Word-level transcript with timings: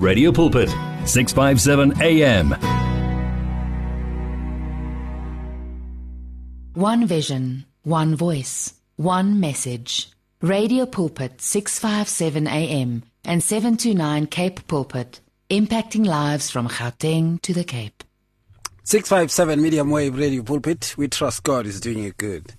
Radio 0.00 0.32
Pulpit, 0.32 0.70
657 1.04 2.00
AM. 2.00 2.52
One 6.72 7.06
vision, 7.06 7.66
one 7.82 8.16
voice, 8.16 8.72
one 8.96 9.40
message. 9.40 10.08
Radio 10.40 10.86
Pulpit 10.86 11.42
657 11.42 12.46
AM 12.46 13.02
and 13.26 13.42
729 13.42 14.26
Cape 14.28 14.66
Pulpit, 14.66 15.20
impacting 15.50 16.06
lives 16.06 16.50
from 16.50 16.66
Gauteng 16.66 17.38
to 17.42 17.52
the 17.52 17.64
Cape. 17.64 18.02
657 18.84 19.60
medium 19.60 19.90
wave 19.90 20.16
radio 20.16 20.42
pulpit. 20.42 20.94
We 20.96 21.08
trust 21.08 21.42
God 21.42 21.66
is 21.66 21.78
doing 21.78 21.98
you 21.98 22.12
good. 22.12 22.54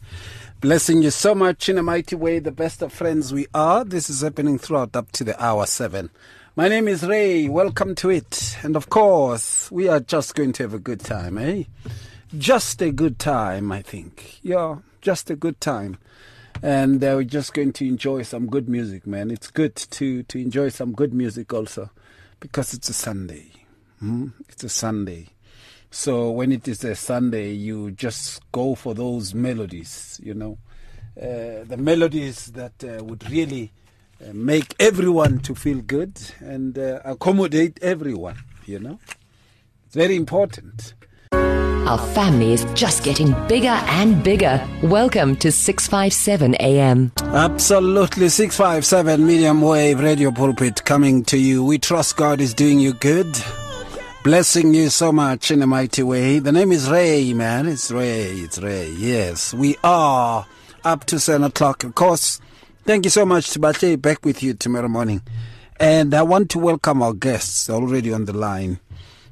Blessing 0.59 1.01
you 1.01 1.09
so 1.09 1.33
much 1.33 1.69
in 1.69 1.79
a 1.79 1.81
mighty 1.81 2.15
way, 2.15 2.37
the 2.37 2.51
best 2.51 2.83
of 2.83 2.93
friends 2.93 3.33
we 3.33 3.47
are. 3.51 3.83
This 3.83 4.11
is 4.11 4.21
happening 4.21 4.59
throughout 4.59 4.95
up 4.95 5.11
to 5.13 5.23
the 5.23 5.43
hour 5.43 5.65
seven. 5.65 6.11
My 6.53 6.67
name 6.67 6.89
is 6.89 7.03
Ray. 7.03 7.47
Welcome 7.47 7.95
to 7.95 8.09
it. 8.09 8.57
And 8.61 8.75
of 8.75 8.89
course, 8.89 9.71
we 9.71 9.87
are 9.87 10.01
just 10.01 10.35
going 10.35 10.51
to 10.53 10.63
have 10.63 10.73
a 10.73 10.79
good 10.79 10.99
time, 10.99 11.37
eh? 11.37 11.63
Just 12.37 12.81
a 12.81 12.91
good 12.91 13.19
time, 13.19 13.71
I 13.71 13.81
think. 13.81 14.39
Yeah, 14.41 14.79
just 14.99 15.29
a 15.29 15.37
good 15.37 15.61
time. 15.61 15.97
And 16.61 17.01
uh, 17.01 17.13
we're 17.15 17.23
just 17.23 17.53
going 17.53 17.71
to 17.73 17.87
enjoy 17.87 18.23
some 18.23 18.47
good 18.47 18.67
music, 18.67 19.07
man. 19.07 19.31
It's 19.31 19.49
good 19.49 19.77
to, 19.77 20.23
to 20.23 20.41
enjoy 20.41 20.67
some 20.67 20.91
good 20.91 21.13
music 21.13 21.53
also 21.53 21.89
because 22.41 22.73
it's 22.73 22.89
a 22.89 22.93
Sunday. 22.93 23.53
Hmm? 23.99 24.27
It's 24.49 24.65
a 24.65 24.69
Sunday. 24.69 25.27
So 25.89 26.31
when 26.31 26.51
it 26.51 26.67
is 26.67 26.83
a 26.83 26.95
Sunday, 26.95 27.53
you 27.53 27.91
just 27.91 28.41
go 28.51 28.75
for 28.75 28.93
those 28.93 29.33
melodies, 29.33 30.19
you 30.21 30.33
know, 30.33 30.57
uh, 31.17 31.63
the 31.63 31.77
melodies 31.79 32.47
that 32.47 32.83
uh, 32.83 33.01
would 33.05 33.31
really 33.31 33.71
make 34.33 34.75
everyone 34.79 35.39
to 35.39 35.55
feel 35.55 35.81
good 35.81 36.19
and 36.39 36.77
uh, 36.77 36.99
accommodate 37.05 37.79
everyone, 37.81 38.37
you 38.65 38.79
know. 38.79 38.99
It's 39.85 39.95
very 39.95 40.15
important. 40.15 40.93
Our 41.33 41.97
family 41.97 42.53
is 42.53 42.63
just 42.73 43.03
getting 43.03 43.33
bigger 43.47 43.67
and 43.67 44.23
bigger. 44.23 44.65
Welcome 44.83 45.35
to 45.37 45.51
657 45.51 46.55
AM. 46.55 47.11
Absolutely. 47.19 48.29
657 48.29 49.25
medium 49.25 49.61
wave 49.61 49.99
radio 49.99 50.31
pulpit 50.31 50.85
coming 50.85 51.25
to 51.25 51.37
you. 51.37 51.65
We 51.65 51.79
trust 51.79 52.15
God 52.15 52.39
is 52.39 52.53
doing 52.53 52.79
you 52.79 52.93
good. 52.93 53.27
Blessing 54.23 54.73
you 54.73 54.89
so 54.89 55.11
much 55.11 55.51
in 55.51 55.61
a 55.61 55.67
mighty 55.67 56.03
way. 56.03 56.39
The 56.39 56.51
name 56.51 56.71
is 56.71 56.89
Ray, 56.89 57.33
man. 57.33 57.67
It's 57.67 57.91
Ray. 57.91 58.35
It's 58.35 58.59
Ray. 58.59 58.91
Yes, 58.91 59.53
we 59.53 59.75
are 59.83 60.45
up 60.85 61.05
to 61.05 61.19
7 61.19 61.43
o'clock. 61.43 61.83
Of 61.83 61.95
course, 61.95 62.39
thank 62.85 63.05
you 63.05 63.09
so 63.11 63.25
much 63.25 63.49
to 63.51 63.59
Bache. 63.59 63.95
Back 64.01 64.25
with 64.25 64.43
you 64.43 64.53
tomorrow 64.53 64.87
morning. 64.87 65.21
And 65.79 66.13
I 66.13 66.21
want 66.21 66.49
to 66.51 66.59
welcome 66.59 67.01
our 67.01 67.13
guests 67.13 67.69
already 67.69 68.13
on 68.13 68.25
the 68.25 68.33
line. 68.33 68.79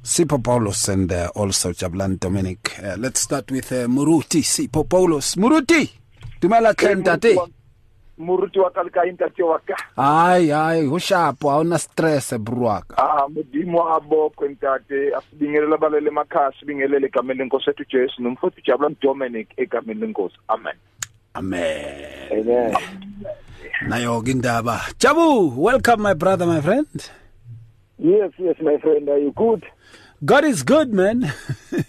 Sipo 0.02 0.42
Paulos 0.42 0.88
and 0.88 1.12
uh, 1.12 1.30
also 1.34 1.72
Jabulani 1.72 2.18
Dominic. 2.18 2.78
Uh, 2.82 2.96
let's 2.98 3.20
start 3.20 3.50
with 3.50 3.70
uh, 3.72 3.86
Muruti 3.86 4.42
Sipo 4.42 4.84
Paulos. 4.88 5.36
Muruti! 5.36 5.90
Dumela 6.40 6.74
tate. 6.74 7.36
moruti 8.20 8.58
wa 8.58 8.68
ka 8.70 8.82
le 8.82 8.90
kae 8.90 9.12
ntate 9.12 9.42
wa 9.42 9.58
ka 9.58 9.74
Ai, 9.96 10.52
ai, 10.52 10.84
ho 10.84 10.98
shapo, 10.98 11.48
ha 11.50 11.58
una 11.60 11.78
stress 11.78 12.36
bro 12.38 12.58
wa 12.66 12.80
ka. 12.82 12.94
ah 12.98 13.26
modimo 13.28 13.80
a 13.96 13.98
bokwe 14.00 14.48
ntate 14.48 15.14
asibingelela 15.16 15.78
balele 15.78 16.08
emakhaya 16.08 16.52
sibingelele 16.60 17.06
egameni 17.06 17.38
lenkosi 17.40 17.70
ethu 17.70 17.84
jesu 17.88 18.22
nomfowethu 18.22 18.60
jabula 18.66 18.90
dominic 19.00 19.48
egameni 19.56 20.00
lenkosi 20.00 20.36
amen 20.48 20.76
Amen. 21.36 22.28
amen 22.32 22.74
Nayo 23.88 24.20
ke 24.22 24.28
indaba. 24.34 24.80
Jabu, 24.98 25.54
welcome 25.56 26.02
my 26.02 26.12
brother, 26.14 26.44
my 26.46 26.60
friend. 26.60 26.86
yes 27.98 28.30
yes 28.38 28.56
my 28.60 28.76
friend 28.78 29.08
are 29.08 29.18
you 29.18 29.32
good 29.36 29.64
God 30.24 30.44
is 30.44 30.62
good, 30.62 30.92
man. 30.92 31.32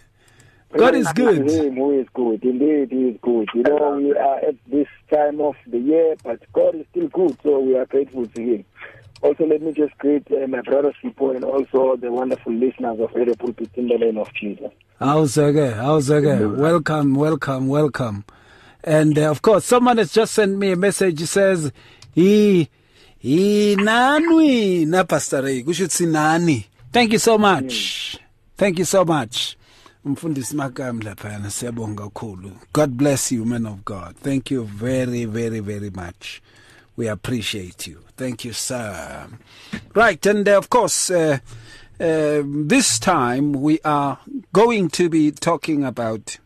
God 0.78 0.96
is 0.96 1.12
good. 1.12 1.50
him 1.50 1.76
who 1.76 2.00
is 2.00 2.08
good 2.14 2.44
indeed 2.44 2.92
he 2.92 3.10
is 3.10 3.18
good 3.22 3.50
you 3.54 3.64
know 3.64 3.98
we 3.98 4.16
are 4.16 4.40
at 4.40 4.56
this 4.72 4.88
time 5.12 5.42
of 5.42 5.56
the 5.68 5.78
year 5.80 6.16
but 6.24 6.40
god 6.54 6.74
is 6.76 6.86
still 6.92 7.10
good 7.10 7.36
so 7.44 7.60
we 7.60 7.76
are 7.76 7.86
grateful 7.88 8.26
to 8.26 8.42
him 8.42 8.64
also 9.22 9.46
let 9.46 9.62
me 9.62 9.74
just 9.74 9.98
greet 9.98 10.26
uh, 10.32 10.48
my 10.48 10.62
brother 10.62 10.94
Sipo 11.04 11.36
and 11.36 11.44
also 11.44 11.98
the 11.98 12.10
wonderful 12.10 12.54
listeners 12.54 13.02
of 13.02 13.12
Radio 13.14 13.36
Pulpit 13.36 13.70
in 13.76 13.90
the 13.90 13.98
name 13.98 14.18
of 14.18 14.34
Jesus 14.34 14.72
How's 14.98 15.38
okay? 15.38 15.72
How's 15.72 16.10
okay? 16.12 16.46
Welcome, 16.46 17.16
welcome, 17.16 17.68
welcome. 17.68 18.24
And 18.84 19.18
uh, 19.18 19.30
of 19.30 19.42
course, 19.42 19.66
someone 19.66 19.98
has 19.98 20.12
just 20.12 20.34
sent 20.34 20.58
me 20.58 20.72
a 20.72 20.76
message. 20.76 21.20
He 21.20 21.26
says, 21.26 21.72
"He, 22.14 22.70
he 23.18 23.76
nanwi 23.78 24.88
na 24.88 25.04
Pastor 25.04 25.44
Ray. 25.44 25.64
Kusho 25.64 25.86
ukuthi 25.86 26.08
nani." 26.08 26.68
Thank 26.92 27.14
you 27.14 27.20
so 27.20 27.38
much. 27.38 28.18
Thank 28.58 28.80
you 28.80 28.86
so 28.86 29.06
much. 29.06 29.58
Umfundisi 30.06 30.56
Makam 30.56 31.02
laphana 31.02 31.50
siyabonga 31.50 32.10
kakhulu. 32.10 32.52
God 32.74 32.98
bless 32.98 33.32
you, 33.32 33.46
man 33.46 33.66
of 33.66 33.86
God. 33.86 34.16
Thank 34.18 34.52
you 34.52 34.64
very, 34.64 35.26
very, 35.26 35.60
very 35.60 35.90
much. 35.92 36.42
We 36.96 37.08
appreciate 37.08 37.88
you. 37.88 38.04
Thank 38.18 38.44
you, 38.44 38.54
sir. 38.54 39.28
Right, 39.94 40.26
and 40.26 40.48
uh, 40.50 40.58
of 40.58 40.70
course, 40.70 41.10
uh, 41.10 41.38
uh, 42.00 42.44
this 42.46 43.00
time 43.00 43.54
we 43.54 43.80
are 43.86 44.20
going 44.52 44.90
to 44.90 45.08
be 45.08 45.32
talking 45.32 45.86
about 45.86 46.40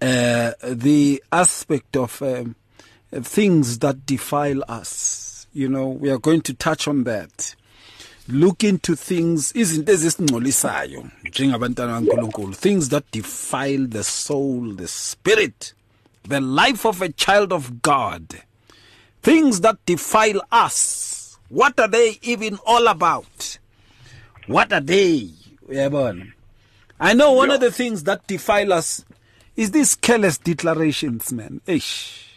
the 0.00 1.22
aspect 1.32 1.96
of 1.96 2.22
um, 2.22 2.54
things 3.12 3.78
that 3.80 4.06
defile 4.06 4.62
us. 4.68 5.46
You 5.52 5.68
know, 5.68 5.88
we 5.88 6.10
are 6.10 6.18
going 6.18 6.42
to 6.42 6.54
touch 6.54 6.86
on 6.86 7.04
that. 7.04 7.54
Look 8.28 8.62
into 8.62 8.94
things, 8.94 9.52
izinto 9.52 9.92
ezisingcolisayo 9.92 11.08
njengabantwana 11.24 12.00
kaNkulunkulu, 12.00 12.54
things 12.54 12.88
that 12.88 13.04
defile 13.10 13.86
the 13.86 14.04
soul, 14.04 14.74
the 14.76 14.88
spirit, 14.88 15.74
the 16.28 16.40
life 16.40 16.84
of 16.84 17.00
a 17.02 17.08
child 17.08 17.52
of 17.52 17.80
God. 17.82 18.42
Things 19.22 19.60
that 19.62 19.76
defile 19.86 20.42
us. 20.52 21.38
What 21.48 21.80
are 21.80 21.88
they 21.88 22.18
even 22.22 22.58
all 22.66 22.86
about? 22.88 23.58
What 24.46 24.72
are 24.72 24.80
they? 24.80 25.30
I 27.00 27.14
know 27.14 27.32
one 27.32 27.50
of 27.50 27.60
the 27.60 27.72
things 27.72 28.04
that 28.04 28.26
defile 28.26 28.72
us 28.74 29.04
is 29.58 29.72
these 29.72 29.96
careless 29.96 30.38
declarations, 30.38 31.32
man. 31.32 31.60
Ish. 31.66 32.28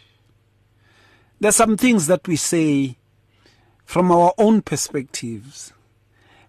There's 1.38 1.54
some 1.54 1.76
things 1.76 2.08
that 2.08 2.26
we 2.26 2.34
say 2.34 2.96
from 3.84 4.10
our 4.10 4.34
own 4.38 4.60
perspectives. 4.60 5.72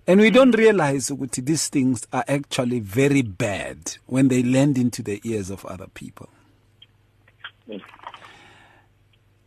And 0.07 0.19
we 0.19 0.31
don't 0.31 0.57
realize 0.57 1.09
that 1.09 1.31
these 1.31 1.67
things 1.69 2.07
are 2.11 2.25
actually 2.27 2.79
very 2.79 3.21
bad 3.21 3.97
when 4.07 4.29
they 4.29 4.41
land 4.41 4.79
into 4.79 5.03
the 5.03 5.21
ears 5.23 5.51
of 5.51 5.63
other 5.67 5.85
people. 5.93 6.29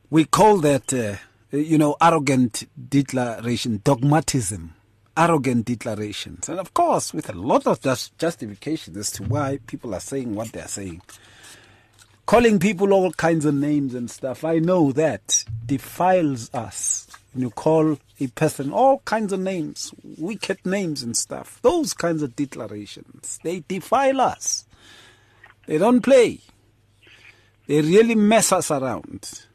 We 0.09 0.27
call 0.27 0.59
that, 0.59 0.95
uh, 0.95 1.17
you 1.51 1.77
know, 1.77 1.97
arrogant 2.01 2.69
declaration, 2.89 3.81
dogmatism, 3.83 4.75
arrogant 5.17 5.67
declarations. 5.67 6.49
And 6.49 6.61
of 6.61 6.75
course, 6.75 7.15
with 7.15 7.29
a 7.29 7.35
lot 7.35 7.67
of 7.67 7.81
just 7.81 8.17
justification 8.19 8.97
as 8.97 9.11
to 9.13 9.23
why 9.23 9.59
people 9.67 9.95
are 9.95 10.01
saying 10.01 10.35
what 10.35 10.53
they're 10.53 10.69
saying. 10.69 11.03
Calling 12.27 12.59
people 12.59 12.93
all 12.93 13.13
kinds 13.13 13.45
of 13.45 13.55
names 13.55 13.95
and 13.95 14.11
stuff, 14.11 14.45
I 14.45 14.59
know 14.59 14.93
that 14.93 15.45
defiles 15.65 16.53
us. 16.53 17.07
When 17.33 17.43
you 17.43 17.51
call 17.51 17.99
a 18.19 18.27
person 18.29 18.73
all 18.73 18.99
kinds 19.05 19.33
of 19.33 19.41
names, 19.41 19.93
wicked 20.19 20.65
names 20.67 21.03
and 21.03 21.17
stuff, 21.17 21.61
those 21.63 21.95
kinds 21.95 22.23
of 22.23 22.35
declarations, 22.35 23.39
they 23.45 23.61
defile 23.69 24.21
us. 24.21 24.65
They 25.67 25.79
don't 25.79 26.01
play. 26.01 26.41
They 27.67 27.83
really 27.83 28.15
mess 28.15 28.53
us 28.53 28.71
around. 28.71 29.47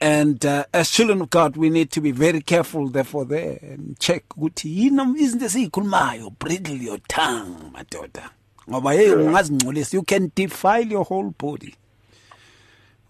And 0.00 0.44
uh, 0.46 0.64
as 0.72 0.90
children 0.90 1.22
of 1.22 1.30
God, 1.30 1.56
we 1.56 1.70
need 1.70 1.90
to 1.92 2.00
be 2.00 2.12
very 2.12 2.40
careful, 2.40 2.88
therefore, 2.88 3.24
there 3.24 3.58
and 3.62 3.98
check. 3.98 4.28
izinto 4.28 5.44
esiyikhulumayo 5.44 6.38
bridle 6.38 6.76
your 6.76 6.98
tongue, 7.08 7.72
hey 7.74 9.08
ungazingcolisa, 9.08 9.94
you 9.94 10.02
can 10.02 10.30
defile 10.34 10.86
your 10.86 11.04
whole 11.04 11.30
body. 11.30 11.74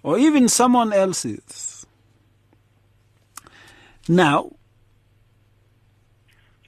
Or 0.03 0.19
even 0.19 0.49
someone 0.49 0.93
else's. 0.93 1.87
Now, 4.09 4.53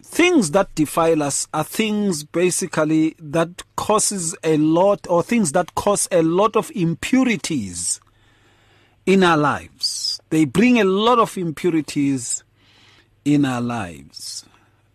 things 0.03 0.51
that 0.51 0.75
defile 0.75 1.23
us 1.23 1.47
are 1.55 1.65
things 1.65 2.25
basically 2.25 3.15
that 3.19 3.63
causes 3.77 4.37
a 4.43 4.59
lot 4.59 5.07
or 5.09 5.23
things 5.23 5.53
that 5.53 5.75
cause 5.75 6.09
a 6.11 6.21
lot 6.21 6.57
of 6.57 6.71
impurities 6.75 8.01
in 9.07 9.23
our 9.23 9.37
lives. 9.37 10.21
They 10.31 10.45
bring 10.45 10.79
a 10.81 10.85
lot 10.85 11.19
of 11.19 11.37
impurities 11.37 12.45
in 13.25 13.45
our 13.45 13.61
lives. 13.61 14.45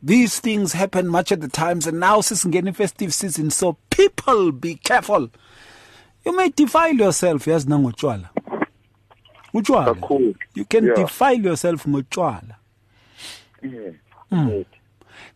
These 0.02 0.40
things 0.40 0.74
happen 0.74 1.07
much 1.07 1.31
at 1.31 1.42
the 1.42 1.48
times, 1.48 1.88
and 1.88 2.00
now 2.00 2.19
sisingena 2.19 2.75
festive 2.75 3.13
season, 3.13 3.50
so 3.50 3.78
people 3.90 4.52
be 4.52 4.75
careful. 4.75 5.30
You 6.25 6.36
may 6.36 6.50
defile 6.50 6.94
yourself, 6.94 7.48
yes, 7.48 7.66
nangotshwala. 7.66 8.30
Utshwala. 9.54 9.96
Kakhulu. 9.96 10.36
You 10.54 10.66
can 10.66 10.86
Yeah. 10.86 10.96
defile 10.96 11.40
yourself 11.42 11.86
ngotshwala. 11.86 12.56
Hmm. 14.30 14.50
Right. 14.50 14.68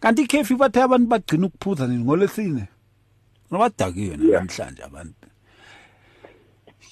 kanti 0.01 0.22
ikhefi 0.24 0.56
bathe 0.56 0.81
abantu 0.81 1.07
bagcina 1.07 1.45
ukuphuza 1.48 1.88
nini 1.88 2.04
ngolesine 2.04 2.68
nobadakiwe 3.51 4.18
namhlanje 4.18 4.83
abantu 4.83 5.19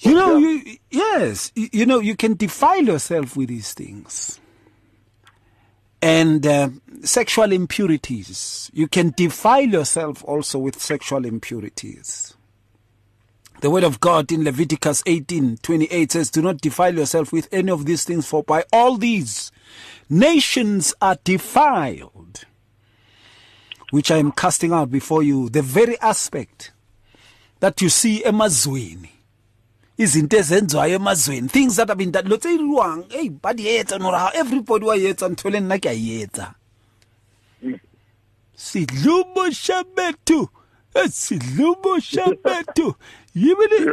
you 0.00 0.14
know 0.14 0.36
you, 0.36 0.76
yes. 0.90 1.52
You, 1.54 1.68
you 1.72 1.86
know 1.86 1.98
you 1.98 2.16
can 2.16 2.34
defile 2.34 2.82
yourself 2.82 3.36
with 3.36 3.48
these 3.48 3.74
things. 3.74 4.40
And 6.00 6.46
uh, 6.46 6.68
sexual 7.02 7.52
impurities. 7.52 8.70
You 8.72 8.86
can 8.86 9.12
defile 9.16 9.66
yourself 9.66 10.22
also 10.24 10.58
with 10.58 10.80
sexual 10.80 11.24
impurities. 11.24 12.34
The 13.60 13.70
word 13.70 13.82
of 13.82 13.98
God 13.98 14.30
in 14.30 14.44
Leviticus 14.44 15.02
18 15.04 15.56
28 15.58 16.12
says, 16.12 16.30
Do 16.30 16.42
not 16.42 16.60
defile 16.60 16.94
yourself 16.94 17.32
with 17.32 17.48
any 17.50 17.72
of 17.72 17.86
these 17.86 18.04
things, 18.04 18.28
for 18.28 18.44
by 18.44 18.64
all 18.72 18.96
these 18.96 19.50
nations 20.08 20.94
are 21.02 21.18
defiled, 21.24 22.44
which 23.90 24.12
I 24.12 24.18
am 24.18 24.30
casting 24.30 24.72
out 24.72 24.92
before 24.92 25.24
you. 25.24 25.48
The 25.48 25.62
very 25.62 25.98
aspect 26.00 26.70
that 27.58 27.82
you 27.82 27.88
see 27.88 28.22
emazweni 28.24 29.17
izinto 29.98 30.36
ezenziwayo 30.36 30.94
emazweni 30.96 31.48
things 31.48 31.76
that 31.76 31.88
have 31.88 31.98
been 31.98 32.12
done. 32.12 32.28
Lotse 32.28 32.54
iriwang 32.54 33.04
hey 33.10 33.28
ba 33.30 33.54
di 33.54 33.66
etsa 33.68 33.98
nora 33.98 34.30
everybody 34.34 34.84
wa 34.84 34.96
etsa 34.96 35.28
ntho 35.28 35.50
le 35.50 35.60
nna 35.60 35.78
ke 35.78 35.88
a 35.88 35.92
e 35.94 36.20
etsa 36.22 36.54
sidlubusha 38.54 39.84
bethu 39.96 40.48
Eh, 40.94 41.08
sidlubusha 41.10 42.26
bethu 42.44 42.94
yibili 43.34 43.92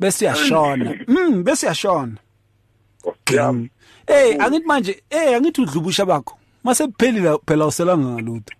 bese 0.00 0.24
yashona 0.24 0.94
mm 1.08 1.42
bese 1.44 1.66
yashona 1.66 2.16
Yami. 3.32 3.70
hey 4.06 4.34
angithi 4.38 4.66
manje 4.66 5.02
hey 5.10 5.34
angithi 5.36 5.60
udlubusha 5.60 6.04
bakho 6.06 6.38
mase 6.64 6.86
kuphelile 6.86 7.38
phela 7.46 7.66
uselanga 7.66 8.08
ngalutho 8.08 8.54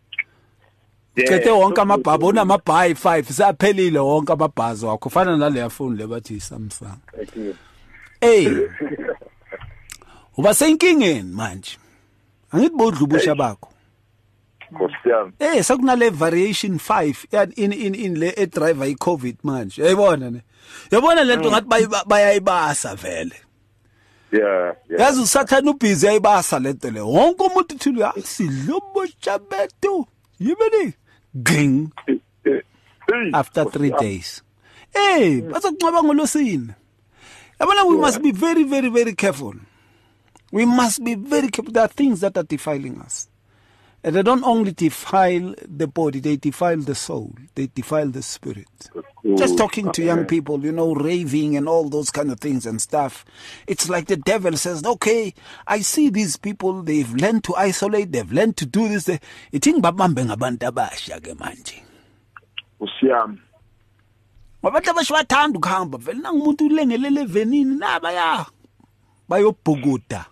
cethe 1.24 1.50
wonke 1.50 1.80
amabhabha 1.80 2.26
unamabhayi 2.26 2.92
5 2.94 3.22
saphelile 3.32 3.98
wonke 3.98 4.32
amabhazi 4.32 4.86
wakho. 4.86 5.10
Fana 5.10 5.36
naleya 5.36 5.70
phone 5.70 5.96
le 5.96 6.06
bathi 6.06 6.40
Samsung 6.40 6.98
Thank 7.16 7.36
you. 7.36 7.54
hey 8.20 8.48
uba 10.36 10.54
senkingeni 10.54 11.22
manje? 11.32 11.78
Angithi 12.52 12.76
bodlubusha 12.76 13.34
bakho. 13.34 13.68
Nkosi 14.72 15.08
yami. 15.08 15.32
Eh 15.38 15.64
sekunale 15.64 16.10
variation 16.10 16.74
5 16.78 17.14
yani 17.32 17.52
in 17.56 17.72
in 17.72 17.94
in 17.94 18.14
le 18.18 18.32
e 18.36 18.46
driver 18.46 18.86
i 18.88 18.94
covid 18.94 19.36
manje 19.42 19.82
uyayibona 19.82 20.30
ne 20.30 20.42
yabona 20.90 21.24
lento 21.24 21.50
ngathi 21.50 21.66
bayi- 21.68 22.04
bayayibasa 22.06 22.94
vele. 22.94 23.34
Yeah, 24.32 24.74
yeah. 24.90 25.00
yazi 25.00 25.20
usathana 25.20 25.70
ubhizi 25.70 26.06
yayibasa 26.06 26.58
lento 26.58 26.90
le. 26.90 27.00
Wonke 27.00 27.42
umuntu 27.44 27.74
uthule 27.74 28.04
asidlubusha 28.04 29.38
bethu. 29.38 30.06
Yibini 30.40 30.92
ging 31.42 31.92
hey, 32.04 33.30
after 33.34 33.64
Nkosi 33.64 33.78
3 33.78 33.90
yami. 33.90 34.00
days. 34.00 34.42
Eh 34.94 35.40
bazokunqoba 35.42 36.02
ngolosini. 36.02 36.72
Yabona 37.60 37.84
we 37.88 37.96
must 37.96 38.22
be 38.22 38.32
very 38.32 38.64
very 38.64 38.88
very 38.88 39.14
careful. 39.14 39.54
We 40.52 40.64
must 40.64 41.02
be 41.04 41.14
very 41.14 41.48
careful. 41.48 41.72
There 41.72 41.84
are 41.84 41.88
things 41.92 42.20
that 42.20 42.36
are 42.38 42.44
defiling 42.46 43.00
us 43.00 43.28
and 44.06 44.14
they 44.14 44.22
don't 44.22 44.44
only 44.44 44.72
defile 44.72 45.54
the 45.66 45.86
body 45.86 46.20
they 46.20 46.36
defile 46.36 46.78
the 46.78 46.94
soul 46.94 47.34
they 47.56 47.66
defile 47.66 48.08
the 48.08 48.22
spirit 48.22 48.90
just 49.34 49.58
talking 49.58 49.90
to 49.92 50.04
young 50.04 50.24
people, 50.24 50.64
you 50.64 50.70
know, 50.70 50.94
raving 50.94 51.56
and 51.56 51.68
all 51.68 51.88
those 51.88 52.10
kind 52.10 52.30
of 52.30 52.38
things 52.38 52.64
and 52.64 52.80
stuff. 52.80 53.24
It's 53.66 53.88
like 53.88 54.06
the 54.06 54.16
devil 54.16 54.56
says, 54.56 54.84
okay, 54.84 55.34
I 55.66 55.80
see 55.80 56.10
these 56.10 56.36
people, 56.36 56.82
they've 56.82 57.12
learned 57.12 57.42
to 57.44 57.54
isolate, 57.56 58.12
they've 58.12 58.30
learned 58.30 58.56
to 58.58 58.66
do 58.66 58.88
this. 58.88 59.04
They, 59.04 59.18
ithi 59.52 59.72
ngibabambe 59.72 60.24
ngabantu 60.24 60.66
abasha 60.66 61.20
ke 61.20 61.34
manje. 61.34 61.82
Nkosi 62.80 63.06
yami. 63.06 63.38
Abantu 64.62 64.90
abasha 64.90 65.14
bathanda 65.14 65.58
ukuhamba 65.58 65.98
vele 65.98 66.20
nangumuntu 66.20 66.66
ulengelele 66.66 67.20
evenini 67.20 67.78
naba 67.78 68.12
ya 68.12 68.46
bayobhukuda. 69.28 70.26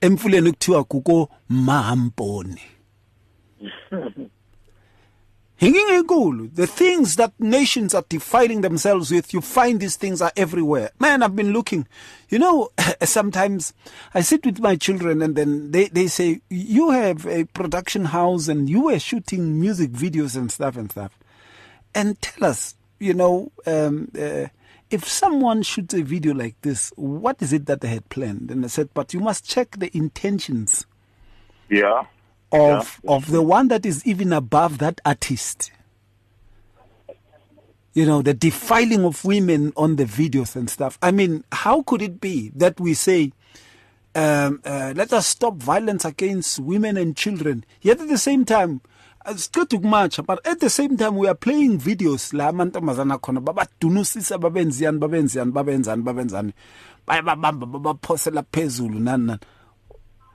Emfuleni 0.00 0.52
kuthiwa 0.52 0.84
kuko 0.84 1.28
Mahamponi. 1.48 2.60
Hanging 5.58 5.88
enkulu. 5.88 6.54
The 6.54 6.68
things 6.68 7.16
that 7.16 7.32
nations 7.40 7.92
are 7.92 8.04
defiling 8.08 8.60
themselves 8.60 9.10
with, 9.10 9.34
you 9.34 9.40
find 9.40 9.80
these 9.80 9.96
things 9.96 10.22
are 10.22 10.30
everywhere. 10.36 10.90
Man, 11.00 11.20
I've 11.20 11.34
been 11.34 11.52
looking. 11.52 11.88
You 12.28 12.38
know, 12.38 12.70
sometimes 13.02 13.74
I 14.14 14.20
sit 14.20 14.46
with 14.46 14.60
my 14.60 14.76
children 14.76 15.20
and 15.20 15.34
then 15.34 15.72
they, 15.72 15.88
they 15.88 16.06
say, 16.06 16.42
You 16.48 16.90
have 16.90 17.26
a 17.26 17.44
production 17.44 18.04
house 18.04 18.46
and 18.46 18.70
you 18.70 18.84
were 18.84 19.00
shooting 19.00 19.60
music 19.60 19.90
videos 19.90 20.36
and 20.36 20.52
stuff 20.52 20.76
and 20.76 20.92
stuff. 20.92 21.18
And 21.92 22.20
tell 22.22 22.50
us, 22.50 22.76
you 23.00 23.14
know, 23.14 23.50
um, 23.66 24.12
uh, 24.16 24.46
if 24.90 25.06
someone 25.06 25.62
shoots 25.62 25.94
a 25.94 26.02
video 26.02 26.32
like 26.34 26.60
this, 26.62 26.92
what 26.96 27.40
is 27.42 27.52
it 27.52 27.66
that 27.66 27.80
they 27.80 27.88
had 27.88 28.08
planned? 28.08 28.50
And 28.50 28.64
I 28.64 28.68
said, 28.68 28.88
But 28.94 29.12
you 29.14 29.20
must 29.20 29.44
check 29.48 29.72
the 29.78 29.94
intentions 29.96 30.86
Yeah. 31.68 32.04
of 32.50 33.00
of 33.06 33.30
the 33.30 33.42
one 33.42 33.68
that 33.68 33.84
is 33.84 34.04
even 34.06 34.32
above 34.32 34.78
that 34.78 35.00
artist. 35.04 35.70
You 37.92 38.06
know, 38.06 38.22
the 38.22 38.34
defiling 38.34 39.04
of 39.04 39.24
women 39.24 39.72
on 39.76 39.96
the 39.96 40.04
videos 40.04 40.54
and 40.56 40.70
stuff. 40.70 40.98
I 41.02 41.10
mean, 41.10 41.44
how 41.50 41.82
could 41.82 42.00
it 42.00 42.20
be 42.20 42.50
that 42.54 42.78
we 42.78 42.94
say, 42.94 43.32
um, 44.14 44.60
uh, 44.64 44.92
let 44.94 45.12
us 45.12 45.26
stop 45.26 45.56
violence 45.56 46.04
against 46.04 46.60
women 46.60 46.96
and 46.96 47.16
children, 47.16 47.64
yet 47.82 48.00
at 48.00 48.08
the 48.08 48.18
same 48.18 48.44
time, 48.44 48.82
to 49.34 49.80
much, 49.80 50.20
but 50.26 50.46
at 50.46 50.60
the 50.60 50.70
same 50.70 50.96
time, 50.96 51.16
we 51.16 51.28
are 51.28 51.34
playing 51.34 51.78
videos 51.78 52.32
la 52.32 52.50
amantombazana 52.50 53.18
khona 53.20 53.40
babadunusisa 53.40 54.38
babenziyani 54.38 54.98
babenziyani 54.98 55.52
babenzani 55.52 56.02
babenzani 56.02 56.52
bayababamba 57.06 57.66
babaphosela 57.66 58.42
phezulu 58.42 59.00
nani 59.00 59.26
nani. 59.26 59.40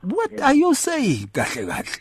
What 0.01 0.39
are 0.41 0.53
you 0.53 0.73
saying? 0.75 1.29
Kahle 1.33 1.67
kahle. 1.67 1.99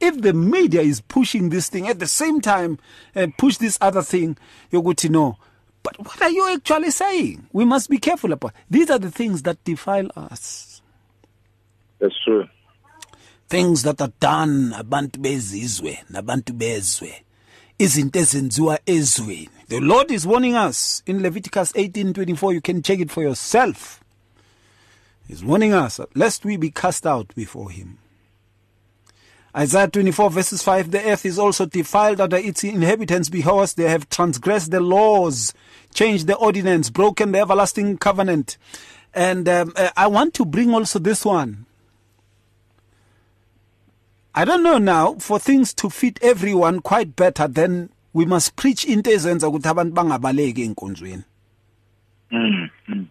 If 0.00 0.20
the 0.22 0.32
media 0.32 0.80
is 0.80 1.00
pushing 1.00 1.50
this 1.50 1.68
thing 1.68 1.88
at 1.88 1.98
the 1.98 2.06
same 2.06 2.40
time 2.40 2.78
and 3.14 3.36
push 3.36 3.58
this 3.58 3.76
other 3.80 4.02
thing 4.02 4.36
yokuthi 4.72 5.10
no. 5.10 5.36
But 5.82 5.98
what 5.98 6.22
are 6.22 6.30
you 6.30 6.54
actually 6.54 6.90
saying? 6.90 7.46
We 7.52 7.64
must 7.64 7.90
be 7.90 7.98
careful 7.98 8.32
about 8.32 8.52
these 8.68 8.90
are 8.90 8.98
the 8.98 9.10
things 9.10 9.42
that 9.42 9.62
defile 9.64 10.10
us. 10.16 10.82
That's 11.98 12.14
true. 12.24 12.48
Things 13.50 13.82
that 13.82 14.00
are 14.00 14.12
done 14.20 14.72
abantu 14.78 15.18
bezizwe 15.18 15.98
nabantu 16.10 16.52
bezwe. 16.52 17.24
Izinto 17.78 18.18
ezenziwa 18.18 18.78
ezweni. 18.86 19.48
The 19.68 19.80
lord 19.80 20.10
is 20.10 20.26
warning 20.26 20.54
us. 20.54 21.02
In 21.06 21.20
leviticus 21.20 21.72
18:24 21.72 22.54
you 22.54 22.60
can 22.60 22.82
check 22.82 23.00
it 23.00 23.10
for 23.10 23.22
yourself. 23.22 24.00
He's 25.26 25.44
warning 25.44 25.74
us 25.74 26.00
lest 26.14 26.44
we 26.44 26.56
be 26.56 26.70
cast 26.70 27.06
out 27.06 27.34
before 27.34 27.70
him. 27.70 27.98
Isaiah 29.56 29.88
24 29.88 30.30
verses 30.30 30.62
5 30.62 30.92
The 30.92 31.10
earth 31.10 31.26
is 31.26 31.38
also 31.38 31.66
defiled 31.66 32.20
under 32.20 32.36
its 32.36 32.62
inhabitants 32.62 33.28
because 33.28 33.74
they 33.74 33.88
have 33.88 34.08
transgressed 34.08 34.70
the 34.70 34.78
laws, 34.80 35.52
changed 35.92 36.28
the 36.28 36.36
ordinance, 36.36 36.88
broken 36.88 37.32
the 37.32 37.40
everlasting 37.40 37.98
covenant. 37.98 38.58
And 39.12 39.48
um, 39.48 39.72
uh, 39.74 39.90
I 39.96 40.06
want 40.06 40.34
to 40.34 40.44
bring 40.44 40.72
also 40.72 41.00
this 41.00 41.24
one. 41.24 41.66
I 44.34 44.44
don't 44.44 44.62
know 44.62 44.78
now 44.78 45.14
for 45.14 45.38
things 45.38 45.74
to 45.74 45.90
fit 45.90 46.18
everyone 46.22 46.80
quite 46.80 47.16
better 47.16 47.48
then 47.48 47.90
we 48.12 48.24
must 48.24 48.56
preach 48.56 48.84
into 48.84 49.10
ezenza 49.10 49.48
ukuthi 49.48 49.68
abantu 49.68 49.94
bangabaleki 49.94 50.62
enkonzweni. 50.62 51.24
Mm, 52.30 52.68
mm. 52.88 53.06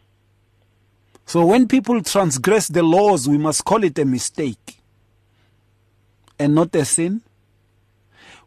So 1.26 1.46
when 1.46 1.68
people 1.68 2.02
transgress 2.02 2.68
the 2.68 2.84
laws 2.84 3.28
we 3.28 3.38
must 3.38 3.64
call 3.66 3.84
it 3.84 4.00
a 4.00 4.06
mistake 4.06 4.80
and 6.40 6.56
not 6.56 6.74
a 6.76 6.86
sin. 6.86 7.22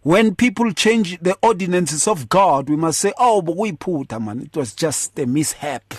When 0.02 0.34
people 0.34 0.72
change 0.72 1.18
the 1.20 1.36
ordinances 1.42 2.08
of 2.08 2.28
God 2.28 2.68
we 2.68 2.76
must 2.76 2.98
say 2.98 3.12
oh 3.18 3.42
but 3.42 3.56
we 3.56 3.72
put 3.72 4.12
ah, 4.12 4.18
man 4.18 4.40
it 4.40 4.56
was 4.56 4.74
just 4.74 5.18
a 5.18 5.26
mishap. 5.26 5.94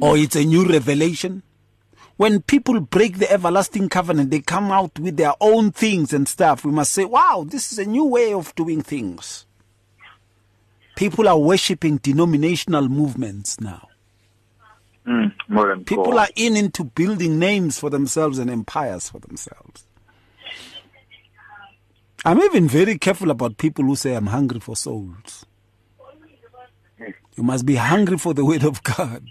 Or 0.00 0.16
it's 0.16 0.36
a 0.36 0.44
new 0.44 0.66
revelation. 0.66 1.42
When 2.16 2.40
people 2.42 2.80
break 2.80 3.18
the 3.18 3.30
everlasting 3.30 3.88
covenant, 3.88 4.30
they 4.30 4.40
come 4.40 4.70
out 4.72 4.98
with 4.98 5.16
their 5.16 5.34
own 5.40 5.70
things 5.70 6.12
and 6.12 6.26
stuff. 6.26 6.64
We 6.64 6.70
must 6.72 6.92
say, 6.92 7.04
wow, 7.04 7.44
this 7.46 7.72
is 7.72 7.78
a 7.78 7.84
new 7.84 8.04
way 8.04 8.32
of 8.32 8.54
doing 8.54 8.82
things. 8.82 9.44
People 10.96 11.28
are 11.28 11.38
worshipping 11.38 11.98
denominational 11.98 12.88
movements 12.88 13.60
now. 13.60 13.88
Mm, 15.06 15.86
People 15.86 16.18
are 16.18 16.28
in 16.34 16.56
into 16.56 16.84
building 16.84 17.38
names 17.38 17.78
for 17.78 17.90
themselves 17.90 18.38
and 18.38 18.50
empires 18.50 19.10
for 19.10 19.20
themselves. 19.20 19.84
I'm 22.24 22.40
even 22.40 22.66
very 22.66 22.98
careful 22.98 23.30
about 23.30 23.56
people 23.58 23.84
who 23.84 23.94
say, 23.94 24.14
I'm 24.14 24.26
hungry 24.26 24.58
for 24.58 24.74
souls. 24.74 25.44
You 27.36 27.42
must 27.44 27.66
be 27.66 27.76
hungry 27.76 28.16
for 28.18 28.32
the 28.34 28.44
word 28.44 28.64
of 28.64 28.82
God. 28.82 29.22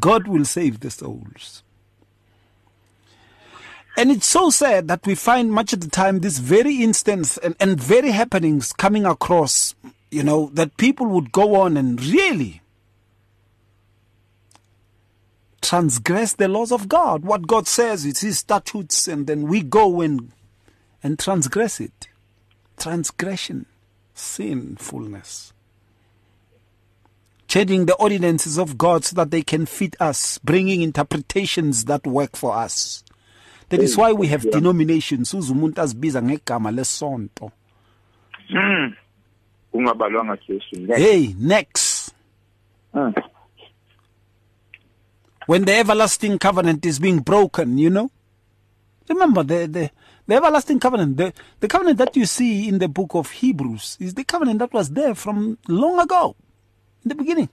God 0.00 0.26
will 0.26 0.44
save 0.44 0.80
the 0.80 0.90
souls. 0.90 1.62
And 3.98 4.12
it's 4.12 4.28
so 4.28 4.48
sad 4.48 4.86
that 4.86 5.04
we 5.04 5.16
find 5.16 5.50
much 5.50 5.72
of 5.72 5.80
the 5.80 5.90
time 5.90 6.20
this 6.20 6.38
very 6.38 6.84
instance 6.84 7.36
and, 7.36 7.56
and 7.58 7.80
very 7.80 8.12
happenings 8.12 8.72
coming 8.72 9.04
across, 9.04 9.74
you 10.08 10.22
know, 10.22 10.50
that 10.54 10.76
people 10.76 11.06
would 11.06 11.32
go 11.32 11.56
on 11.56 11.76
and 11.76 12.00
really 12.04 12.62
transgress 15.60 16.32
the 16.34 16.46
laws 16.46 16.70
of 16.70 16.88
God. 16.88 17.24
What 17.24 17.48
God 17.48 17.66
says, 17.66 18.06
it's 18.06 18.20
His 18.20 18.38
statutes, 18.38 19.08
and 19.08 19.26
then 19.26 19.48
we 19.48 19.62
go 19.62 20.00
and 20.00 20.30
and 21.02 21.18
transgress 21.18 21.80
it. 21.80 22.06
Transgression, 22.76 23.66
sinfulness. 24.14 25.52
Changing 27.48 27.86
the 27.86 27.96
ordinances 27.96 28.60
of 28.60 28.78
God 28.78 29.04
so 29.04 29.16
that 29.16 29.32
they 29.32 29.42
can 29.42 29.66
fit 29.66 29.96
us, 29.98 30.38
bringing 30.38 30.82
interpretations 30.82 31.86
that 31.86 32.06
work 32.06 32.36
for 32.36 32.54
us. 32.54 33.02
That 33.70 33.82
is 33.82 33.96
why 33.98 34.12
we 34.12 34.28
have 34.28 34.44
Yeah. 34.44 34.52
denominations. 34.54 35.34
Uze 35.34 35.52
umuntu 35.52 35.80
azibiza 35.82 36.22
ngegama 36.22 36.70
lesonto. 36.70 37.50
Mm. 38.50 38.94
Ungabalwanga 39.72 40.36
Jesu. 40.36 40.86
Hey, 40.96 41.34
next. 41.38 42.14
Mm. 42.94 43.14
when 45.46 45.64
the 45.64 45.72
everlasting 45.78 46.38
covenant 46.38 46.84
is 46.84 46.98
being 46.98 47.20
broken, 47.20 47.78
you 47.78 47.88
know. 47.90 48.10
Remember 49.08 49.42
the 49.42 49.66
the, 49.66 49.90
the 50.26 50.34
everlasting 50.34 50.78
covenant, 50.78 51.16
the, 51.16 51.32
the 51.60 51.68
covenant 51.68 51.96
that 51.98 52.14
you 52.16 52.26
see 52.26 52.68
in 52.68 52.78
the 52.78 52.88
book 52.88 53.14
of 53.14 53.30
Hebrews 53.30 53.96
is 54.00 54.12
the 54.14 54.24
covenant 54.24 54.58
that 54.58 54.72
was 54.74 54.90
there 54.90 55.14
from 55.14 55.56
long 55.68 55.98
ago, 56.00 56.36
in 57.04 57.08
the 57.08 57.14
beginning. 57.14 57.48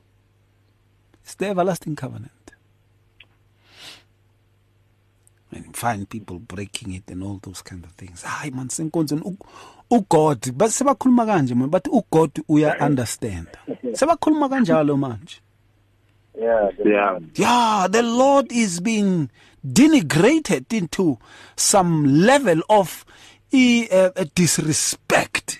It's 1.24 1.36
the 1.36 1.48
everlasting 1.48 1.95
covenant. 1.95 2.44
And 5.55 5.74
find 5.74 6.09
people 6.09 6.38
breaking 6.39 6.93
it 6.93 7.09
and 7.09 7.24
all 7.24 7.39
those 7.41 7.62
kind 7.63 7.85
of 7.85 7.91
things. 7.91 8.24
Hayi 8.24 8.51
man 8.53 8.67
senkonzweni 8.67 9.21
u- 9.25 9.38
uGod 9.91 10.51
base 10.51 10.83
sebakhuluma 10.83 11.25
kanje 11.25 11.55
man 11.55 11.69
but 11.69 11.85
uGod 11.85 12.43
uya 12.50 12.77
understand. 12.81 13.47
Sebakhuluma 13.93 14.50
kanjalo 14.50 14.97
manje. 14.97 15.39
Yeah, 16.38 16.69
the- 16.75 16.89
Yeah. 16.89 17.19
Yeah, 17.35 17.88
the 17.89 18.03
Lord 18.03 18.51
is 18.51 18.81
being 18.81 19.29
denigrated 19.65 20.74
into 20.74 21.17
some 21.55 22.03
level 22.25 22.62
of 22.69 23.05
eh, 23.53 23.88
uh, 23.89 24.25
disrespect. 24.35 25.59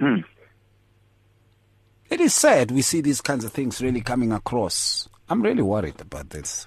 Mm. 0.00 0.22
It 2.10 2.20
is 2.20 2.34
sad 2.34 2.70
we 2.70 2.82
see 2.82 3.00
these 3.00 3.20
kinds 3.20 3.44
of 3.44 3.52
things 3.52 3.80
really 3.80 4.00
coming 4.00 4.30
across. 4.32 5.08
I'm 5.28 5.42
really 5.42 5.62
worried 5.62 6.00
about 6.00 6.30
this. 6.30 6.66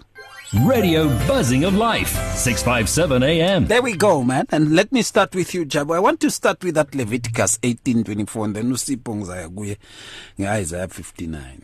Radio 0.66 1.10
Buzzing 1.28 1.66
of 1.66 1.76
Life. 1.76 2.16
657 2.36 3.24
AM. 3.24 3.68
There 3.68 3.82
we 3.82 3.98
go, 3.98 4.24
man. 4.24 4.46
And 4.52 4.74
let 4.76 4.92
me 4.92 5.02
start 5.02 5.36
with 5.36 5.54
you, 5.54 5.66
Jabu. 5.66 5.96
I 5.96 6.00
want 6.00 6.20
to 6.22 6.32
start 6.32 6.64
with 6.64 6.76
that 6.76 6.96
Leviticus 6.96 7.58
18:24 7.62 8.46
and 8.46 8.56
then 8.56 8.72
usipho 8.72 9.16
ngizaya 9.16 9.50
kuye 9.50 9.78
ngeIsaiah 10.40 10.88
59. 10.88 11.62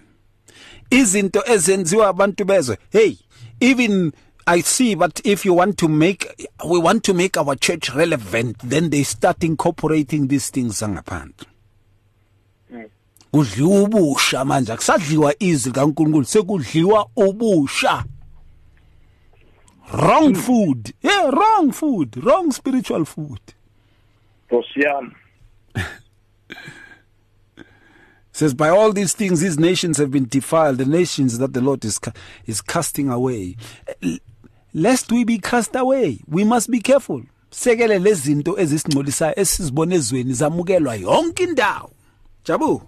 Izinto 0.90 1.44
ezenziwa 1.46 2.08
abantu 2.08 2.46
bezwe. 2.46 2.78
Hey, 2.90 3.18
even 3.62 4.12
I 4.48 4.62
see 4.62 4.96
but 4.96 5.22
if 5.24 5.46
you 5.46 5.54
want 5.54 5.78
to 5.78 5.88
make 5.88 6.50
we 6.68 6.80
want 6.80 7.04
to 7.04 7.14
make 7.14 7.38
our 7.38 7.56
church 7.56 7.96
relevant, 7.96 8.58
then 8.60 8.90
they 8.90 9.04
start 9.04 9.44
incorporating 9.44 10.28
these 10.28 10.50
things 10.52 10.82
ngaphandle. 10.82 11.48
Kudliwa 13.32 13.82
ubusha 13.84 14.46
manje. 14.46 14.72
Wrong 20.02 20.34
food. 20.34 20.94
Yeah, 21.02 21.30
wrong 21.30 21.72
food. 21.72 22.24
Wrong 22.24 22.52
spiritual 22.52 23.06
food. 23.06 23.40
Nkosi 24.50 25.14
says 28.32 28.54
by 28.54 28.70
all 28.70 28.92
these 28.92 29.14
things 29.14 29.42
these 29.42 29.60
nations 29.60 29.98
have 29.98 30.10
been 30.12 30.26
defiled 30.28 30.78
the 30.78 30.86
nations 30.86 31.38
that 31.38 31.54
the 31.54 31.62
lord 31.62 31.86
is 31.86 32.00
is 32.46 32.62
casting 32.62 33.10
away 33.10 33.56
L- 34.04 34.18
lest 34.74 35.12
we 35.12 35.24
be 35.24 35.38
cast 35.38 35.76
away 35.76 36.20
we 36.28 36.44
must 36.44 36.70
be 36.70 36.82
careful 36.82 37.22
sekele 37.52 38.00
lezinto 38.00 38.60
ezisingcolisayo 38.60 39.34
esizibona 39.40 39.96
ezweni 39.96 40.34
zamukelwa 40.34 40.96
yonke 40.96 41.44
indawo 41.44 41.92
jabu 42.46 42.82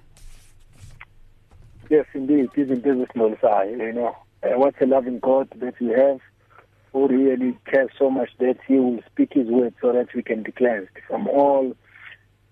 Yes, 1.89 2.05
indeed. 2.15 2.49
Izinto 2.55 2.89
ezisibonisayo, 2.89 3.77
you 3.77 3.91
know. 3.93 4.15
Uh, 4.41 4.57
what 4.59 4.81
a 4.81 4.85
loving 4.85 5.19
God 5.19 5.47
that 5.59 5.79
we 5.79 5.89
have 5.89 6.19
who 6.93 7.07
really 7.07 7.57
cares 7.65 7.89
so 7.97 8.09
much 8.09 8.29
that 8.39 8.57
he 8.67 8.75
will 8.75 8.99
speak 9.11 9.33
his 9.33 9.47
word 9.47 9.73
so 9.81 9.91
that 9.91 10.13
we 10.15 10.21
can 10.21 10.43
be 10.43 10.51
cleansed 10.51 10.91
from 11.07 11.27
all 11.27 11.75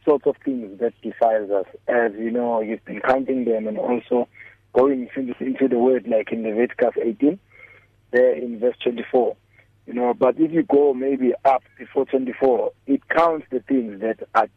sorts 0.03 0.25
of 0.25 0.35
things 0.43 0.79
that 0.79 0.93
defiles 1.01 1.51
us. 1.51 1.67
As 1.87 2.11
you 2.17 2.31
know, 2.31 2.59
you've 2.59 2.83
been 2.83 3.01
counting 3.01 3.45
them 3.45 3.67
and 3.67 3.77
also 3.77 4.27
going 4.73 5.07
into, 5.15 5.67
the 5.67 5.77
word 5.77 6.07
like 6.07 6.31
in 6.31 6.43
Leviticus 6.43 6.95
18, 7.01 7.39
there 8.11 8.33
in 8.33 8.59
verse 8.59 8.75
24. 8.83 9.35
You 9.85 9.93
know, 9.93 10.13
but 10.13 10.39
if 10.39 10.51
you 10.51 10.63
go 10.63 10.93
maybe 10.93 11.33
up 11.45 11.63
before 11.77 12.05
24, 12.05 12.71
it 12.87 13.07
counts 13.09 13.45
the 13.51 13.59
things 13.59 14.01
that 14.01 14.27
are 14.33 14.47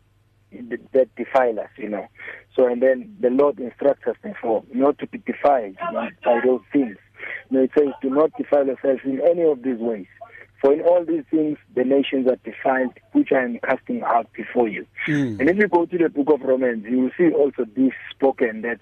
that 0.92 1.08
defile 1.16 1.58
us, 1.58 1.68
you 1.76 1.88
know. 1.88 2.06
So, 2.54 2.68
and 2.68 2.80
then 2.80 3.16
the 3.18 3.30
Lord 3.30 3.58
instructs 3.58 4.06
us, 4.06 4.14
therefore, 4.22 4.62
not 4.72 4.98
to 5.00 5.06
be 5.08 5.18
defiled 5.18 5.76
you 5.80 5.92
know, 5.92 6.08
by 6.24 6.40
those 6.44 6.60
things. 6.72 6.96
You 7.50 7.58
know, 7.58 7.64
it 7.64 7.70
says, 7.76 7.88
do 8.02 8.10
not 8.10 8.30
defile 8.36 8.66
yourselves 8.66 9.00
in 9.04 9.20
any 9.20 9.42
of 9.42 9.62
these 9.62 9.78
ways. 9.78 10.06
For 10.60 10.72
in 10.72 10.80
all 10.80 11.04
these 11.04 11.24
things, 11.30 11.58
the 11.74 11.84
nations 11.84 12.26
are 12.26 12.36
defiled, 12.36 12.94
which 13.12 13.32
I 13.32 13.42
am 13.42 13.58
casting 13.58 14.02
out 14.02 14.32
before 14.32 14.66
you. 14.66 14.86
Hmm. 15.04 15.36
And 15.38 15.50
if 15.50 15.58
you 15.58 15.68
go 15.68 15.84
to 15.84 15.98
the 15.98 16.08
book 16.08 16.28
of 16.30 16.40
Romans, 16.40 16.86
you 16.88 17.00
will 17.00 17.10
see 17.18 17.34
also 17.34 17.66
this 17.76 17.92
spoken 18.10 18.62
that, 18.62 18.78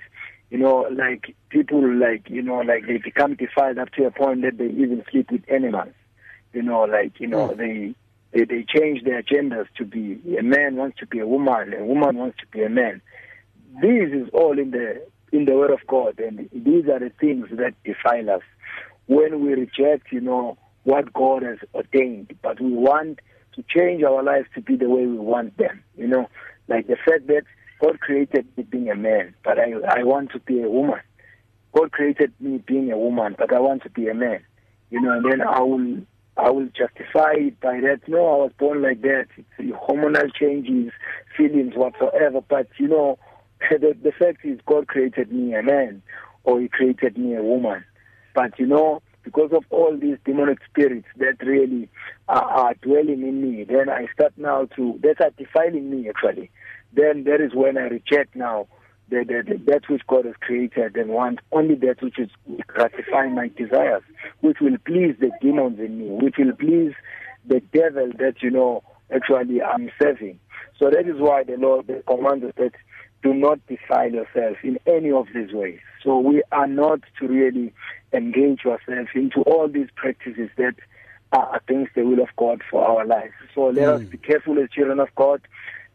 you 0.51 0.59
know, 0.59 0.87
like 0.93 1.35
people 1.49 1.83
like, 1.99 2.31
you 2.31 2.43
know, 2.43 2.61
like 2.61 2.87
they 2.87 2.99
become 2.99 3.35
defiled 3.35 3.79
up 3.79 3.91
to 3.95 4.05
a 4.05 4.13
point 4.13 4.43
that 4.43 4.59
they 4.59 4.67
even 4.67 5.03
sleep 5.11 5.33
with 5.33 5.43
animals. 5.49 5.93
You 6.53 6.63
know, 6.63 6.83
like, 6.83 7.19
you 7.19 7.27
know, 7.27 7.49
hmm. 7.49 7.59
they 7.59 7.95
they, 8.33 8.45
they 8.45 8.65
change 8.69 9.03
their 9.05 9.23
genders 9.23 9.67
to 9.77 9.85
be 9.85 10.21
a 10.39 10.43
man 10.43 10.77
wants 10.77 10.99
to 10.99 11.07
be 11.07 11.19
a 11.19 11.27
woman, 11.27 11.75
a 11.75 11.85
woman 11.85 12.17
wants 12.17 12.39
to 12.39 12.47
be 12.47 12.63
a 12.63 12.69
man. 12.69 13.03
This 13.81 14.13
is 14.13 14.29
all 14.33 14.59
in 14.59 14.71
the 14.71 15.03
in 15.33 15.47
the 15.47 15.55
word 15.55 15.71
of 15.71 15.81
God, 15.87 16.21
and 16.21 16.49
these 16.53 16.87
are 16.89 16.99
the 17.01 17.11
things 17.21 17.49
that 17.53 17.75
define 17.85 18.29
us. 18.29 18.43
When 19.07 19.45
we 19.45 19.55
reject, 19.55 20.13
you 20.13 20.21
know, 20.21 20.59
what 20.85 21.13
God 21.13 21.43
has 21.43 21.59
ordained, 21.75 22.37
but 22.43 22.61
we 22.61 22.73
want 22.73 23.21
to 23.55 23.65
change 23.69 24.03
our 24.03 24.23
lives 24.23 24.49
to 24.55 24.61
be 24.61 24.77
the 24.77 24.89
way 24.89 25.07
we 25.07 25.19
want 25.19 25.57
them. 25.57 25.83
You 25.97 26.07
know, 26.07 26.29
like 26.69 26.87
the 26.87 26.97
fact 26.97 27.27
that 27.29 27.43
God 27.81 28.01
created 28.01 28.47
me 28.57 28.63
being 28.65 28.91
a 28.91 28.95
man, 28.95 29.35
but 29.45 29.59
I 29.59 29.73
I 29.89 30.05
want 30.05 30.31
to 30.33 30.39
be 30.41 30.63
a 30.63 30.69
woman. 30.69 31.01
God 31.75 31.91
created 31.93 32.33
me 32.39 32.59
being 32.59 32.93
a 32.93 32.99
woman, 32.99 33.35
but 33.39 33.53
I 33.53 33.59
want 33.59 33.83
to 33.85 33.91
be 33.91 34.09
a 34.09 34.15
man. 34.15 34.41
You 34.91 35.01
know, 35.01 35.13
and 35.13 35.25
then 35.25 35.41
I 35.41 35.61
will 35.61 36.03
I 36.37 36.51
will 36.51 36.69
justify 36.69 37.33
it 37.37 37.61
by 37.61 37.81
that. 37.81 38.01
No, 38.07 38.19
I 38.19 38.37
was 38.37 38.53
born 38.59 38.83
like 38.83 39.03
that. 39.03 39.27
It's 39.37 39.73
hormonal 39.73 40.33
changes, 40.35 40.93
feelings 41.37 41.75
whatsoever. 41.75 42.41
But 42.47 42.69
you 42.79 42.89
know, 42.89 43.19
the 43.71 43.97
the 44.03 44.13
fact 44.13 44.45
is, 44.45 44.59
God 44.67 44.89
created 44.89 45.33
me 45.33 45.55
a 45.55 45.63
man, 45.63 46.03
or 46.45 46.61
He 46.61 46.69
created 46.69 47.17
me 47.17 47.35
a 47.37 47.43
woman. 47.43 47.85
But 48.35 48.59
you 48.59 48.67
know, 48.67 49.03
because 49.25 49.51
of 49.53 49.65
all 49.71 49.97
these 49.97 50.17
demonic 50.25 50.59
spirits 50.69 51.07
that 51.17 51.45
really 51.45 51.89
are, 52.29 52.43
are 52.43 52.75
dwelling 52.83 53.23
in 53.23 53.43
me, 53.43 53.65
then 53.65 53.89
I 53.89 54.07
start 54.15 54.33
now 54.37 54.67
to 54.77 54.99
that 55.03 55.21
are 55.21 55.31
defiling 55.31 55.91
me 55.91 56.09
actually. 56.09 56.51
Then 56.93 57.25
that 57.25 57.41
is 57.41 57.55
when 57.55 57.79
I 57.79 57.83
reject 57.83 58.37
now 58.37 58.69
the, 59.09 59.25
the, 59.27 59.43
the, 59.47 59.73
that 59.73 59.89
which 59.89 60.03
God 60.07 60.25
has 60.25 60.35
created 60.41 60.97
and 60.97 61.11
want 61.11 61.41
only 61.53 61.75
that 61.77 62.03
which 62.03 62.19
is 62.19 62.31
gratifying 62.67 63.35
my 63.35 63.49
desires, 63.49 64.03
which 64.41 64.59
will 64.61 64.77
please 64.85 65.15
the 65.21 65.31
demons 65.41 65.79
in 65.79 65.99
me, 65.99 66.07
which 66.09 66.37
will 66.39 66.55
please 66.57 66.93
the 67.47 67.61
devil 67.73 68.11
that 68.19 68.43
you 68.43 68.51
know 68.51 68.83
actually 69.15 69.63
I'm 69.63 69.91
serving. 70.01 70.39
So 70.79 70.91
that 70.91 71.07
is 71.07 71.17
why 71.19 71.45
the 71.45 71.57
Lord 71.57 71.87
commands 72.07 72.45
us 72.45 72.53
that 72.57 72.73
do 73.23 73.33
not 73.33 73.65
defile 73.67 74.11
yourself 74.11 74.57
in 74.63 74.79
any 74.87 75.11
of 75.11 75.27
these 75.35 75.53
ways. 75.53 75.79
So 76.03 76.19
we 76.19 76.43
are 76.51 76.67
not 76.67 77.01
to 77.21 77.29
really 77.29 77.73
engage 78.13 78.67
ourselves 78.67 79.11
into 79.15 79.43
all 79.43 79.69
these 79.69 79.89
practices 79.95 80.51
that 80.57 80.75
are 81.33 81.57
against 81.57 81.95
the 81.95 82.03
will 82.03 82.21
of 82.21 82.29
God 82.37 82.63
for 82.71 82.87
our 82.87 83.07
lives. 83.07 83.33
So 83.55 83.67
let 83.67 83.89
us 83.89 84.03
hmm. 84.03 84.09
be 84.09 84.19
careful 84.19 84.59
as 84.59 84.71
children 84.71 85.01
of 85.01 85.09
God 85.15 85.41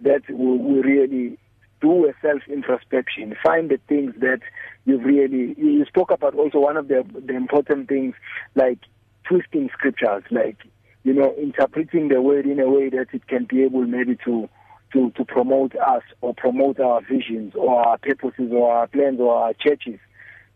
that 0.01 0.24
we, 0.29 0.57
we 0.57 0.81
really 0.81 1.38
do 1.81 2.07
a 2.07 2.13
self 2.22 2.41
introspection, 2.48 3.36
find 3.43 3.69
the 3.69 3.79
things 3.88 4.13
that 4.19 4.39
you've 4.86 5.03
really 5.03 5.53
you 5.57 5.86
spoke 5.86 6.12
about 6.12 6.34
also 6.34 6.60
one 6.60 6.77
of 6.77 6.88
the 6.88 7.05
the 7.13 7.36
important 7.36 7.88
things 7.88 8.15
like 8.55 8.79
twisting 9.25 9.69
scriptures, 9.74 10.24
like 10.31 10.57
you 11.03 11.13
know, 11.13 11.34
interpreting 11.38 12.10
the 12.10 12.22
word 12.22 12.46
in 12.46 12.60
a 12.60 12.69
way 12.69 12.89
that 12.89 13.07
it 13.13 13.27
can 13.27 13.46
be 13.46 13.63
able 13.63 13.86
maybe 13.86 14.17
to 14.25 14.50
to, 14.94 15.12
to 15.12 15.25
promote 15.25 15.75
us 15.75 16.03
or 16.22 16.34
promote 16.34 16.79
our 16.79 17.01
visions 17.01 17.53
or 17.56 17.86
our 17.86 17.98
purposes 17.98 18.51
or 18.51 18.72
our 18.72 18.88
plans 18.88 19.20
or 19.20 19.36
our 19.36 19.53
churches. 19.53 20.00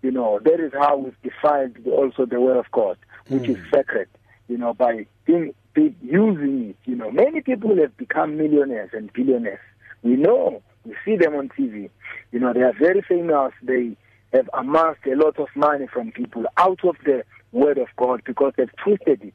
You 0.02 0.12
know, 0.12 0.40
that 0.44 0.60
is 0.60 0.72
how 0.74 0.98
we've 0.98 1.22
defined 1.22 1.86
also 1.86 2.26
the 2.26 2.40
word 2.40 2.58
of 2.58 2.72
God, 2.72 2.98
which 3.28 3.48
is 3.48 3.58
hmm. 3.58 3.70
sacred. 3.74 4.08
You 4.48 4.58
know, 4.58 4.74
by 4.74 5.06
being, 5.26 5.54
be 5.74 5.96
using 6.02 6.70
it. 6.72 6.78
You 6.86 6.96
know, 6.96 7.12
many 7.12 7.42
people 7.42 7.76
have 7.78 7.96
become 7.98 8.38
millionaires 8.38 8.90
and 8.94 9.12
billionaires. 9.14 9.60
We 10.04 10.16
know, 10.16 10.62
we 10.86 10.96
see 11.06 11.16
them 11.16 11.36
on 11.36 11.50
TV. 11.50 11.90
You 12.32 12.40
know, 12.40 12.54
they 12.54 12.62
are 12.62 12.74
very 12.74 13.02
famous. 13.02 13.54
They 13.62 13.96
have 14.34 14.50
amassed 14.54 15.06
a 15.06 15.16
lot 15.16 15.40
of 15.40 15.48
money 15.56 15.88
from 15.88 16.12
people 16.12 16.46
out 16.58 16.84
of 16.84 16.96
the 17.06 17.24
word 17.52 17.78
of 17.78 17.88
God 17.98 18.24
because 18.26 18.54
they've 18.58 18.76
twisted 18.84 19.22
it 19.22 19.34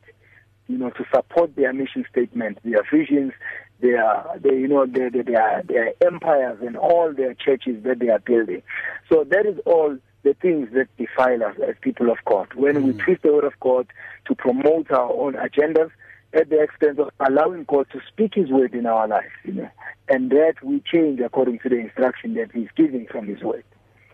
you 0.68 0.78
know, 0.78 0.90
to 0.90 1.04
support 1.14 1.54
their 1.56 1.72
mission 1.72 2.04
statement, 2.10 2.58
their 2.64 2.82
visions, 2.90 3.32
their, 3.80 4.24
their 4.40 4.58
you 4.58 4.68
know, 4.68 4.86
their, 4.86 5.10
their, 5.10 5.62
their, 5.66 5.92
empires 6.06 6.58
and 6.62 6.76
all 6.76 7.12
their 7.12 7.34
churches 7.34 7.82
that 7.84 7.98
they 7.98 8.08
are 8.08 8.18
building. 8.18 8.62
So 9.10 9.24
that 9.24 9.46
is 9.46 9.58
all 9.66 9.98
the 10.22 10.34
things 10.34 10.68
that 10.74 10.88
defile 10.96 11.42
us 11.44 11.56
as 11.66 11.76
people 11.80 12.10
of 12.10 12.18
God. 12.24 12.52
When 12.54 12.82
we 12.82 12.92
mm. 12.92 13.04
twist 13.04 13.22
the 13.22 13.32
word 13.32 13.44
of 13.44 13.58
God 13.60 13.86
to 14.26 14.34
promote 14.34 14.90
our 14.90 15.12
own 15.12 15.34
agendas 15.34 15.90
at 16.32 16.48
the 16.50 16.60
expense 16.60 16.98
of 16.98 17.10
allowing 17.20 17.64
God 17.64 17.86
to 17.92 18.00
speak 18.08 18.34
his 18.34 18.50
word 18.50 18.74
in 18.74 18.86
our 18.86 19.06
lives, 19.06 19.32
you 19.44 19.52
know, 19.52 19.70
and 20.08 20.30
that 20.30 20.54
we 20.62 20.82
change 20.92 21.20
according 21.20 21.60
to 21.60 21.68
the 21.68 21.76
instruction 21.78 22.34
that 22.34 22.50
he's 22.52 22.68
giving 22.76 23.06
from 23.06 23.26
his 23.26 23.40
word. 23.42 23.64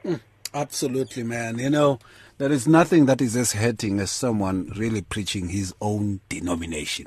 Mm. 0.04 0.20
Absolutely, 0.54 1.22
man. 1.22 1.58
You 1.58 1.70
know, 1.70 1.98
there 2.38 2.52
is 2.52 2.68
nothing 2.68 3.06
that 3.06 3.22
is 3.22 3.36
as 3.36 3.52
hurting 3.52 3.98
as 4.00 4.10
someone 4.10 4.70
really 4.76 5.00
preaching 5.00 5.48
his 5.48 5.74
own 5.80 6.20
denomination, 6.28 7.06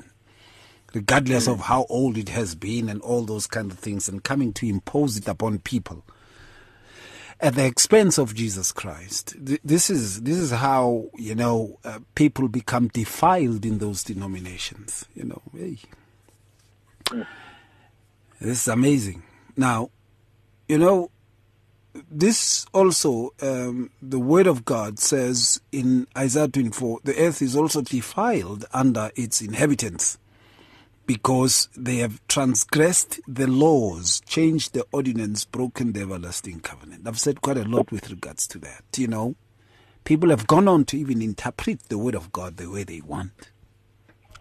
regardless 0.96 1.46
of 1.46 1.60
how 1.60 1.84
old 1.90 2.16
it 2.16 2.30
has 2.30 2.54
been 2.54 2.88
and 2.88 3.02
all 3.02 3.22
those 3.22 3.46
kind 3.46 3.70
of 3.70 3.78
things, 3.78 4.08
and 4.08 4.24
coming 4.24 4.50
to 4.54 4.66
impose 4.66 5.18
it 5.18 5.28
upon 5.28 5.58
people 5.58 6.02
at 7.38 7.54
the 7.54 7.66
expense 7.66 8.16
of 8.16 8.34
Jesus 8.34 8.72
Christ. 8.72 9.36
Th- 9.44 9.60
This 9.62 9.90
is 9.90 10.22
this 10.22 10.38
is 10.38 10.50
how 10.52 11.10
you 11.14 11.34
know 11.34 11.78
uh, 11.84 11.98
people 12.14 12.48
become 12.48 12.88
defiled 12.88 13.66
in 13.66 13.76
those 13.76 14.02
denominations. 14.02 15.04
You 15.14 15.24
know, 15.24 15.42
hey. 15.54 15.76
this 18.40 18.62
is 18.62 18.68
amazing. 18.68 19.22
Now, 19.54 19.90
you 20.68 20.78
know, 20.78 21.10
this 22.10 22.64
also, 22.72 23.34
um, 23.42 23.90
the 24.00 24.18
word 24.18 24.46
of 24.46 24.64
God 24.64 24.98
says 24.98 25.60
in 25.72 26.06
Isaiah 26.16 26.48
24, 26.48 27.00
the 27.04 27.18
earth 27.18 27.42
is 27.42 27.54
also 27.54 27.82
defiled 27.82 28.64
under 28.72 29.10
its 29.14 29.42
inhabitants 29.42 30.16
because 31.06 31.68
they 31.76 31.96
have 31.96 32.20
transgressed 32.26 33.20
the 33.28 33.46
laws, 33.46 34.20
changed 34.26 34.74
the 34.74 34.84
ordinance, 34.92 35.44
broken 35.44 35.92
the 35.92 36.00
everlasting 36.00 36.60
covenant. 36.60 37.06
I've 37.06 37.20
said 37.20 37.40
quite 37.40 37.58
a 37.58 37.64
lot 37.64 37.92
with 37.92 38.10
regards 38.10 38.46
to 38.48 38.58
that. 38.60 38.84
You 38.96 39.06
know, 39.06 39.36
people 40.04 40.30
have 40.30 40.46
gone 40.46 40.66
on 40.66 40.84
to 40.86 40.98
even 40.98 41.22
interpret 41.22 41.88
the 41.88 41.98
word 41.98 42.14
of 42.14 42.32
God 42.32 42.56
the 42.56 42.70
way 42.70 42.82
they 42.82 43.00
want. 43.00 43.50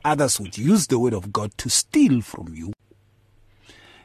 Others 0.03 0.39
would 0.39 0.57
use 0.57 0.87
the 0.87 0.99
word 0.99 1.13
of 1.13 1.31
God 1.31 1.55
to 1.59 1.69
steal 1.69 2.21
from 2.21 2.53
you. 2.53 2.73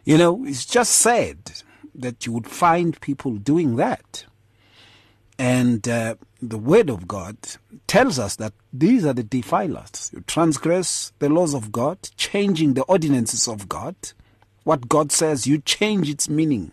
You 0.04 0.18
know, 0.18 0.44
it's 0.44 0.66
just 0.66 0.92
sad 0.92 1.62
that 1.94 2.26
you 2.26 2.32
would 2.32 2.46
find 2.46 3.00
people 3.00 3.32
doing 3.36 3.76
that. 3.76 4.24
And 5.40 5.88
uh, 5.88 6.16
the 6.42 6.58
Word 6.58 6.90
of 6.90 7.08
God 7.08 7.34
tells 7.86 8.18
us 8.18 8.36
that 8.36 8.52
these 8.74 9.06
are 9.06 9.14
the 9.14 9.22
defilers. 9.22 10.10
You 10.12 10.22
transgress 10.26 11.14
the 11.18 11.30
laws 11.30 11.54
of 11.54 11.72
God, 11.72 11.96
changing 12.18 12.74
the 12.74 12.82
ordinances 12.82 13.48
of 13.48 13.66
God. 13.66 13.94
What 14.64 14.86
God 14.90 15.10
says, 15.10 15.46
you 15.46 15.56
change 15.56 16.10
its 16.10 16.28
meaning. 16.28 16.72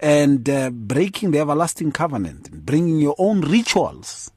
And 0.00 0.48
uh, 0.48 0.70
breaking 0.70 1.32
the 1.32 1.40
everlasting 1.40 1.92
covenant, 1.92 2.64
bringing 2.64 3.00
your 3.00 3.14
own 3.18 3.42
rituals 3.42 4.30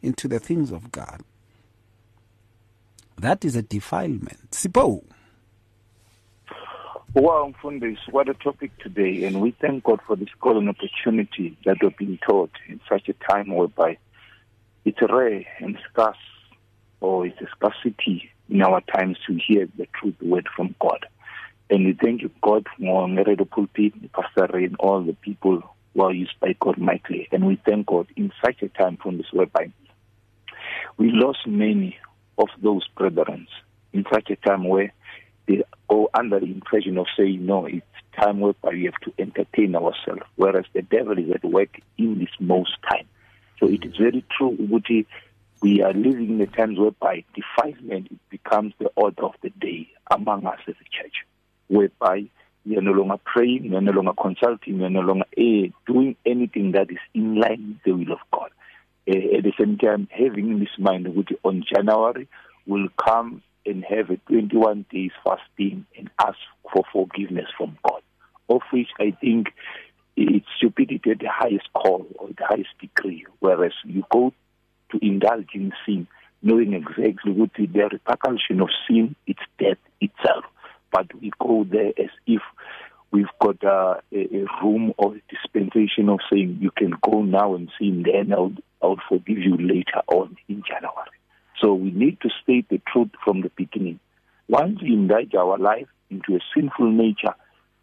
into 0.00 0.26
the 0.26 0.40
things 0.40 0.72
of 0.72 0.90
God. 0.90 1.20
That 3.18 3.44
is 3.44 3.54
a 3.54 3.60
defilement. 3.60 4.52
Sipo. 4.52 5.04
Wow, 7.20 7.52
Mfundis, 7.52 7.98
what 8.12 8.28
a 8.28 8.34
topic 8.34 8.70
today. 8.78 9.24
And 9.24 9.40
we 9.40 9.50
thank 9.50 9.82
God 9.82 9.98
for 10.06 10.14
this 10.14 10.28
golden 10.40 10.68
opportunity 10.68 11.58
that 11.64 11.78
we've 11.82 11.96
been 11.96 12.16
taught 12.24 12.52
in 12.68 12.80
such 12.88 13.08
a 13.08 13.12
time 13.28 13.52
whereby 13.52 13.98
it's 14.84 15.02
rare 15.02 15.44
and 15.58 15.76
scarce, 15.90 16.16
or 17.00 17.26
it's 17.26 17.40
a 17.40 17.48
scarcity 17.56 18.30
in 18.48 18.62
our 18.62 18.80
times 18.82 19.16
to 19.26 19.34
hear 19.34 19.66
the 19.76 19.88
truth 20.00 20.14
word 20.22 20.46
from 20.54 20.76
God. 20.80 21.06
And 21.68 21.86
we 21.86 21.98
thank 22.00 22.22
you, 22.22 22.30
God, 22.40 22.68
for 22.78 23.08
Meredo 23.08 23.50
Pulpit, 23.50 23.94
Pastor 24.12 24.48
Ray, 24.54 24.66
and 24.66 24.76
all 24.76 25.02
the 25.02 25.14
people 25.14 25.60
who 25.94 26.00
are 26.00 26.14
used 26.14 26.38
by 26.38 26.54
God 26.60 26.78
mightily. 26.78 27.26
And 27.32 27.48
we 27.48 27.60
thank 27.66 27.86
God 27.86 28.06
in 28.14 28.30
such 28.44 28.62
a 28.62 28.68
time 28.68 28.96
from 28.96 29.16
this 29.18 29.32
whereby 29.32 29.72
we 30.98 31.10
lost 31.10 31.48
many 31.48 31.96
of 32.38 32.46
those 32.62 32.86
brethren 32.96 33.48
in 33.92 34.04
such 34.08 34.30
a 34.30 34.36
time 34.36 34.62
where 34.68 34.92
they 35.48 35.62
go 35.88 36.10
under 36.14 36.38
the 36.38 36.46
impression 36.46 36.98
of 36.98 37.06
saying, 37.16 37.44
no, 37.44 37.66
it's 37.66 37.84
time 38.20 38.40
whereby 38.40 38.70
we 38.70 38.84
have 38.84 39.00
to 39.02 39.12
entertain 39.18 39.74
ourselves, 39.74 40.22
whereas 40.36 40.66
the 40.74 40.82
devil 40.82 41.18
is 41.18 41.30
at 41.34 41.44
work 41.44 41.80
in 41.96 42.18
this 42.18 42.28
most 42.38 42.76
time. 42.88 43.06
So 43.58 43.66
it 43.66 43.84
is 43.84 43.96
very 43.96 44.24
true, 44.36 44.56
Uguti, 44.60 45.06
we 45.60 45.82
are 45.82 45.92
living 45.92 46.30
in 46.30 46.38
the 46.38 46.46
times 46.46 46.78
whereby 46.78 47.24
defilement 47.34 48.16
becomes 48.30 48.74
the 48.78 48.90
order 48.94 49.24
of 49.24 49.34
the 49.42 49.50
day 49.50 49.88
among 50.10 50.46
us 50.46 50.60
as 50.68 50.74
a 50.74 51.02
church, 51.02 51.24
whereby 51.66 52.26
we 52.64 52.76
are 52.76 52.82
no 52.82 52.92
longer 52.92 53.16
praying, 53.24 53.70
we 53.70 53.76
are 53.76 53.80
no 53.80 53.92
longer 53.92 54.12
consulting, 54.20 54.78
we 54.78 54.84
are 54.84 54.90
no 54.90 55.00
longer 55.00 55.24
eh, 55.36 55.68
doing 55.86 56.14
anything 56.24 56.72
that 56.72 56.90
is 56.90 56.98
in 57.14 57.40
line 57.40 57.68
with 57.68 57.82
the 57.84 57.92
will 57.92 58.12
of 58.12 58.20
God. 58.32 58.50
Eh, 59.08 59.36
at 59.38 59.42
the 59.42 59.52
same 59.58 59.78
time, 59.78 60.06
having 60.12 60.50
in 60.50 60.60
this 60.60 60.78
mind, 60.78 61.06
Uguti, 61.06 61.36
on 61.42 61.64
January, 61.74 62.28
will 62.66 62.88
come 62.96 63.42
and 63.68 63.84
have 63.84 64.10
a 64.10 64.16
21 64.28 64.86
days 64.90 65.10
fasting 65.24 65.86
and 65.96 66.10
ask 66.20 66.38
for 66.72 66.84
forgiveness 66.92 67.46
from 67.56 67.76
God, 67.86 68.02
of 68.48 68.62
which 68.72 68.88
I 68.98 69.12
think 69.20 69.48
it's 70.16 70.46
stupidity 70.56 71.10
at 71.10 71.20
the 71.20 71.28
highest 71.30 71.72
call 71.72 72.06
or 72.18 72.28
the 72.28 72.44
highest 72.44 72.70
degree, 72.80 73.24
whereas 73.38 73.72
you 73.84 74.04
go 74.10 74.32
to 74.90 74.98
indulge 75.02 75.50
in 75.54 75.72
sin, 75.86 76.08
knowing 76.42 76.72
exactly 76.72 77.32
what 77.32 77.50
the 77.54 77.66
repercussion 77.66 78.60
of 78.60 78.68
sin, 78.88 79.14
it's 79.26 79.40
death 79.58 79.78
itself. 80.00 80.44
But 80.90 81.14
we 81.20 81.30
go 81.38 81.64
there 81.70 81.92
as 81.98 82.10
if 82.26 82.40
we've 83.10 83.26
got 83.40 83.62
a, 83.62 84.00
a 84.12 84.46
room 84.62 84.92
of 84.98 85.14
dispensation 85.28 86.08
of 86.08 86.20
saying 86.30 86.58
you 86.60 86.70
can 86.70 86.94
go 87.02 87.22
now 87.22 87.54
and 87.54 87.70
sin, 87.78 88.04
then 88.04 88.32
I'll, 88.32 88.52
I'll 88.82 89.00
forgive 89.08 89.38
you 89.38 89.56
later 89.56 90.02
on 90.08 90.36
in 90.48 90.62
January. 90.66 91.17
So 91.60 91.74
we 91.74 91.90
need 91.90 92.20
to 92.20 92.30
state 92.42 92.68
the 92.68 92.80
truth 92.92 93.10
from 93.24 93.40
the 93.42 93.50
beginning. 93.56 94.00
Once 94.48 94.80
we 94.82 94.92
indulge 94.92 95.34
our 95.34 95.58
life 95.58 95.88
into 96.10 96.36
a 96.36 96.40
sinful 96.54 96.90
nature, 96.90 97.34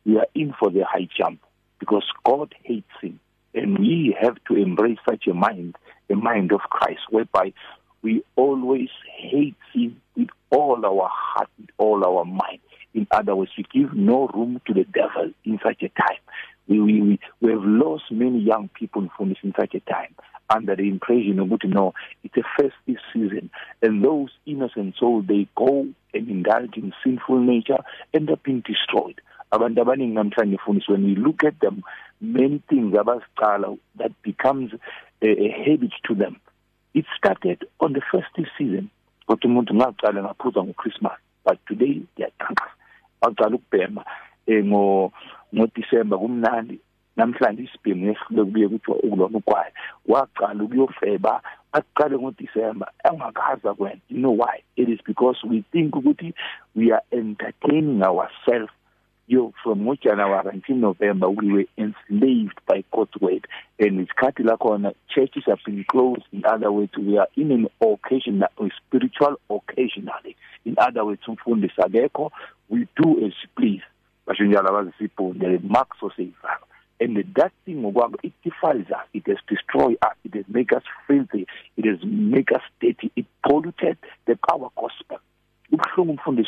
we 0.06 0.18
are 0.18 0.28
in 0.34 0.54
for 0.58 0.70
the 0.70 0.86
high 0.86 1.08
jump 1.18 1.42
because 1.80 2.06
God 2.24 2.54
hates 2.64 2.88
sin. 3.02 3.20
And 3.54 3.80
we 3.80 4.16
have 4.20 4.38
to 4.48 4.56
embrace 4.56 4.98
such 5.08 5.28
a 5.28 5.34
mind, 5.34 5.76
a 6.10 6.16
mind 6.16 6.52
of 6.52 6.62
Christ, 6.62 7.02
whereby 7.10 7.54
we 8.02 8.24
always 8.36 8.90
hate 9.18 9.56
sin 9.74 10.00
with 10.16 10.30
all 10.50 10.86
our 10.86 11.10
heart, 11.12 11.50
with 11.60 11.70
all 11.78 12.06
our 12.06 12.26
mind. 12.26 12.60
In 12.94 13.08
other 13.12 13.36
words, 13.36 13.52
we 13.58 13.66
give 13.74 13.94
no 13.94 14.28
room 14.28 14.62
to 14.68 14.74
the 14.74 14.86
devil 14.86 15.32
in 15.44 15.60
such 15.64 15.82
a 15.84 15.90
time. 15.90 16.20
We, 16.68 16.80
we, 16.80 17.20
we, 17.42 17.52
have 17.52 17.64
lost 17.64 18.06
many 18.12 18.40
young 18.40 18.70
people 18.70 19.08
in 19.20 19.54
such 19.58 19.76
a 19.76 19.80
time 19.82 20.16
under 20.50 20.76
the 20.76 20.88
impression 20.88 21.40
of 21.40 21.50
you 21.50 21.70
know 21.70 21.94
it's 22.24 22.36
a 22.38 22.44
festive 22.56 23.02
season. 23.14 23.50
And 23.82 24.04
those 24.04 24.30
innocent 24.46 24.96
souls 25.00 25.26
they 25.28 25.48
go 25.56 25.88
and 26.14 26.30
indulge 26.30 26.78
in 26.78 26.94
sinful 27.04 27.40
nature 27.40 27.80
end 28.14 28.30
up 28.30 28.44
being 28.44 28.64
destroyed. 28.66 29.22
Abantu 29.52 29.84
abaningi 29.84 30.14
namhlanje 30.14 30.88
when 30.88 31.04
we 31.04 31.16
look 31.16 31.44
at 31.44 31.60
them 31.60 31.84
many 32.22 32.62
things 32.70 32.94
abazicala 32.94 33.78
that 33.98 34.12
becomes 34.24 34.72
a, 35.22 35.28
a 35.28 35.64
habit 35.66 35.92
to 36.08 36.16
them. 36.16 36.40
It 36.94 37.06
started 37.18 37.66
on 37.80 37.94
the 37.94 38.02
festive 38.12 38.50
season. 38.58 38.90
Kodwa 39.28 39.50
umuntu 39.50 39.74
ngaqala 39.74 40.22
ngaphuza 40.24 40.64
ngochristmas 40.64 41.18
but 41.44 41.60
today 41.68 42.02
ngiyaqanqa 42.18 42.70
waqala 43.22 43.56
ukubhema 43.56 44.06
eh, 44.48 44.64
kumnandi 46.18 46.80
namhlanje 47.18 47.64
isibhimu 47.64 48.06
nesihlule 48.06 48.44
kubuye 48.46 48.68
kuthiwa 48.68 48.98
ukulona 48.98 49.38
ugwayi 49.38 49.72
waqala 50.08 50.64
ukuyofeba 50.64 51.42
aqale 51.72 52.18
ngoDisemba 52.18 52.92
engakaza 53.04 53.74
kwena. 53.74 54.02
You 54.10 54.20
know 54.20 54.32
why? 54.32 54.64
It 54.78 54.90
is 54.90 55.00
because 55.06 55.38
we 55.44 55.64
think 55.72 55.94
ukuthi 55.94 56.34
we 56.76 56.92
are 56.92 57.04
entertaining 57.12 58.02
ourselves. 58.04 58.72
Yo 59.28 59.54
from 59.64 59.98
January 60.04 60.50
until 60.54 60.76
November 60.76 61.28
we 61.30 61.52
were 61.52 61.66
enslaved 61.78 62.60
by 62.68 62.84
God's 62.92 63.16
word 63.20 63.48
and 63.80 64.08
isikhathi 64.08 64.46
la 64.46 64.56
khona 64.56 64.94
churches 65.10 65.44
have 65.48 65.60
been 65.66 65.84
closed. 65.90 66.24
In 66.32 66.46
other 66.46 66.72
words 66.72 66.96
we 66.98 67.18
are 67.18 67.28
in 67.36 67.52
an 67.52 67.68
occasion 67.82 68.44
a 68.44 68.70
spiritual 68.78 69.38
occasionally. 69.50 70.36
In 70.64 70.76
other 70.78 71.04
words 71.04 71.22
umfundisi 71.28 71.80
akekho. 71.80 72.32
We 72.70 72.88
do 72.96 73.26
as 73.26 73.34
please. 73.58 73.84
Basho 74.28 74.44
njalo 74.44 75.64
marks 75.64 75.98
of 76.04 76.12
savior 76.16 76.60
And 77.00 77.18
that 77.36 77.52
thing, 77.66 77.94
it 78.24 78.34
defiles 78.44 78.90
us. 78.90 79.06
It 79.14 79.28
has 79.28 79.38
destroyed 79.48 79.98
us. 80.02 80.16
It 80.24 80.34
has 80.36 80.46
made 80.48 80.72
us 80.72 80.84
filthy. 81.08 81.46
It 81.76 81.86
has 81.86 82.00
made 82.04 82.52
us 82.54 82.62
dirty. 82.80 83.12
It 83.16 83.26
polluted 83.46 83.98
the 84.26 84.38
power 84.48 84.70
gospel. 84.76 85.20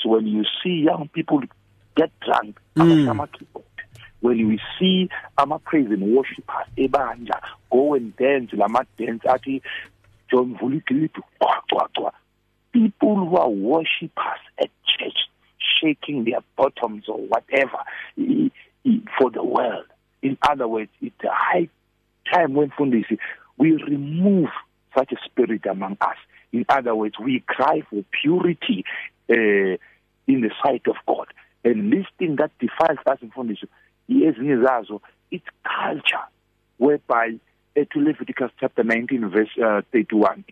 When 0.06 0.28
you 0.28 0.44
see 0.64 0.84
young 0.86 1.10
people 1.12 1.42
get 1.96 2.12
drunk, 2.22 2.60
mm. 2.78 3.60
when 4.22 4.48
we 4.48 4.60
see 4.80 5.10
ama 5.38 5.60
praise 5.60 5.90
and 5.90 6.16
worshipers 6.16 6.68
ebanja 6.78 7.40
go 7.72 7.94
and 7.94 8.16
dance 8.18 8.52
lama 8.54 8.86
dance 8.98 9.24
athi 9.26 9.62
John 10.30 10.56
people 12.74 13.16
who 13.16 13.38
are 13.38 13.50
worshippers 13.50 14.42
at 14.60 14.70
church 14.86 15.18
shaking 15.80 16.26
their 16.26 16.40
bottoms 16.56 17.06
or 17.08 17.20
whatever 17.20 17.80
for 19.18 19.32
the 19.32 19.44
world 19.44 19.86
in 20.22 20.38
other 20.48 20.68
words 20.68 20.92
it's 21.02 21.24
a 21.24 21.32
high 21.32 21.70
time 22.32 22.54
when 22.54 22.70
fundisi 22.72 23.18
we 23.58 23.72
remove 23.72 24.50
such 24.96 25.12
a 25.12 25.18
spirit 25.26 25.66
among 25.66 25.98
us. 26.02 26.18
In 26.52 26.66
other 26.70 26.96
words 26.96 27.16
we 27.20 27.44
cry 27.46 27.82
for 27.90 28.04
purity 28.22 28.86
uh, 29.30 29.34
in 30.28 30.42
the 30.42 30.52
sight 30.64 30.84
of 30.88 30.96
God. 31.08 31.28
And 31.64 31.92
this 31.92 32.06
thing 32.18 32.36
that 32.38 32.52
defiles 32.60 33.00
us 33.06 33.20
in 33.22 33.32
fundisi 33.32 33.68
ezinye 34.10 34.58
zazo 34.58 35.02
it's 35.32 35.46
culture 35.64 36.26
whereby 36.78 37.40
uh, 37.76 37.82
to 37.92 38.00
Leviticus 38.00 38.52
chapter 38.60 38.84
19 38.84 39.30
verse 39.30 39.50
uh, 39.64 39.82
31 39.92 40.44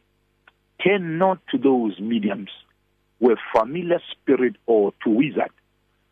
turn 0.84 1.18
not 1.18 1.40
to 1.52 1.58
those 1.58 2.00
mediums 2.00 2.50
where 3.20 3.38
familiar 3.56 4.02
spirit 4.12 4.56
or 4.66 4.94
to 5.04 5.10
wizard 5.10 5.52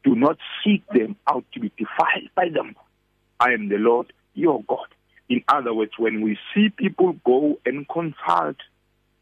do 0.03 0.15
not 0.15 0.37
seek 0.63 0.85
them 0.87 1.15
out 1.27 1.43
to 1.53 1.59
be 1.59 1.71
defiled 1.77 2.29
by 2.35 2.47
them 2.49 2.75
I 3.43 3.51
am 3.51 3.67
the 3.67 3.77
Lord 3.77 4.13
your 4.35 4.63
God. 4.63 4.87
In 5.27 5.43
other 5.49 5.73
words 5.73 5.91
when 5.97 6.21
we 6.21 6.37
see 6.53 6.69
people 6.69 7.13
go 7.25 7.59
and 7.65 7.85
consult 7.89 8.55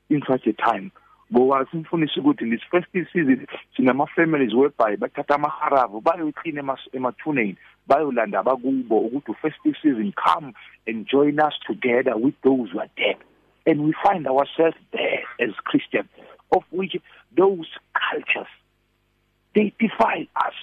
in 0.09 0.21
such 0.29 0.45
a 0.45 0.53
time 0.53 0.91
ngoba 1.33 1.65
simfunisa 1.71 2.21
ukuthi 2.21 2.41
in 2.41 2.49
this 2.49 2.61
festive 2.69 3.07
season 3.13 3.47
sinama 3.77 4.05
families 4.15 4.53
whereby 4.53 4.95
bathatha 4.95 5.35
amaharavu 5.35 6.01
bayoyiclean 6.01 6.75
emathuneni 6.93 7.57
bayolanda 7.87 8.39
abakubo 8.39 8.99
ukuthi 8.99 9.33
festive 9.41 9.75
season 9.81 10.13
come 10.13 10.53
and 10.87 11.07
join 11.07 11.39
us 11.39 11.53
together 11.65 12.17
with 12.17 12.35
those 12.43 12.69
who 12.71 12.79
are 12.79 12.89
dead. 12.97 13.17
And 13.65 13.81
we 13.81 13.93
find 14.03 14.27
ourselves 14.27 14.77
there 14.91 15.23
as 15.39 15.53
Christians 15.63 16.09
of 16.51 16.63
which 16.71 16.97
those 17.35 17.67
cultures 17.93 18.51
they 19.55 19.73
defy 19.79 20.27
us 20.35 20.53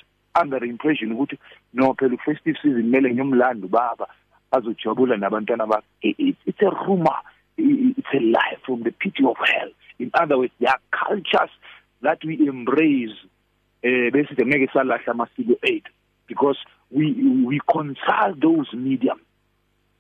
under 0.40 0.64
impression 0.64 1.12
ukuthi 1.12 1.38
no 1.74 1.94
phela 1.94 2.16
festive 2.24 2.56
season 2.62 2.82
kumele 2.82 3.10
ngiyomlando 3.14 3.68
baba 3.68 4.06
azojabula 4.52 5.16
nabantwana 5.16 5.66
bakhe. 5.66 5.84
It's 6.46 6.62
a 6.62 6.70
rumor. 6.86 7.18
It's 7.56 8.08
a 8.14 8.20
lie 8.20 8.56
from 8.64 8.82
the 8.82 8.92
pit 8.92 9.14
of 9.24 9.36
hell. 9.36 9.70
In 9.98 10.10
other 10.14 10.38
words 10.38 10.52
there 10.60 10.70
are 10.70 10.80
cultures 10.90 11.50
that 12.02 12.24
we 12.24 12.46
embrace 12.48 13.16
eh 13.82 14.10
bese 14.10 14.34
ngeke 14.34 14.72
salahla 14.72 15.12
amasiko 15.12 15.58
ethu 15.62 15.90
because 16.26 16.58
we 16.90 17.12
we 17.44 17.60
consult 17.70 18.40
those 18.40 18.72
mediums 18.74 19.22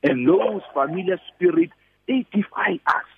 and 0.02 0.28
those 0.28 0.62
familiar 0.72 1.20
spirits 1.34 1.72
they 2.06 2.24
defy 2.32 2.80
us. 2.86 3.08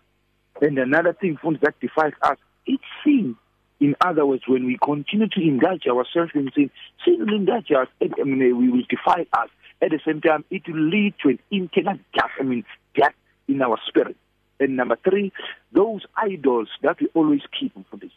And 0.61 0.79
another 0.79 1.13
thing 1.13 1.39
that 1.63 1.75
defies 1.81 2.13
us 2.23 2.39
it's 2.67 2.83
sin 3.05 3.37
in 3.81 3.97
other 4.01 4.27
words 4.27 4.43
when 4.47 4.67
we 4.67 4.79
continue 4.83 5.29
to 5.29 5.41
indulge 5.41 5.87
ourselves 5.87 6.33
in 6.35 6.51
sin 6.55 6.71
sin 7.05 7.19
will 7.19 7.35
indulge 7.35 7.71
us 7.73 7.89
I 8.03 8.23
mean 8.25 8.57
we 8.57 8.69
will 8.69 8.85
defy 8.89 9.27
us. 9.33 9.49
At 9.83 9.91
the 9.91 10.01
same 10.05 10.21
time 10.21 10.45
it 10.51 10.63
will 10.69 10.81
lead 10.81 11.15
to 11.23 11.31
an 11.31 11.39
internal 11.51 11.99
death 12.15 12.31
I 12.39 12.43
mean 12.45 12.65
death 12.95 13.15
in 13.49 13.63
our 13.63 13.79
spirit. 13.89 14.17
And 14.61 14.77
number 14.77 14.97
3 15.03 15.33
those 15.73 16.03
idols 16.17 16.69
that 16.83 17.01
we 17.01 17.09
always 17.15 17.43
keep 17.59 17.73
for 17.91 17.97
this. 17.97 18.13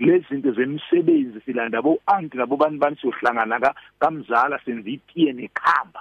Lezi 0.00 0.26
zinto 0.28 0.52
zemisebenzi 0.52 1.40
silanda 1.44 1.82
bo 1.82 1.98
anti 2.06 2.36
nabo 2.36 2.56
bani 2.56 2.78
bani 2.78 2.96
siyohlangana 2.96 3.60
ka 3.60 3.74
kamzala 4.00 4.60
senza 4.64 4.90
itiye 4.90 5.32
nekhamba 5.32 6.00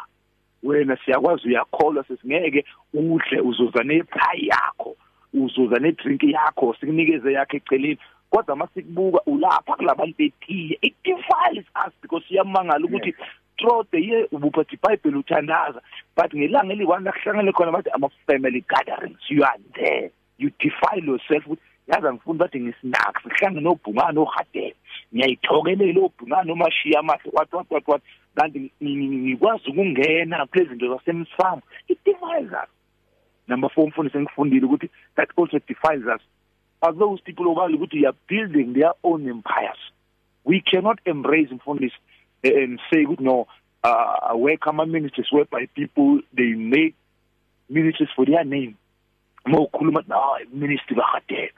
wena 0.63 0.97
siyakwazi 1.05 1.47
uyakholwa 1.47 2.03
sesingeke 2.03 2.65
udle 2.93 3.41
uzuza 3.41 3.83
nepie 3.83 4.47
yakho 4.47 4.95
uzuza 5.33 5.79
nedrink 5.79 6.23
yakho 6.23 6.75
sikunikeze 6.79 7.33
yakhe 7.33 7.57
eceleni 7.57 7.97
kodwa 8.29 8.55
masikubuka 8.55 9.21
ulapha 9.25 9.75
kulabantu 9.75 10.15
betiye 10.17 10.77
it 10.81 10.95
defiles 11.03 11.65
us 11.85 11.93
because 12.01 12.25
siyamangala 12.27 12.85
ukuthi 12.85 13.15
throughout 13.57 13.91
the 13.91 13.99
year 13.99 14.27
ubuphathi 14.31 14.75
iBhayibheli 14.75 15.17
uthandaza 15.17 15.81
but 16.15 16.33
ngelanga 16.35 16.73
eliwani 16.73 17.05
lakuhlangane 17.05 17.51
khona 17.51 17.71
bathi 17.71 17.89
ama 17.89 18.09
family 18.27 18.63
gatherings 18.69 19.19
you 19.29 19.43
are 19.43 19.59
there. 19.73 20.11
You 20.37 20.51
defile 20.59 21.05
yourself 21.05 21.45
ukuthi 21.45 21.61
yazi 21.87 22.07
angifuni 22.07 22.39
bathi 22.39 22.59
ngisinaka 22.59 23.21
sihlangane 23.21 23.61
nobhungane 23.61 24.19
ohadele. 24.19 24.75
Ngiyayithokelela 25.13 26.01
obhungane 26.01 26.51
omashiya 26.51 26.99
amahle 26.99 27.31
what 27.31 27.53
what 27.53 27.71
what 27.71 27.87
what. 27.87 28.01
Kanti 28.35 28.71
ngikwazi 28.83 29.69
ukungena 29.69 30.45
kulezi 30.45 30.69
zinto 30.69 30.87
zasemsamo. 30.93 31.61
It 31.87 31.99
defiles 32.05 32.51
us. 32.51 32.69
Number 33.47 33.69
4 33.69 33.87
mfundisi 33.87 34.17
engifundile 34.17 34.65
ukuthi 34.65 34.89
that 35.15 35.29
also 35.37 35.59
defiles 35.67 36.05
us. 36.05 36.21
Are 36.81 36.93
those 36.93 37.19
people 37.21 37.45
ukuthi 37.45 38.05
are 38.05 38.15
building 38.27 38.73
their 38.73 38.93
own 39.03 39.27
empires. 39.27 39.77
We 40.43 40.61
cannot 40.61 40.99
embrace 41.05 41.49
mfundisi 41.51 41.95
and 42.43 42.79
say 42.91 43.05
no 43.19 43.47
uh 43.83 44.33
welcome 44.35 44.77
ministers 44.91 45.27
whereby 45.31 45.67
people 45.75 46.21
they 46.33 46.53
make 46.53 46.95
ministers 47.69 48.09
for 48.15 48.25
their 48.25 48.43
name. 48.43 48.77
Mawukhuluma 49.45 50.07
no 50.07 50.37
ministry 50.53 50.95
kaHadebe 50.95 51.51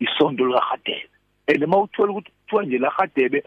isonto 0.00 0.46
likaHadebe 0.46 1.08
and 1.48 1.66
mawuthola 1.66 2.12
ukuthi 2.12 2.30
kuthiwa 2.30 2.64
nje 2.64 2.78
laHadebe 2.78 3.44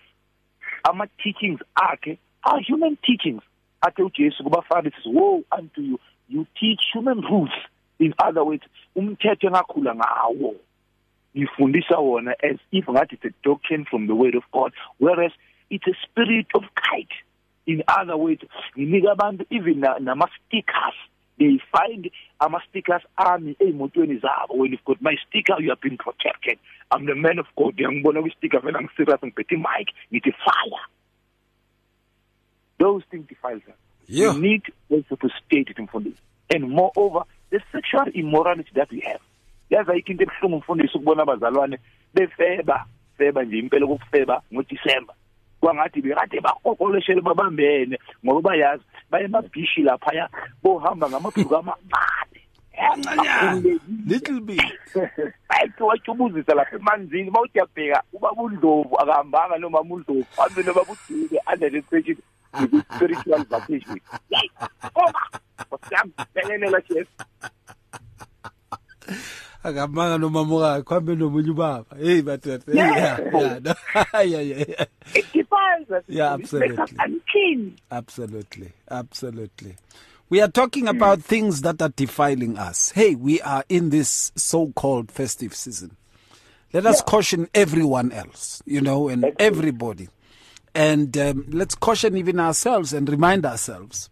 ama 0.84 1.08
teachings 1.08 1.60
akhe 1.76 2.18
are 2.44 2.64
human 2.64 2.98
teachings. 2.98 3.44
Athe 3.82 4.04
uJesu 4.04 4.44
kubaFarisees 4.44 5.06
woe 5.06 5.44
unto 5.60 5.82
you. 5.82 6.00
You 6.30 6.46
teach 6.60 6.82
human 6.94 7.22
rules. 7.22 7.52
In 8.00 8.14
other 8.18 8.44
words 8.44 8.64
umthetho 8.96 9.48
engakhula 9.48 9.96
ngawo 9.96 10.56
ngifundisa 11.36 11.98
wona 11.98 12.34
as 12.44 12.58
if 12.72 12.86
ngathi 12.86 13.14
it's 13.14 13.26
a 13.26 13.34
doctrine 13.44 13.86
from 13.86 14.08
the 14.08 14.16
word 14.16 14.36
of 14.36 14.44
God 14.52 14.74
whereas 15.00 15.32
it's 15.70 15.88
a 15.88 15.96
spirit 16.04 16.48
of 16.54 16.64
kite. 16.76 17.16
In 17.66 17.84
other 17.88 18.18
words 18.18 18.44
nginika 18.78 19.12
abantu 19.12 19.46
even 19.50 19.80
nama 19.80 20.28
stickers 20.48 20.98
they 21.40 21.60
find 21.72 22.10
ama 22.40 22.60
stickers 22.70 23.04
ami 23.18 23.56
emotweni 23.60 24.20
zabo. 24.20 24.58
When 24.58 24.72
you've 24.72 24.86
got 24.86 25.02
my 25.02 25.16
sticker 25.28 25.60
you 25.60 25.70
have 25.70 25.82
been 25.82 25.98
protected. 25.98 26.60
I'm 26.92 27.06
the 27.06 27.16
man 27.16 27.40
of 27.40 27.48
god. 27.58 27.78
Ngibona 27.78 28.22
ku 28.22 28.30
sticker 28.38 28.60
vela 28.60 28.80
ngiserious 28.82 29.22
ngiphethe 29.24 29.58
mic 29.58 29.88
ngithi 30.12 30.34
fire. 30.46 30.86
Those 32.80 33.04
things 33.10 33.28
defiles 33.28 33.62
us 33.68 33.76
yeah. 34.12 34.34
we 34.34 34.40
need 34.40 34.62
also 34.90 35.16
to 35.16 35.30
state 35.46 35.70
it 35.70 35.78
mfundisi 35.78 36.18
and 36.50 36.70
moreover 36.70 37.24
the 37.50 37.62
sexual 37.72 38.08
immorality 38.14 38.70
that 38.76 38.92
we 38.92 39.00
have 39.00 39.22
yaza 39.72 39.96
ikinto 39.96 40.24
ebuhlungu 40.24 40.58
mfundisi 40.58 40.98
ukubona 40.98 41.24
abazalwane 41.24 41.78
befeba 42.14 42.86
feba 43.18 43.44
nje 43.44 43.58
impela 43.60 43.88
kokufeba 43.88 44.42
ngoDisemba. 44.54 45.14
Kwangathi 45.60 46.02
bekade 46.02 46.42
bakokoleshele 46.42 47.22
babambene 47.22 47.96
ngoba 48.26 48.42
bayazi 48.50 48.84
baye 49.12 49.28
mabhishi 49.28 49.82
lapha 49.82 50.30
bohamba 50.64 51.10
ngamabhuku 51.10 51.56
amancane 51.56 52.42
little 54.08 54.40
bit. 54.42 54.62
Bayithi 55.50 55.84
wachubuzisa 55.84 56.54
lapha 56.54 56.76
emanzini 56.76 57.32
mawujabheka 57.32 58.04
ubaba 58.14 58.42
uNdlovu 58.42 59.00
akahambanga 59.00 59.58
noma 59.58 59.82
uNdlovu 59.82 60.26
hambe 60.38 60.64
noma 60.64 60.84
budike 60.84 61.40
under 61.54 61.72
the 61.72 61.82
question 61.82 62.18
spiritual 62.96 63.44
vacation. 63.50 64.00
Ngoba 64.92 65.22
wasiyambelelela 65.72 66.82
chef 66.82 67.08
akamanga 69.64 70.18
nomama 70.18 70.56
wakhe 70.56 70.94
hambe 70.94 71.16
nomunye 71.16 71.50
ubaba. 71.50 71.86
Hey 71.98 72.22
but 72.22 72.46
yeah 72.46 73.20
yeah 73.34 73.60
no, 73.60 73.74
yeah 74.22 74.40
yeah 74.40 74.86
it 75.14 75.48
us. 75.92 76.04
Yeah 76.08 76.34
absolutely. 76.34 76.98
Absolutely 77.92 78.72
absolutely. 78.90 79.76
We 80.30 80.42
are 80.42 80.48
talking 80.48 80.88
about 80.88 81.22
things 81.22 81.62
that 81.62 81.82
are 81.82 81.90
defiling 81.90 82.58
us. 82.58 82.92
Hey 82.92 83.16
we 83.16 83.42
are 83.42 83.64
in 83.70 83.90
this 83.90 84.32
so-called 84.36 85.12
festive 85.12 85.54
season. 85.54 85.96
Let 86.74 86.86
us 86.86 87.00
yeah. 87.00 87.06
caution 87.06 87.50
everyone 87.54 88.12
else 88.12 88.64
you 88.66 88.82
know 88.82 89.10
and 89.10 89.26
everybody. 89.40 90.10
And 90.74 91.16
um, 91.18 91.46
let's 91.50 91.76
caution 91.76 92.16
even 92.18 92.40
ourselves 92.40 92.94
and 92.94 93.08
remind 93.10 93.46
ourselves 93.46 94.10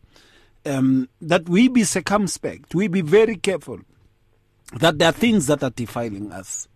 um, 0.65 1.07
that 1.21 1.47
we 1.47 1.69
be 1.69 1.85
circumspect. 1.85 2.75
We 2.75 2.89
be 2.89 3.01
very 3.01 3.37
careful 3.37 3.79
that 4.77 4.97
there 4.99 5.09
are 5.09 5.13
things 5.13 5.47
that 5.47 5.63
are 5.63 5.69
defiling 5.71 6.31
us. 6.31 6.67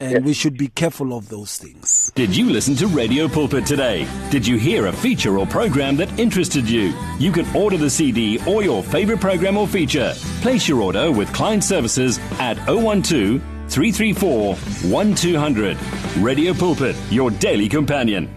And 0.00 0.10
Yes. 0.12 0.22
we 0.24 0.32
should 0.32 0.58
be 0.58 0.68
careful 0.68 1.16
of 1.16 1.28
those 1.28 1.56
things. 1.56 2.10
Did 2.16 2.36
you 2.36 2.50
listen 2.50 2.74
to 2.76 2.88
Radio 2.88 3.28
Pulpit 3.28 3.64
today? 3.64 4.08
Did 4.30 4.44
you 4.46 4.56
hear 4.58 4.86
a 4.86 4.92
feature 4.92 5.38
or 5.38 5.46
program 5.46 5.96
that 5.98 6.18
interested 6.18 6.68
you? 6.68 6.92
You 7.20 7.30
can 7.30 7.46
order 7.54 7.76
the 7.76 7.88
CD 7.88 8.40
or 8.46 8.64
your 8.64 8.82
favorite 8.82 9.20
program 9.20 9.56
or 9.56 9.68
feature. 9.68 10.12
Place 10.42 10.68
your 10.68 10.80
order 10.82 11.12
with 11.12 11.32
client 11.32 11.62
services 11.62 12.18
at 12.40 12.56
012 12.66 13.40
334 13.68 14.56
1200. 14.90 15.78
Radio 16.20 16.52
Pulpit, 16.54 16.96
your 17.10 17.30
daily 17.30 17.68
companion. 17.68 18.28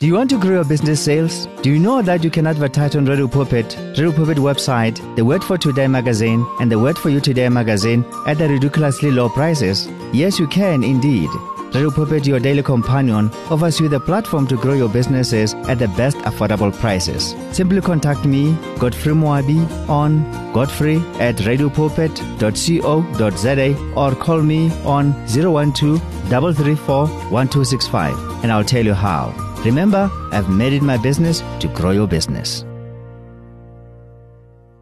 Do 0.00 0.06
you 0.06 0.14
want 0.14 0.30
to 0.30 0.38
grow 0.38 0.52
your 0.52 0.64
business 0.64 1.04
sales? 1.04 1.46
Do 1.60 1.70
you 1.70 1.78
know 1.78 2.00
that 2.00 2.24
you 2.24 2.30
can 2.30 2.46
advertise 2.46 2.96
on 2.96 3.04
Radio 3.04 3.28
Pulpit, 3.28 3.76
Radio 3.98 4.12
Pulpit 4.12 4.38
website, 4.38 4.96
the 5.14 5.26
Word 5.26 5.44
for 5.44 5.58
Today 5.58 5.86
magazine, 5.88 6.42
and 6.58 6.72
the 6.72 6.78
Word 6.78 6.96
for 6.96 7.10
You 7.10 7.20
Today 7.20 7.50
magazine 7.50 8.02
at 8.26 8.38
the 8.38 8.48
ridiculously 8.48 9.10
low 9.10 9.28
prices? 9.28 9.90
Yes, 10.14 10.38
you 10.38 10.46
can 10.46 10.82
indeed. 10.82 11.28
Radio 11.74 11.90
Pulpit, 11.90 12.26
your 12.26 12.40
daily 12.40 12.62
companion, 12.62 13.30
offers 13.50 13.78
you 13.78 13.90
the 13.90 14.00
platform 14.00 14.46
to 14.46 14.56
grow 14.56 14.72
your 14.72 14.88
businesses 14.88 15.52
at 15.68 15.78
the 15.78 15.88
best 15.88 16.16
affordable 16.30 16.72
prices. 16.72 17.34
Simply 17.52 17.82
contact 17.82 18.24
me, 18.24 18.56
Godfrey 18.78 19.12
Moabi, 19.12 19.68
on 19.86 20.24
godfrey 20.54 20.96
at 21.20 21.36
radiopulpit.co.za 21.36 23.76
or 23.94 24.14
call 24.14 24.40
me 24.40 24.70
on 24.86 25.12
012 25.26 26.00
334 26.30 27.06
1265 27.06 28.42
and 28.42 28.50
I'll 28.50 28.64
tell 28.64 28.86
you 28.86 28.94
how. 28.94 29.49
Remember, 29.64 30.10
I've 30.32 30.48
made 30.48 30.72
it 30.72 30.82
my 30.82 30.96
business 30.96 31.42
to 31.60 31.68
grow 31.68 31.90
your 31.90 32.08
business. 32.08 32.64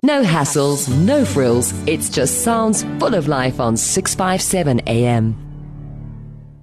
No 0.04 0.22
hassles, 0.22 0.88
no 1.04 1.24
frills. 1.24 1.72
It's 1.88 2.08
just 2.08 2.42
sounds 2.44 2.84
full 3.00 3.14
of 3.14 3.26
life 3.26 3.58
on 3.58 3.76
657 3.76 4.82
AM. 4.86 5.36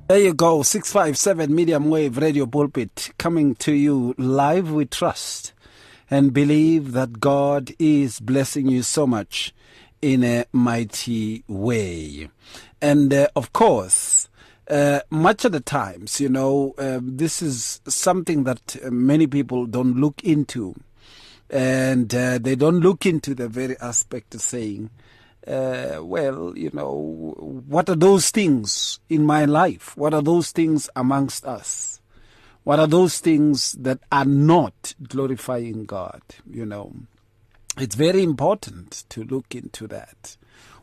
There 0.07 0.19
you 0.19 0.33
go, 0.33 0.63
657 0.63 1.53
medium 1.53 1.89
wave 1.89 2.17
radio 2.17 2.45
pulpit 2.45 3.11
coming 3.17 3.55
to 3.55 3.73
you 3.73 4.15
live. 4.17 4.71
We 4.71 4.85
trust 4.85 5.51
and 6.09 6.31
believe 6.31 6.93
that 6.93 7.19
God 7.19 7.73
is 7.79 8.21
blessing 8.21 8.69
you 8.69 8.83
so 8.83 9.05
much 9.05 9.53
in 10.01 10.23
a 10.23 10.45
mighty 10.53 11.43
way. 11.49 12.29
And 12.81 13.13
uh, 13.13 13.27
of 13.35 13.51
course, 13.51 14.29
uh, 14.69 15.01
much 15.09 15.45
of 15.45 15.51
the 15.51 15.59
times, 15.59 16.19
you 16.19 16.29
know, 16.29 16.73
um, 16.77 17.17
this 17.17 17.41
is 17.41 17.81
something 17.87 18.43
that 18.45 18.75
uh, 18.83 18.89
many 18.89 19.27
people 19.27 19.65
don't 19.65 19.97
look 19.97 20.23
into. 20.23 20.75
And 21.49 22.13
uh, 22.13 22.39
they 22.39 22.55
don't 22.55 22.79
look 22.79 23.05
into 23.05 23.35
the 23.35 23.47
very 23.47 23.77
aspect 23.79 24.33
of 24.33 24.41
saying, 24.41 24.89
uh, 25.47 25.99
well, 26.01 26.57
you 26.57 26.71
know, 26.73 27.35
what 27.67 27.87
are 27.89 27.95
those 27.95 28.31
things 28.31 28.99
in 29.09 29.25
my 29.25 29.45
life? 29.45 29.95
What 29.95 30.13
are 30.13 30.23
those 30.23 30.51
things 30.51 30.89
amongst 30.95 31.45
us? 31.45 32.01
What 32.63 32.79
are 32.79 32.87
those 32.87 33.19
things 33.19 33.73
that 33.73 33.99
are 34.11 34.25
not 34.25 34.95
glorifying 35.07 35.85
God? 35.85 36.23
You 36.49 36.65
know, 36.65 36.93
it's 37.77 37.93
very 37.93 38.23
important 38.23 39.03
to 39.09 39.23
look 39.23 39.53
into 39.53 39.85
that. 39.87 40.35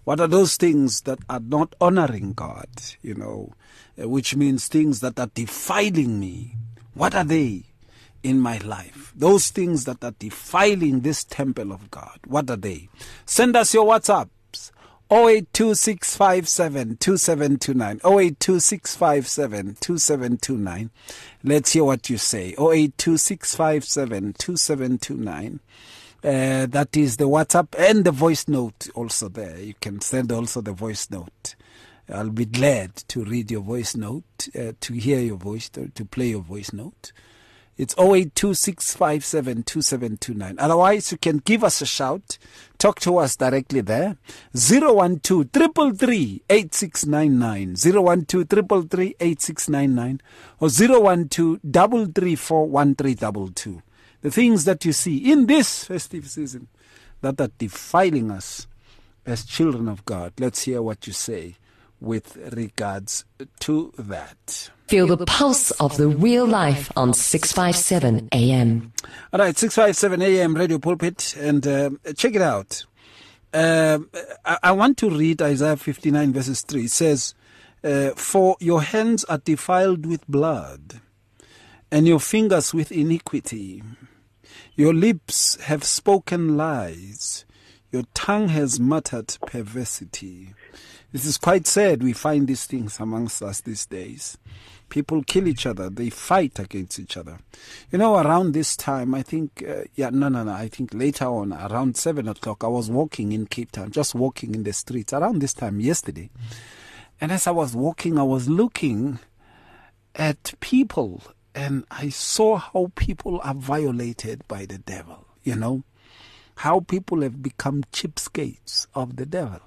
What 0.05 0.21
are 0.21 0.27
those 0.27 0.57
things 0.57 1.03
that 1.03 1.19
are 1.29 1.41
not 1.41 1.75
honoring 1.81 2.33
God? 2.33 2.69
You 3.03 3.15
know, 3.15 3.53
uh, 4.01 4.09
which 4.09 4.35
means 4.35 4.69
things 4.69 5.01
that 5.01 5.19
are 5.19 5.31
defiling 5.35 6.19
me. 6.19 6.57
What 6.95 7.15
are 7.15 7.25
they? 7.25 7.65
in 8.23 8.41
my 8.41 8.59
life. 8.59 9.13
Those 9.17 9.51
things 9.51 9.85
that 9.85 10.03
are 10.05 10.15
defiling 10.19 11.01
this 11.01 11.25
temple 11.25 11.73
of 11.73 11.91
God. 11.91 12.19
What 12.27 12.49
are 12.51 12.57
they? 12.57 12.89
Send 13.27 13.57
us 13.57 13.75
your 13.75 13.85
WhatsApps. 13.87 14.71
082657 15.11 16.97
2729. 16.97 17.97
082657 17.97 19.77
2729. 19.81 20.91
Let's 21.45 21.73
hear 21.73 21.85
what 21.85 22.09
you 22.09 22.17
say. 22.17 22.55
082657 22.59 24.33
2729. 24.39 25.61
Uh, 26.25 26.67
that 26.67 26.97
is 26.97 27.17
the 27.17 27.29
WhatsApp 27.29 27.75
and 27.77 28.05
the 28.05 28.13
voice 28.13 28.47
note 28.47 28.89
also 28.95 29.29
there. 29.29 29.59
You 29.59 29.75
can 29.81 30.01
send 30.01 30.31
also 30.31 30.61
the 30.61 30.73
voice 30.73 31.11
note. 31.11 31.57
I'll 32.09 32.31
be 32.31 32.45
glad 32.45 32.95
to 33.09 33.25
read 33.25 33.51
your 33.51 33.63
voice 33.63 33.97
note, 33.97 34.47
uh, 34.57 34.71
to 34.81 34.93
hear 34.93 35.19
your 35.19 35.37
voice, 35.37 35.69
to, 35.71 35.89
to 35.89 36.05
play 36.05 36.29
your 36.29 36.43
voice 36.43 36.73
note. 36.73 37.11
It's 37.77 37.97
0826572729. 37.97 40.55
Otherwise, 40.59 41.11
you 41.11 41.19
can 41.19 41.39
give 41.39 41.65
us 41.65 41.81
a 41.81 41.87
shout. 41.87 42.39
Talk 42.79 43.01
to 43.01 43.19
us 43.19 43.35
directly 43.35 43.81
there. 43.81 44.17
012 44.55 45.49
333 45.53 46.43
8699. 46.49 47.75
012 47.75 48.49
333 48.49 49.17
8699. 49.19 50.21
Or 50.61 50.69
012 50.69 51.59
334 51.63 52.69
1322. 52.69 53.83
The 54.23 54.31
things 54.31 54.65
that 54.65 54.85
you 54.85 54.93
see 54.93 55.31
in 55.31 55.47
this 55.47 55.85
festive 55.85 56.29
season 56.29 56.69
that 57.21 57.41
are 57.41 57.51
defiling 57.59 58.31
us 58.31 58.67
as 59.27 59.45
children 59.45 59.89
of 59.89 60.05
God. 60.05 60.33
Let's 60.39 60.63
hear 60.63 60.83
what 60.83 61.07
you 61.07 61.13
say 61.13 61.57
with 62.01 62.37
regards 62.53 63.25
to 63.61 63.93
that. 63.97 64.71
Feel 64.89 65.07
the 65.07 65.25
pulse 65.25 65.71
of 65.73 65.97
the 65.97 66.09
real 66.09 66.47
life 66.47 66.91
on 66.97 67.15
657 67.15 68.29
AM. 68.33 68.93
All 69.33 69.41
right, 69.41 69.57
657 69.57 70.21
AM 70.21 70.55
Radio 70.55 70.79
Pulpit, 70.79 71.37
and 71.39 71.67
uh, 71.67 71.91
check 72.17 72.35
it 72.35 72.43
out. 72.43 72.85
Um 73.55 74.11
I, 74.45 74.59
I 74.63 74.73
want 74.73 74.99
to 74.99 75.11
read 75.11 75.41
Isaiah 75.43 75.77
59, 75.77 76.33
verses 76.33 76.63
3. 76.63 76.85
It 76.85 76.91
says, 76.91 77.35
uh, 77.85 78.11
For 78.17 78.57
your 78.61 78.83
hands 78.83 79.25
are 79.25 79.39
defiled 79.39 80.07
with 80.07 80.27
blood, 80.27 81.01
and 81.91 82.07
your 82.07 82.21
fingers 82.21 82.75
with 82.75 82.91
iniquity. 82.91 83.83
Your 84.75 84.95
lips 84.95 85.61
have 85.63 85.85
spoken 85.85 86.57
lies, 86.57 87.45
your 87.91 88.05
tongue 88.15 88.49
has 88.49 88.81
muttered 88.81 89.37
perversity. 89.47 90.55
This 91.13 91.27
is 91.27 91.37
quite 91.37 91.67
sad. 91.67 92.03
We 92.03 92.15
find 92.15 92.47
these 92.47 92.65
things 92.65 92.99
amongst 92.99 93.43
us 93.43 93.61
these 93.61 93.85
days. 93.85 94.39
People 94.89 95.23
kill 95.25 95.47
each 95.47 95.67
other. 95.67 95.91
They 95.91 96.09
fight 96.09 96.59
against 96.59 96.99
each 96.99 97.19
other. 97.19 97.39
You 97.91 97.99
know, 97.99 98.17
around 98.17 98.53
this 98.53 98.77
time, 98.77 99.15
I 99.15 99.23
think, 99.23 99.63
uh, 99.69 99.83
yeah, 99.95 100.09
no, 100.09 100.31
no, 100.31 100.43
no. 100.43 100.53
I 100.53 100.69
think 100.69 100.95
later 100.95 101.27
on, 101.27 101.53
around 101.53 101.99
seven 101.99 102.29
o'clock, 102.29 102.65
I 102.65 102.69
was 102.69 102.91
walking 102.91 103.33
in 103.33 103.45
Cape 103.47 103.73
Town, 103.73 103.91
just 103.91 104.15
walking 104.15 104.55
in 104.55 104.63
the 104.63 104.73
streets 104.73 105.13
around 105.13 105.41
this 105.41 105.53
time 105.53 105.81
yesterday. 105.81 106.31
And 107.21 107.31
as 107.31 107.47
I 107.47 107.51
was 107.51 107.77
walking, 107.77 108.19
I 108.19 108.23
was 108.23 108.49
looking 108.49 109.19
at 110.15 110.55
people 110.61 111.23
and 111.55 111.85
I 111.91 112.09
saw 112.09 112.57
how 112.57 112.93
people 112.95 113.41
are 113.43 113.55
violated 113.55 114.47
by 114.49 114.67
the 114.67 114.79
devil, 114.79 115.27
you 115.43 115.57
know, 115.57 115.85
how 116.57 116.81
people 116.81 117.23
have 117.23 117.43
become 117.43 117.85
cheapskates 117.93 118.87
of 118.95 119.17
the 119.17 119.27
devil. 119.27 119.61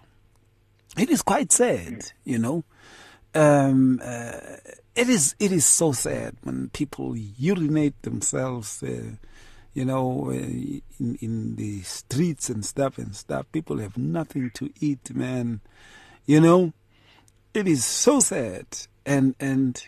It 0.98 1.10
is 1.10 1.22
quite 1.22 1.52
sad, 1.52 2.12
you 2.24 2.40
know. 2.40 2.64
Um, 3.34 4.00
uh, 4.04 4.40
it 4.96 5.10
is 5.10 5.36
it 5.40 5.52
is 5.52 5.66
so 5.66 5.92
sad 5.92 6.38
when 6.44 6.70
people 6.70 7.18
urinate 7.18 8.02
themselves, 8.04 8.82
uh, 8.82 9.12
you 9.74 9.84
know, 9.84 10.30
uh, 10.30 10.34
in 10.34 11.18
in 11.20 11.56
the 11.58 11.82
streets 11.82 12.50
and 12.50 12.64
stuff 12.64 12.98
and 12.98 13.14
stuff. 13.14 13.46
People 13.52 13.80
have 13.80 13.98
nothing 13.98 14.52
to 14.52 14.72
eat, 14.80 15.14
man. 15.14 15.60
You 16.26 16.40
know, 16.40 16.72
it 17.54 17.68
is 17.68 17.84
so 17.84 18.22
sad, 18.22 18.66
and 19.06 19.36
and 19.38 19.86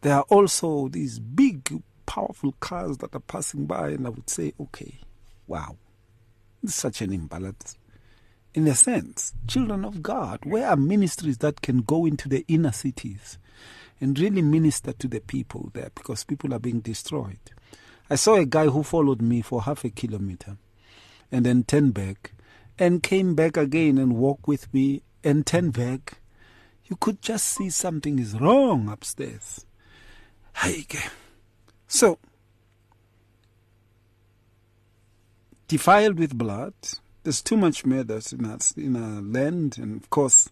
there 0.00 0.14
are 0.14 0.26
also 0.28 0.88
these 0.88 1.18
big, 1.18 1.82
powerful 2.06 2.52
cars 2.60 2.98
that 2.98 3.14
are 3.14 3.20
passing 3.20 3.66
by, 3.66 3.90
and 3.90 4.06
I 4.06 4.10
would 4.10 4.30
say, 4.30 4.52
okay, 4.60 5.00
wow, 5.46 5.76
such 6.64 7.02
an 7.02 7.12
imbalance 7.12 7.76
in 8.58 8.66
a 8.66 8.74
sense, 8.74 9.34
children 9.46 9.84
of 9.84 10.02
God, 10.02 10.40
where 10.44 10.68
are 10.68 10.76
ministries 10.76 11.38
that 11.38 11.60
can 11.60 11.82
go 11.82 12.06
into 12.06 12.28
the 12.28 12.44
inner 12.48 12.72
cities 12.72 13.38
and 14.00 14.18
really 14.18 14.42
minister 14.42 14.92
to 14.94 15.06
the 15.06 15.20
people 15.20 15.70
there 15.74 15.90
because 15.94 16.24
people 16.24 16.52
are 16.52 16.58
being 16.58 16.80
destroyed? 16.80 17.38
I 18.10 18.16
saw 18.16 18.34
a 18.34 18.46
guy 18.46 18.66
who 18.66 18.82
followed 18.82 19.22
me 19.22 19.42
for 19.42 19.62
half 19.62 19.84
a 19.84 19.90
kilometer 19.90 20.56
and 21.30 21.46
then 21.46 21.62
turned 21.62 21.94
back 21.94 22.32
and 22.78 23.02
came 23.02 23.36
back 23.36 23.56
again 23.56 23.96
and 23.96 24.16
walked 24.16 24.48
with 24.48 24.72
me 24.74 25.02
and 25.22 25.46
turned 25.46 25.74
back. 25.74 26.18
You 26.86 26.96
could 26.96 27.22
just 27.22 27.44
see 27.44 27.70
something 27.70 28.18
is 28.18 28.40
wrong 28.40 28.88
upstairs. 28.88 29.66
Haike. 30.58 31.10
So, 31.86 32.18
defiled 35.66 36.18
with 36.18 36.36
blood, 36.36 36.74
there's 37.22 37.42
too 37.42 37.56
much 37.56 37.84
murder 37.84 38.20
in 38.32 38.44
our, 38.44 38.58
in 38.76 38.96
our 38.96 39.22
land, 39.22 39.78
and 39.78 40.00
of 40.00 40.10
course, 40.10 40.48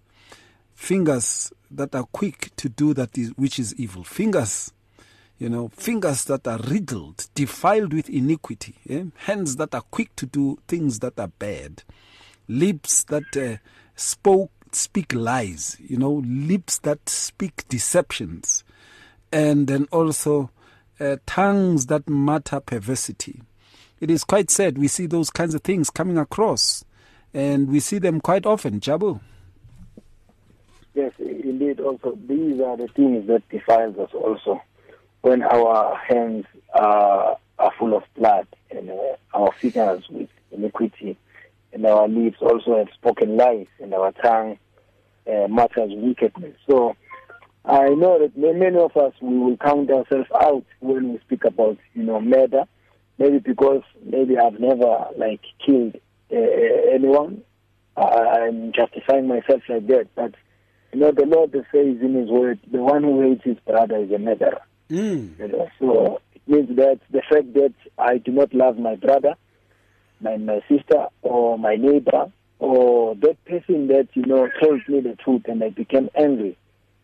fingers 0.74 1.52
that 1.70 1.94
are 1.94 2.04
quick 2.04 2.50
to 2.56 2.68
do 2.68 2.94
that 2.94 3.16
is, 3.18 3.30
which 3.36 3.58
is 3.58 3.74
evil. 3.74 4.04
Fingers, 4.04 4.72
you 5.38 5.48
know, 5.48 5.68
fingers 5.68 6.24
that 6.26 6.46
are 6.46 6.58
riddled, 6.58 7.26
defiled 7.34 7.92
with 7.92 8.08
iniquity. 8.08 8.76
Yeah? 8.84 9.04
Hands 9.16 9.56
that 9.56 9.74
are 9.74 9.84
quick 9.90 10.14
to 10.16 10.26
do 10.26 10.58
things 10.68 11.00
that 11.00 11.18
are 11.18 11.28
bad. 11.38 11.82
Lips 12.48 13.04
that 13.04 13.36
uh, 13.36 13.56
spoke 13.96 14.50
speak 14.72 15.14
lies, 15.14 15.76
you 15.80 15.96
know, 15.96 16.22
lips 16.24 16.78
that 16.78 17.08
speak 17.08 17.64
deceptions, 17.68 18.62
and 19.36 19.66
then 19.66 19.86
also 19.92 20.50
uh, 20.98 21.16
tongues 21.26 21.86
that 21.86 22.08
matter 22.08 22.58
perversity. 22.58 23.42
It 24.00 24.10
is 24.10 24.24
quite 24.24 24.50
sad. 24.50 24.78
We 24.78 24.88
see 24.88 25.04
those 25.04 25.28
kinds 25.28 25.54
of 25.54 25.60
things 25.60 25.90
coming 25.90 26.16
across, 26.16 26.86
and 27.34 27.68
we 27.68 27.80
see 27.80 27.98
them 27.98 28.22
quite 28.22 28.46
often. 28.46 28.80
Jabu. 28.80 29.20
Yes, 30.94 31.12
indeed. 31.18 31.80
Also, 31.80 32.18
these 32.26 32.62
are 32.62 32.78
the 32.78 32.88
things 32.88 33.26
that 33.26 33.46
defiles 33.50 33.98
us. 33.98 34.08
Also, 34.14 34.62
when 35.20 35.42
our 35.42 35.94
hands 35.96 36.46
are, 36.72 37.36
are 37.58 37.72
full 37.78 37.94
of 37.94 38.04
blood 38.16 38.46
and 38.70 38.88
uh, 38.88 39.16
our 39.34 39.52
fingers 39.52 40.08
with 40.08 40.30
iniquity, 40.50 41.18
and 41.74 41.84
our 41.84 42.08
lips 42.08 42.38
also 42.40 42.78
have 42.78 42.88
spoken 42.94 43.36
lies, 43.36 43.66
and 43.80 43.92
our 43.92 44.12
tongue 44.12 44.58
uh, 45.30 45.46
wickedness. 45.48 46.56
So, 46.66 46.96
I 47.66 47.88
know 47.88 48.20
that 48.20 48.36
many 48.36 48.78
of 48.78 48.96
us 48.96 49.12
we 49.20 49.36
will 49.38 49.56
count 49.56 49.90
ourselves 49.90 50.28
out 50.40 50.64
when 50.78 51.12
we 51.12 51.18
speak 51.20 51.44
about 51.44 51.78
you 51.94 52.04
know 52.04 52.20
murder, 52.20 52.62
maybe 53.18 53.38
because 53.40 53.82
maybe 54.04 54.38
I've 54.38 54.60
never 54.60 55.08
like 55.16 55.40
killed 55.64 55.96
uh, 56.32 56.94
anyone. 56.94 57.42
I'm 57.96 58.72
justifying 58.72 59.26
myself 59.26 59.62
like 59.68 59.86
that, 59.88 60.08
but 60.14 60.34
you 60.92 61.00
know 61.00 61.10
the 61.10 61.26
Lord 61.26 61.52
says 61.52 61.64
in 61.72 62.14
His 62.14 62.30
Word, 62.30 62.60
the 62.70 62.78
one 62.78 63.02
who 63.02 63.20
hates 63.22 63.42
his 63.42 63.58
brother 63.66 63.96
is 63.96 64.12
a 64.12 64.18
murderer. 64.18 64.62
Mm. 64.88 65.36
You 65.36 65.48
know, 65.48 65.68
so 65.80 66.20
it 66.36 66.42
means 66.46 66.76
that 66.76 67.00
the 67.10 67.22
fact 67.28 67.52
that 67.54 67.74
I 67.98 68.18
do 68.18 68.30
not 68.30 68.54
love 68.54 68.78
my 68.78 68.94
brother, 68.94 69.34
my 70.20 70.36
my 70.36 70.60
sister, 70.68 71.08
or 71.22 71.58
my 71.58 71.74
neighbor, 71.74 72.30
or 72.60 73.16
that 73.16 73.44
person 73.44 73.88
that 73.88 74.06
you 74.14 74.24
know 74.24 74.48
told 74.62 74.82
me 74.86 75.00
the 75.00 75.16
truth, 75.16 75.42
and 75.48 75.64
I 75.64 75.70
became 75.70 76.10
angry 76.14 76.56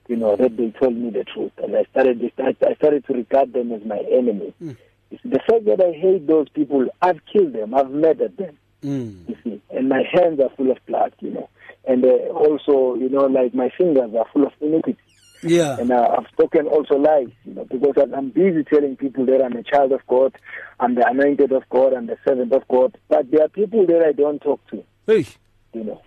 you 0.09 0.17
know, 0.17 0.37
that 0.37 0.57
they 0.57 0.71
told 0.71 0.97
me 0.97 1.11
the 1.11 1.25
truth. 1.25 1.53
And 1.59 1.77
I 1.77 1.85
started, 1.91 2.33
I 2.39 2.75
started 2.75 3.05
to 3.07 3.13
regard 3.15 3.53
them 3.53 3.73
as 3.73 3.85
my 3.85 3.99
enemy. 4.11 4.55
Mm. 4.63 4.77
The 5.25 5.39
fact 5.47 5.65
that 5.67 5.81
I 5.81 5.93
hate 5.93 6.27
those 6.27 6.49
people, 6.49 6.87
I've 7.01 7.21
killed 7.31 7.53
them, 7.53 7.75
I've 7.75 7.91
murdered 7.91 8.37
them. 8.37 8.59
Mm. 8.83 9.29
You 9.29 9.37
see, 9.45 9.63
and 9.71 9.89
my 9.89 10.03
hands 10.13 10.41
are 10.41 10.51
full 10.57 10.71
of 10.71 10.79
blood, 10.87 11.13
you 11.21 11.31
know, 11.31 11.49
and 11.87 12.05
uh, 12.05 12.09
also, 12.09 12.95
you 12.97 13.09
know, 13.09 13.27
like 13.27 13.55
my 13.55 13.71
fingers 13.79 14.11
are 14.15 14.27
full 14.33 14.47
of 14.47 14.53
iniquity. 14.61 14.99
Yeah. 15.45 15.77
And 15.79 15.91
uh, 15.91 16.17
I've 16.19 16.29
spoken 16.33 16.67
also 16.67 16.95
lies, 16.97 17.29
you 17.45 17.55
know, 17.55 17.65
because 17.65 17.95
I'm 18.15 18.31
busy 18.31 18.65
telling 18.65 18.97
people 18.97 19.27
that 19.27 19.43
I'm 19.45 19.57
a 19.57 19.63
child 19.63 19.93
of 19.93 20.01
God, 20.07 20.35
I'm 20.81 20.95
the 20.95 21.07
anointed 21.07 21.53
of 21.53 21.69
God, 21.69 21.93
I'm 21.93 22.07
the 22.07 22.17
servant 22.27 22.53
of 22.53 22.67
God. 22.69 22.97
But 23.09 23.31
there 23.31 23.45
are 23.45 23.49
people 23.49 23.85
that 23.87 24.03
I 24.03 24.13
don't 24.13 24.41
talk 24.41 24.65
to, 24.69 24.85
Hey. 25.07 25.27
you 25.73 25.85
know. 25.85 26.01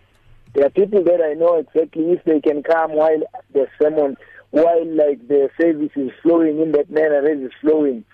There 0.56 0.66
are 0.66 0.70
people 0.70 1.04
that 1.04 1.22
I 1.22 1.34
know 1.34 1.58
exactly 1.58 2.12
if 2.14 2.24
they 2.24 2.40
can 2.40 2.64
come 2.64 2.94
while 2.94 3.20
the 3.54 3.68
sermon, 3.80 4.16
while 4.52 4.86
like 4.96 5.28
the 5.28 5.50
service 5.60 5.92
is 5.98 6.12
flowing 6.24 6.62
in 6.62 6.72
that 6.72 6.90
manner 6.90 7.28
as 7.28 7.40
it's 7.42 7.54
flowing, 7.60 8.06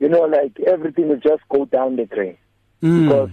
you 0.00 0.08
know, 0.08 0.22
like 0.22 0.58
everything 0.66 1.08
will 1.08 1.20
just 1.20 1.42
go 1.50 1.66
down 1.66 1.96
the 1.96 2.06
drain. 2.06 2.38
Mm. 2.82 3.04
Because 3.04 3.30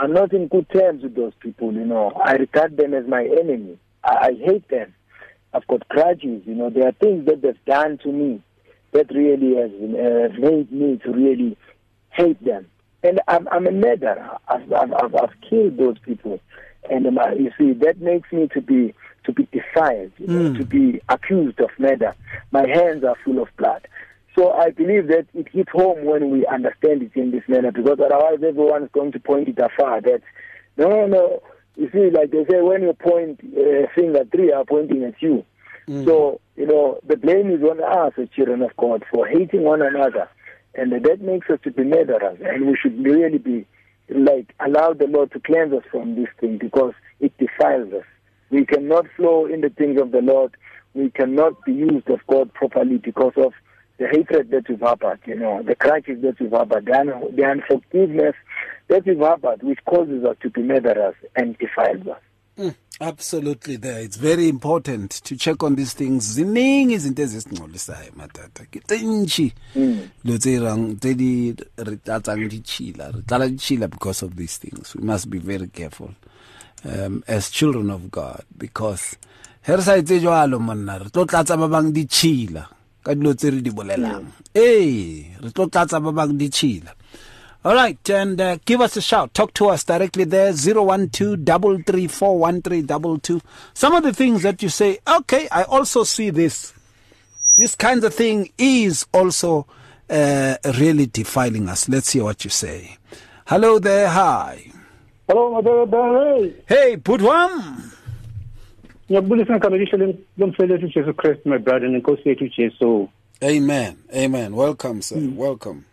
I'm 0.00 0.12
not 0.12 0.32
in 0.32 0.48
good 0.48 0.68
terms 0.70 1.04
with 1.04 1.14
those 1.14 1.32
people, 1.38 1.72
you 1.72 1.84
know. 1.84 2.10
I 2.10 2.32
regard 2.32 2.76
them 2.76 2.92
as 2.92 3.06
my 3.06 3.24
enemy. 3.24 3.78
I, 4.02 4.30
I 4.30 4.32
hate 4.34 4.68
them. 4.68 4.92
I've 5.54 5.66
got 5.68 5.88
grudges, 5.88 6.42
you 6.44 6.56
know. 6.56 6.70
There 6.70 6.88
are 6.88 6.92
things 6.92 7.26
that 7.26 7.40
they've 7.40 7.64
done 7.66 7.98
to 7.98 8.10
me 8.10 8.42
that 8.90 9.10
really 9.14 9.54
has 9.54 9.70
uh, 9.70 10.40
made 10.40 10.72
me 10.72 10.98
to 11.04 11.12
really 11.12 11.56
hate 12.10 12.44
them. 12.44 12.66
And 13.04 13.20
I'm, 13.28 13.46
I'm 13.48 13.68
a 13.68 13.70
murderer. 13.70 14.38
I've, 14.48 14.72
I've, 14.72 14.92
I've, 14.92 15.14
I've 15.14 15.40
killed 15.48 15.76
those 15.76 15.98
people. 16.00 16.40
And 16.90 17.06
um, 17.06 17.18
you 17.38 17.50
see, 17.58 17.72
that 17.74 18.00
makes 18.00 18.30
me 18.32 18.48
to 18.54 18.60
be 18.60 18.94
to 19.24 19.32
be 19.32 19.46
defiled, 19.52 20.10
you 20.18 20.26
know, 20.26 20.50
Mm. 20.50 20.58
to 20.58 20.64
be 20.64 21.00
accused 21.08 21.60
of 21.60 21.70
murder. 21.78 22.12
My 22.50 22.66
hands 22.66 23.04
are 23.04 23.14
full 23.24 23.40
of 23.40 23.48
blood. 23.56 23.86
So 24.34 24.50
I 24.50 24.70
believe 24.70 25.06
that 25.08 25.26
it 25.34 25.46
hits 25.52 25.70
home 25.70 26.04
when 26.04 26.30
we 26.30 26.44
understand 26.46 27.02
it 27.02 27.12
in 27.14 27.30
this 27.30 27.44
manner, 27.46 27.70
because 27.70 28.00
otherwise 28.00 28.42
everyone 28.42 28.82
is 28.84 28.90
going 28.92 29.12
to 29.12 29.20
point 29.20 29.48
it 29.48 29.58
afar. 29.58 30.00
That 30.00 30.22
no, 30.76 30.88
no. 30.88 31.06
No. 31.06 31.42
You 31.76 31.88
see, 31.90 32.10
like 32.10 32.30
they 32.32 32.44
say, 32.50 32.60
when 32.60 32.82
you 32.82 32.92
point 32.94 33.40
a 33.56 33.86
finger, 33.94 34.24
three 34.30 34.52
are 34.52 34.64
pointing 34.64 35.04
at 35.04 35.14
you. 35.22 35.44
So 36.04 36.40
you 36.56 36.66
know 36.66 36.98
the 37.06 37.16
blame 37.16 37.50
is 37.50 37.62
on 37.62 37.82
us, 37.82 38.12
as 38.18 38.28
children 38.30 38.62
of 38.62 38.76
God, 38.76 39.04
for 39.12 39.26
hating 39.26 39.62
one 39.62 39.82
another, 39.82 40.28
and 40.74 40.92
that 40.92 41.20
makes 41.20 41.48
us 41.50 41.58
to 41.64 41.70
be 41.70 41.84
murderers. 41.84 42.38
And 42.44 42.66
we 42.66 42.76
should 42.76 43.02
really 43.04 43.38
be 43.38 43.66
like 44.08 44.54
allow 44.60 44.92
the 44.92 45.06
Lord 45.06 45.32
to 45.32 45.40
cleanse 45.40 45.72
us 45.72 45.84
from 45.90 46.14
this 46.14 46.28
thing 46.40 46.58
because 46.58 46.94
it 47.20 47.36
defiles 47.38 47.92
us. 47.92 48.04
We 48.50 48.66
cannot 48.66 49.06
flow 49.16 49.46
in 49.46 49.62
the 49.62 49.70
things 49.70 50.00
of 50.00 50.10
the 50.12 50.20
Lord. 50.20 50.54
We 50.94 51.10
cannot 51.10 51.64
be 51.64 51.72
used 51.72 52.10
of 52.10 52.20
God 52.26 52.52
properly 52.52 52.98
because 52.98 53.32
of 53.36 53.54
the 53.98 54.08
hatred 54.08 54.50
that 54.50 54.68
we've 54.68 54.80
harbored, 54.80 55.20
you 55.26 55.36
know, 55.36 55.62
the 55.62 55.74
grudges 55.74 56.20
that 56.22 56.38
we've 56.40 56.50
harbored, 56.50 56.86
the, 56.86 56.98
un- 56.98 57.36
the 57.36 57.44
unforgiveness 57.44 58.34
that 58.88 59.06
we've 59.06 59.18
harbored, 59.18 59.62
which 59.62 59.78
causes 59.84 60.24
us 60.24 60.36
to 60.42 60.50
be 60.50 60.62
murderers 60.62 61.14
and 61.36 61.56
defiles 61.58 62.06
us. 62.06 62.20
Mm, 62.58 62.74
absolutely 63.02 63.76
there. 63.76 64.00
It's 64.00 64.16
very 64.16 64.48
important 64.48 65.10
to 65.24 65.36
check 65.36 65.62
on 65.62 65.74
these 65.74 65.92
things. 65.92 66.36
Ziningi 66.36 66.94
izinto 66.94 67.22
ezisingcolisayo 67.22 68.12
matata. 68.16 68.64
Ke 68.70 68.80
tse 68.80 69.52
lo 70.24 70.38
tse 70.38 70.58
rang 70.58 70.96
tse 70.98 71.14
di 71.14 71.54
re 71.76 71.96
tlatsang 71.96 72.48
ditšhila 72.48 73.12
re 73.14 73.22
tlala 73.26 73.48
ditšhila 73.48 73.90
because 73.90 74.22
of 74.22 74.36
these 74.36 74.56
things. 74.56 74.94
We 74.94 75.02
must 75.02 75.28
be 75.28 75.38
very 75.38 75.68
careful 75.68 76.14
um, 76.84 77.24
as 77.26 77.50
children 77.50 77.90
of 77.90 78.10
god 78.10 78.44
because 78.56 79.16
he 79.66 79.74
re 79.74 79.82
sa 79.82 79.98
etse 79.98 80.20
jalo 80.20 80.60
monna 80.60 80.98
re 80.98 81.10
tlo 81.10 81.26
tlatsa 81.26 81.58
ba 81.58 81.68
bang 81.68 81.92
ditšhila 81.92 82.66
ka 83.02 83.14
dilo 83.14 83.34
tse 83.34 83.50
re 83.50 83.60
di 83.60 83.70
bolelang. 83.70 84.30
Ee 84.54 85.34
re 85.42 85.50
tlo 85.50 85.66
tlatsa 85.66 86.00
ba 86.00 86.12
bang 86.12 86.38
ditšhila 86.38 86.94
All 87.64 87.74
right, 87.74 88.10
and 88.10 88.40
uh, 88.40 88.58
give 88.64 88.80
us 88.80 88.96
a 88.96 89.00
shout. 89.00 89.34
Talk 89.34 89.54
to 89.54 89.68
us 89.68 89.84
directly 89.84 90.24
there, 90.24 90.52
012-334-1322. 90.52 93.40
Some 93.72 93.94
of 93.94 94.02
the 94.02 94.12
things 94.12 94.42
that 94.42 94.60
you 94.64 94.68
say, 94.68 94.98
okay, 95.06 95.46
I 95.52 95.62
also 95.62 96.02
see 96.02 96.30
this. 96.30 96.72
This 97.56 97.76
kind 97.76 98.02
of 98.02 98.12
thing 98.14 98.50
is 98.58 99.06
also 99.12 99.68
uh, 100.10 100.56
really 100.76 101.06
defiling 101.06 101.68
us. 101.68 101.88
Let's 101.88 102.10
hear 102.10 102.24
what 102.24 102.42
you 102.42 102.50
say. 102.50 102.96
Hello 103.46 103.78
there, 103.78 104.08
hi. 104.08 104.72
Hello. 105.28 106.50
Hey, 106.66 106.96
Putwam. 106.96 107.92
Ngiyabulisa 109.10 109.52
ngikabekisho 109.52 110.14
lomfelethi 110.38 110.84
uJesu 110.84 111.14
Christ 111.14 111.46
my 111.46 111.58
brother 111.58 111.88
nenkosi 111.88 112.28
yethu 112.28 112.48
Jesu. 112.48 113.08
Amen, 113.42 113.96
amen. 114.14 114.56
Welcome, 114.56 115.02
sir. 115.02 115.20
Welcome. 115.36 115.84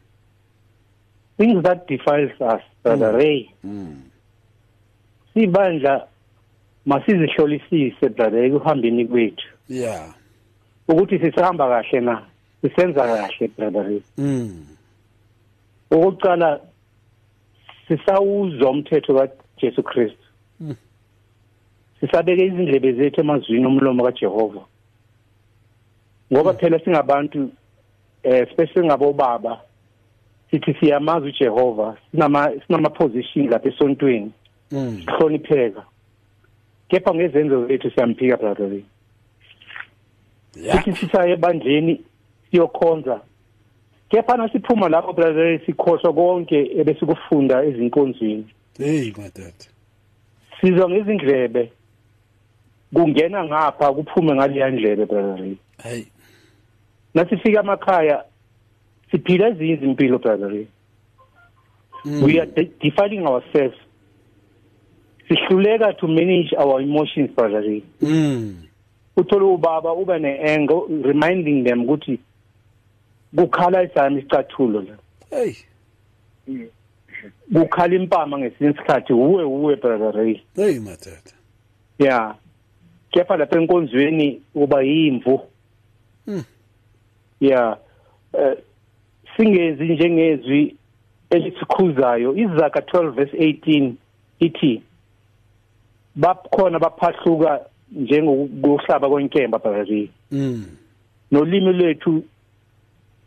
Things 1.40 1.64
that 1.64 1.88
defiles 1.88 2.32
us, 2.42 2.62
brother 2.84 3.14
Ray. 3.14 3.50
Sibandla 5.34 6.08
masizihlolisise 6.86 8.10
brother 8.10 8.44
ekuhambeni 8.44 9.06
kwethu 9.06 9.48
Yeah. 9.70 10.14
ukuthi 10.88 11.20
sisahamba 11.20 11.68
kahle 11.70 12.00
na 12.02 12.26
sisenza 12.62 13.08
kahle 13.08 13.48
brother 13.58 13.84
Ray. 13.84 14.02
Mm. 14.18 14.66
Ukuqala 15.92 16.60
sisawuzwa 17.88 18.70
umthetho 18.70 19.14
kaJesu 19.14 19.84
Christ. 19.84 20.18
Sisabeke 22.00 22.46
izindlebe 22.46 22.94
zethu 22.94 23.22
emazwini 23.22 23.66
omlomo 23.66 24.04
kaJehova. 24.04 24.62
Ngoba 26.34 26.54
phela 26.54 26.80
singabantu 26.80 27.52
eh 28.24 28.48
especially 28.48 28.88
ngabobaba 28.88 29.62
sithi 30.52 30.74
siyamazi 30.80 31.28
uJehova 31.28 31.98
sinama 32.12 32.52
sinama 32.68 32.90
position 32.90 33.50
lapha 33.50 33.70
esontweni 33.70 34.32
Mm. 34.72 35.02
hlonipheka 35.08 35.84
kepha 36.90 37.14
ngezenzo 37.14 37.68
zethu 37.68 37.92
siyamphika 37.92 38.38
brother. 38.38 38.70
Yeah. 40.56 40.84
sithi 40.84 40.96
sisaye 41.00 41.32
ebandleni 41.34 42.02
siyokhonza 42.52 43.22
kepha 44.10 44.38
nasiphuma 44.38 44.90
lapho 44.90 45.14
brother 45.14 45.60
sikhohlwa 45.66 46.14
konke 46.14 46.72
ebesikufunda 46.80 47.64
ezinkonzweni 47.64 48.46
Hey, 48.78 49.14
my 49.18 49.30
dad. 49.36 49.54
sizwa 50.62 50.90
ngezindlebe 50.90 51.72
kungena 52.94 53.44
ngapha 53.44 53.94
kuphume 53.94 54.36
ngaleya 54.36 54.70
ndlebe 54.70 55.06
brother 55.06 55.46
Hey. 55.84 56.04
nasifika 57.14 57.60
emakhaya 57.60 58.24
siphila 59.12 59.48
ezinye 59.48 59.74
izimpilo 59.74 60.18
brother 60.20 60.66
we 62.06 62.40
are 62.40 62.46
de- 62.46 62.72
defiling 62.82 63.26
ourselves. 63.28 63.78
Sihluleka 65.28 65.94
to 66.00 66.08
manage 66.08 66.54
our 66.58 66.82
emotions 66.82 67.30
brother 67.36 67.62
Mm. 68.02 68.56
uthola 69.18 69.46
ubaba 69.46 69.94
ube 69.94 70.20
ne-anger 70.20 70.82
reminding 71.04 71.64
them 71.64 71.84
ukuthi 71.84 72.20
kukhala 73.36 73.84
isami 73.84 74.20
isicathulo 74.20 74.82
la 74.82 74.96
Hey. 75.30 75.54
kukhala 77.54 77.96
impama 77.96 78.38
ngesinye 78.40 78.70
isikhathi 78.72 79.14
uwe 79.14 79.44
uwe 79.44 79.76
brother 79.76 80.14
Hey, 80.56 80.80
dad. 80.80 81.34
yeah 82.00 82.36
kepha 83.12 83.38
lapha 83.38 83.60
enkonzweni 83.62 84.42
uba 84.56 84.82
yimvu. 84.84 85.42
Yeah 87.40 87.78
singenzi 89.40 89.84
njengezwi 89.84 90.76
elisikhuzayo 91.30 92.36
izaga 92.36 92.80
12 92.82 93.12
verse 93.12 93.38
18 93.38 93.92
ithi 94.40 94.82
bakhona 96.16 96.80
baphahluka 96.80 97.60
njengokuhlaba 97.92 99.10
kwenkemba 99.10 99.60
phakathi 99.60 100.10
Mm. 100.32 100.66
nolimi 101.32 101.74
lwethu 101.74 102.24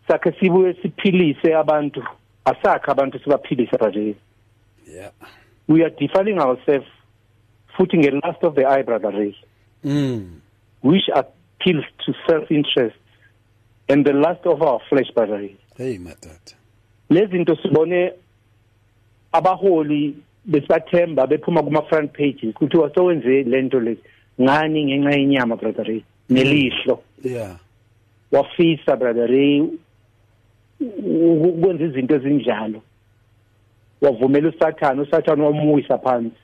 sakhe 0.09 0.33
sibuye 0.33 0.75
siphilise 0.75 1.55
abantu 1.55 2.05
asakhe 2.45 2.91
abantu 2.91 3.19
sibaphilise 3.19 3.71
phakathi 3.71 4.15
Yeah. 4.95 5.11
we 5.69 5.83
are 5.85 5.95
defiling 5.99 6.39
ourselves 6.39 6.89
futhi 7.77 7.99
nge-last 7.99 8.45
of 8.45 8.55
the 8.55 8.67
eye 8.67 8.83
brother 8.83 9.11
ray 9.11 9.35
Mm. 9.85 10.41
which 10.83 11.09
appeals 11.15 11.85
to 12.05 12.13
self-interest 12.27 12.97
and 13.89 14.05
the 14.07 14.13
lust 14.13 14.47
of 14.47 14.63
our 14.63 14.81
flesh 14.89 15.15
brother 15.15 15.37
ray 15.39 15.57
Hey 15.83 15.99
madod. 15.99 16.55
lezi 17.11 17.33
zinto 17.33 17.57
sibone 17.57 18.13
abaholi 19.33 20.15
besibathemba 20.47 21.27
bephuma 21.27 21.63
kuma 21.63 21.83
front 21.83 22.13
pages 22.13 22.55
ukuthi 22.55 22.77
wasewenze 22.77 23.43
lento 23.43 23.81
le 23.81 23.97
ngani 24.41 24.85
ngenxa 24.85 25.11
yenyama 25.19 25.57
brother 25.57 25.85
ray? 25.85 26.03
Nelihlo. 26.31 27.03
Yeah. 27.25 27.57
wafisa 28.33 28.97
brother 28.97 29.27
ray 29.27 29.61
u- 29.61 29.73
u- 30.81 31.49
ukwenza 31.49 31.85
izinto 31.85 32.15
ezinjalo. 32.15 32.83
Wavumela 34.01 34.49
usathane 34.49 35.01
usathane 35.01 35.43
wamuyisa 35.43 35.99
phansi. 35.99 36.37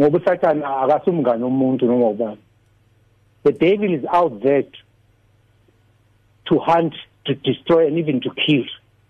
Ngoba 0.00 0.18
usathane 0.18 0.64
akasumngane 0.64 1.44
womuntu 1.44 1.86
noma 1.86 2.08
ubani. 2.08 2.38
The 3.44 3.52
devil 3.52 3.94
is 3.94 4.04
out 4.12 4.42
there 4.42 4.62
to, 4.62 4.78
to 6.44 6.58
hunt 6.58 6.94
to 7.24 7.34
destroy 7.34 7.86
and 7.86 7.98
even 7.98 8.20
to 8.20 8.30
kill 8.30 8.64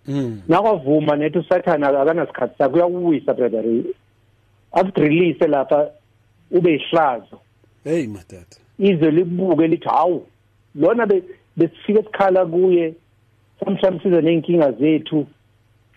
Mm. 0.09 0.41
nakwavuma 0.49 1.17
nethi 1.17 1.39
usathane 1.39 1.87
akanasikhathi 1.87 2.55
sakhe 2.59 2.75
uyakuwisa 2.77 3.35
brother 3.35 3.63
ray 3.63 3.83
akudirelease 4.73 5.47
lapha 5.47 5.91
ube 6.51 6.75
ihlazo 6.75 7.41
Hey 7.85 8.07
madod. 8.07 8.47
izwe 8.79 9.11
libuke 9.11 9.67
lithi 9.67 9.89
hawu 9.89 10.27
lona 10.75 11.07
be- 11.07 11.23
besifike 11.57 12.03
sikhala 12.03 12.47
kuye 12.47 12.95
samhlanje 13.65 14.03
size 14.03 14.21
nenkinga 14.21 14.73
zethu 14.73 15.27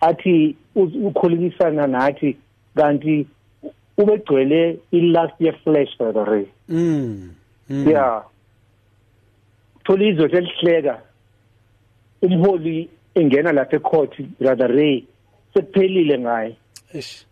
athi 0.00 0.56
ukhulumisana 0.76 1.86
nathi 1.86 2.36
kanti 2.76 3.26
ubegcwele 3.98 4.78
i-last 4.92 5.40
year 5.40 5.54
flesh 5.64 5.98
brother 5.98 6.44
Mm. 6.68 7.30
Mm. 7.70 7.88
yeah 7.90 8.24
thola 9.84 10.04
izwe 10.04 10.28
selihleka 10.30 11.00
umholi 12.22 12.88
engena 13.14 13.52
lapha 13.52 13.76
ecourt 13.76 14.20
brother 14.40 14.68
ray 14.76 15.04
sekuphelile 15.54 16.18
ngaye 16.18 16.56
Eish. 16.94 17.24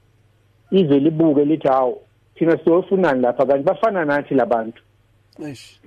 izwe 0.71 0.99
libuke 1.01 1.45
lithi 1.45 1.69
hawu 1.69 1.99
thina 2.35 2.59
siyofunani 2.65 3.21
lapha 3.21 3.47
kanti 3.47 3.63
bafana 3.65 4.05
nathi 4.05 4.35
labantu 4.35 4.83
Eish. 5.47 5.81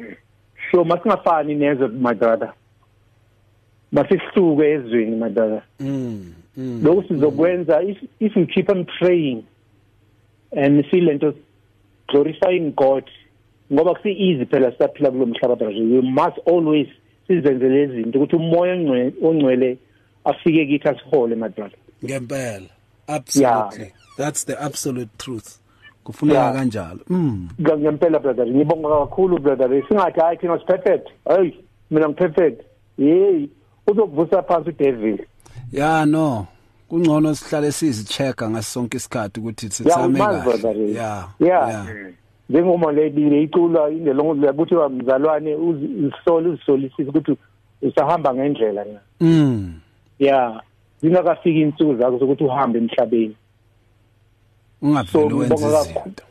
so 0.72 0.84
masingafani 0.84 1.56
nezwe 1.56 1.88
my 1.88 2.14
brother 2.14 2.54
masihluke 3.92 4.70
ezweni 4.72 5.16
my 5.16 5.30
brother 5.30 5.62
Mm. 5.80 6.34
Mm. 6.58 6.82
lokhu 6.84 7.04
sizokwenza 7.08 7.82
if 7.84 7.98
if 8.20 8.36
we 8.36 8.46
keep 8.46 8.70
on 8.70 8.86
praying 8.86 9.44
and 10.58 10.86
see 10.92 11.02
lento 11.02 11.34
glorifying 12.08 12.72
god 12.76 13.04
ngoba 13.74 13.94
kusi 13.94 14.10
easy 14.12 14.46
phela 14.46 14.72
sisaphila 14.72 15.12
kulo 15.12 15.26
mhlaba 15.26 15.56
brother 15.56 15.82
we 15.82 16.02
must 16.02 16.38
always 16.48 16.88
sizenzele 17.30 17.84
izinto 17.84 18.20
ukuthi 18.20 18.36
umoya 18.36 18.74
ongcwele 18.74 19.14
ongcwele 19.24 19.78
afike 20.26 20.66
kithi 20.66 20.88
asihole 20.90 21.36
my 21.36 21.50
brother 21.50 21.78
Ngempela. 22.06 22.70
Absolutely. 23.08 23.92
That's 24.18 24.46
the 24.46 24.56
absolute 24.64 25.10
truth. 25.18 25.58
Kufuneka 26.04 26.40
Yeah. 26.40 26.54
kanjalo. 26.56 27.00
Mm. 27.10 27.50
Nga- 27.62 27.78
ngempela 27.78 28.20
brother 28.20 28.48
ngibonga 28.48 28.90
kakhulu 28.90 29.40
brother 29.40 29.70
singathi 29.88 30.20
hayi 30.20 30.38
thina 30.38 30.60
siperfect 30.60 31.08
hey 31.28 31.52
mina 31.92 32.08
ngiperfect 32.10 32.62
hey 32.98 33.48
uzokuvusa 33.88 34.44
phansi 34.44 34.70
udevil 34.70 35.26
Yeah 35.72 36.06
no. 36.08 36.48
Kungcono 36.90 37.36
sihlale 37.36 37.72
sizichecka 37.72 38.50
ngaso 38.50 38.70
sonke 38.72 38.98
isikhathi 38.98 39.40
ukuthi 39.40 39.66
Yeah, 39.66 39.74
sisame 39.76 40.06
umazi 40.20 40.42
brother 40.44 40.62
kahle. 40.62 40.86
Ray. 40.86 40.94
Yeah. 40.94 41.88
njengoma 42.50 42.92
lebile 42.92 43.44
iculo 43.44 43.90
ingelongo 43.90 44.34
lakuthiwa 44.34 44.90
mzalwane 44.90 45.56
uzihlole 45.56 46.50
uzisolisise 46.50 47.10
ukuthi 47.10 47.38
usahamba 47.82 48.34
ngendlela 48.34 48.86
na. 48.86 49.00
Mm. 49.22 49.74
Yeah 50.20 50.62
zingakafiki 51.02 51.62
insuku 51.62 51.96
zakho 51.96 52.18
zokuthi 52.18 52.44
uhambe 52.44 52.80
emhlabeni. 52.80 53.36
Ungavele 54.82 55.34
wenze 55.34 55.56
izinto. 55.56 56.24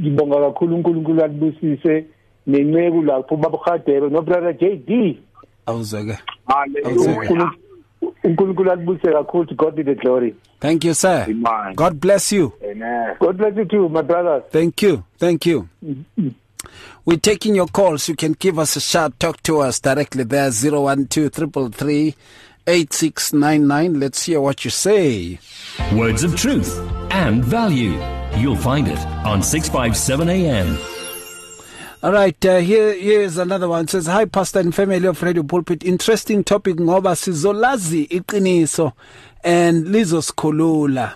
ngibonga 0.00 0.40
kakhulu 0.40 0.76
uNkulunkulu 0.76 1.24
akubusise 1.24 2.06
nenceku 2.46 3.02
lapho 3.02 3.36
babukadebe 3.36 4.08
nobrother 4.08 4.54
JD 4.54 5.18
awuzeke 5.66 6.18
awuzeke 6.46 7.36
uNkulunkulu- 8.02 8.14
uNkulunkulu 8.24 8.70
alibusise 8.72 9.12
kakhulu 9.12 9.44
to 9.46 9.54
God 9.54 9.74
be 9.74 9.82
the 9.82 9.94
glory 9.94 10.34
Thank 10.60 10.84
you 10.84 10.94
sir. 10.94 11.26
Amen. 11.28 11.74
God 11.74 12.00
bless 12.00 12.30
you. 12.32 12.52
Amen. 12.64 13.16
God 13.20 13.36
bless 13.36 13.56
you 13.56 13.64
too 13.64 13.88
my 13.88 14.02
brothers 14.02 14.42
Thank 14.52 14.82
you. 14.82 15.02
Thank 15.18 15.46
you. 15.46 15.68
Mm-hmm. 15.84 16.28
We're 17.04 17.18
taking 17.18 17.56
your 17.56 17.66
calls. 17.66 18.08
You 18.08 18.14
can 18.14 18.34
give 18.38 18.60
us 18.60 18.76
a 18.76 18.80
shout. 18.80 19.18
Talk 19.18 19.42
to 19.42 19.58
us 19.58 19.80
directly 19.80 20.22
there. 20.22 20.50
012 20.52 21.08
333 21.32 22.14
8699. 22.68 23.98
Let's 23.98 24.22
hear 24.22 24.40
what 24.40 24.64
you 24.64 24.70
say. 24.70 25.40
Words 25.92 26.22
of 26.22 26.36
truth 26.36 26.78
and 27.10 27.44
value. 27.44 27.98
You'll 28.36 28.54
find 28.56 28.86
it 28.86 28.98
on 29.26 29.42
657 29.42 30.28
AM. 30.28 30.78
All 32.04 32.10
right, 32.10 32.44
uh, 32.44 32.58
here 32.58 32.94
here's 32.94 33.38
another 33.38 33.68
one. 33.68 33.84
It 33.84 33.90
says, 33.90 34.06
"Hi 34.06 34.24
Pastor 34.24 34.58
and 34.58 34.74
family 34.74 35.06
of 35.06 35.22
Radio 35.22 35.44
Pulpit. 35.44 35.84
Interesting 35.84 36.42
topic 36.42 36.76
ngoba 36.76 37.14
sizolazi 37.14 38.08
iqiniso 38.10 38.92
and 39.44 39.86
lizosikhulula. 39.86 41.14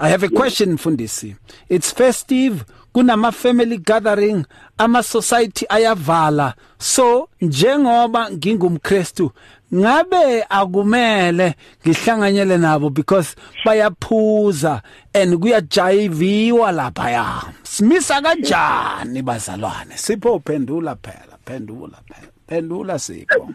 I 0.00 0.08
have 0.08 0.24
a 0.24 0.28
question 0.28 0.78
Fundisi. 0.78 1.36
It's 1.68 1.92
festive 1.92 2.64
kunama 2.92 3.32
family 3.32 3.78
gathering 3.78 4.44
ama 4.76 5.04
society 5.04 5.64
ayavala. 5.70 6.54
So 6.76 7.28
njengoba 7.40 8.30
ngingumkrestu 8.30 9.30
ngabe 9.74 10.44
akumele 10.48 11.54
ngihlanganyele 11.82 12.58
nabo 12.58 12.90
because 12.90 13.36
bayaphuza 13.64 14.82
and 15.14 15.38
kuyajayiviwa 15.38 16.72
lapha 16.72 17.10
ya 17.10 17.42
simisa 17.62 18.22
kanjani 18.22 19.22
bazalwane 19.22 19.96
sipho 19.96 20.38
phendula 20.38 20.96
phela 20.96 21.38
phendula 21.44 21.98
phela 22.08 22.32
phendula 22.48 22.98
sipho 22.98 23.54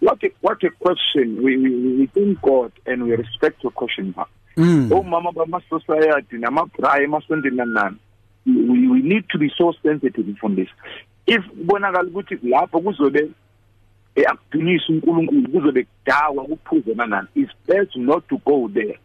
What 0.00 0.22
a, 0.22 0.30
what 0.42 0.62
a 0.62 0.70
question. 0.70 1.42
We, 1.42 1.56
we, 1.56 1.96
we 1.96 2.06
thank 2.08 2.42
God 2.42 2.72
and 2.84 3.04
we 3.04 3.16
respect 3.16 3.62
your 3.62 3.72
question. 3.72 4.14
Mm. 4.56 4.92
omama 4.92 5.32
bama-society 5.32 6.38
namabrayi 6.38 7.04
emasondeni 7.04 7.56
nani 7.56 7.96
we, 8.46 8.88
we 8.88 9.02
need 9.02 9.28
to 9.28 9.38
be 9.38 9.50
so 9.58 9.74
sensitive 9.82 10.36
from 10.38 10.54
this 10.54 10.68
if 11.26 11.42
kubonakala 11.44 12.08
ukuthi 12.08 12.38
lapho 12.42 12.80
kuzobe 12.80 13.30
eh, 14.14 14.24
akudinisa 14.26 14.84
unkulunkulu 14.88 15.48
kuzobe 15.48 15.84
kudawa 15.84 16.44
kuphuze 16.44 16.94
nanani 16.94 17.28
it's 17.34 17.52
best 17.66 17.96
not 17.96 18.28
to 18.28 18.36
go 18.44 18.70
there 18.74 18.98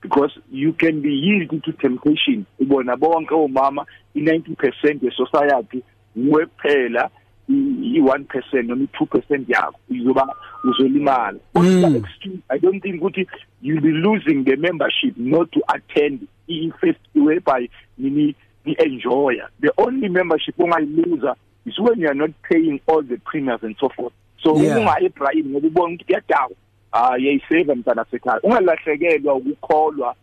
because 0.00 0.32
you 0.50 0.72
can 0.72 1.00
be 1.00 1.10
yielding 1.10 1.60
to 1.60 1.72
temptation. 1.72 2.46
Ubona 2.60 2.96
bonke 2.96 3.34
omama 3.34 3.84
i-90 4.14 4.56
percent 4.56 5.02
ye-society 5.02 5.82
nguwe 6.18 6.46
kuphela 6.46 7.10
i-one 7.48 8.24
percent 8.24 8.68
noma 8.68 8.84
i-two 8.84 9.06
percent 9.06 9.48
yakho 9.48 9.78
uzoba 9.90 10.36
uzolimala. 10.64 11.38
Mm. 11.54 11.96
extreme 11.96 12.38
i 12.48 12.58
don't 12.58 12.82
think 12.82 13.02
ukuthi 13.02 13.26
you'll 13.62 13.80
be 13.80 13.90
losing 13.90 14.44
the 14.44 14.56
membership 14.56 15.16
not 15.16 15.50
to 15.52 15.60
attend 15.68 16.26
i-fest 16.48 17.00
whereby 17.14 17.68
nini 17.98 18.34
ni-enjoya. 18.64 19.48
The 19.60 19.72
only 19.78 20.08
membership 20.08 20.56
ongayiluza 20.58 21.34
is 21.66 21.78
when 21.78 22.00
you 22.00 22.08
are 22.08 22.14
not 22.14 22.30
paying 22.42 22.80
all 22.86 23.02
the 23.02 23.16
premiums 23.18 23.62
and 23.62 23.76
so 23.80 23.88
forth. 23.88 24.12
So 24.42 24.56
Yeah. 24.56 24.78
ungayi 24.78 25.06
ebrayini 25.06 25.48
ngoba 25.50 25.66
ubona 25.68 25.94
ukuthi 25.94 26.04
kuyadawa 26.04 26.50
ah 26.92 27.16
yayiseva 27.18 27.74
mntana 27.74 28.04
sekhaya. 28.10 28.40
Ungalahlekelwa 28.42 29.34
ukukholwa 29.34 30.14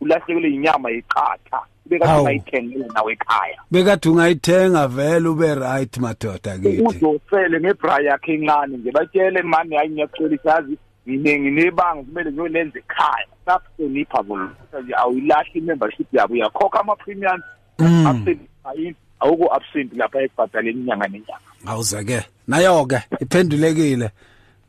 ulahlekelwe 0.00 0.50
inyama 0.50 0.90
yeqatha. 0.90 1.60
Beka 1.86 2.06
Hawu. 2.06 2.20
ungayithengela 2.20 2.86
nawe 2.94 3.12
ekhaya. 3.12 3.58
Bekade 3.70 4.08
ungayithenga 4.08 4.88
vele 4.88 5.28
ube 5.28 5.54
right 5.54 5.96
madoda 5.98 6.58
kithi. 6.58 6.82
Uzofele 6.82 7.60
ngebra 7.60 8.00
yakhe 8.00 8.34
encane 8.34 8.76
nje. 8.76 8.90
Batshele 8.92 9.42
mani 9.42 9.76
hayi 9.76 9.90
ngiyaxolisa 9.90 10.50
yazi 10.50 10.78
ngine 11.08 11.40
nginebanga 11.40 12.02
kumele 12.02 12.32
ngiyolenza 12.32 12.78
ekhaya. 12.78 13.26
Sakuhlonipha 13.46 14.22
bona. 14.22 14.50
Nje 14.82 14.94
awuyilahli 14.96 15.50
i-membership 15.54 16.14
yabo. 16.14 16.34
Uyakhokha 16.34 16.80
ama-premiums. 16.80 17.44
Mm. 17.78 18.06
after 18.06 18.36
ayini 18.64 18.94
awuko 19.20 19.54
absent 19.54 19.92
lapha 19.92 20.22
ekubhadaleni 20.22 20.80
inyanga 20.80 21.08
nenyanga. 21.08 21.40
Awuze 21.66 22.04
ke 22.04 22.20
nayo 22.48 22.86
ke 22.86 23.02
iphendulekile. 23.20 24.10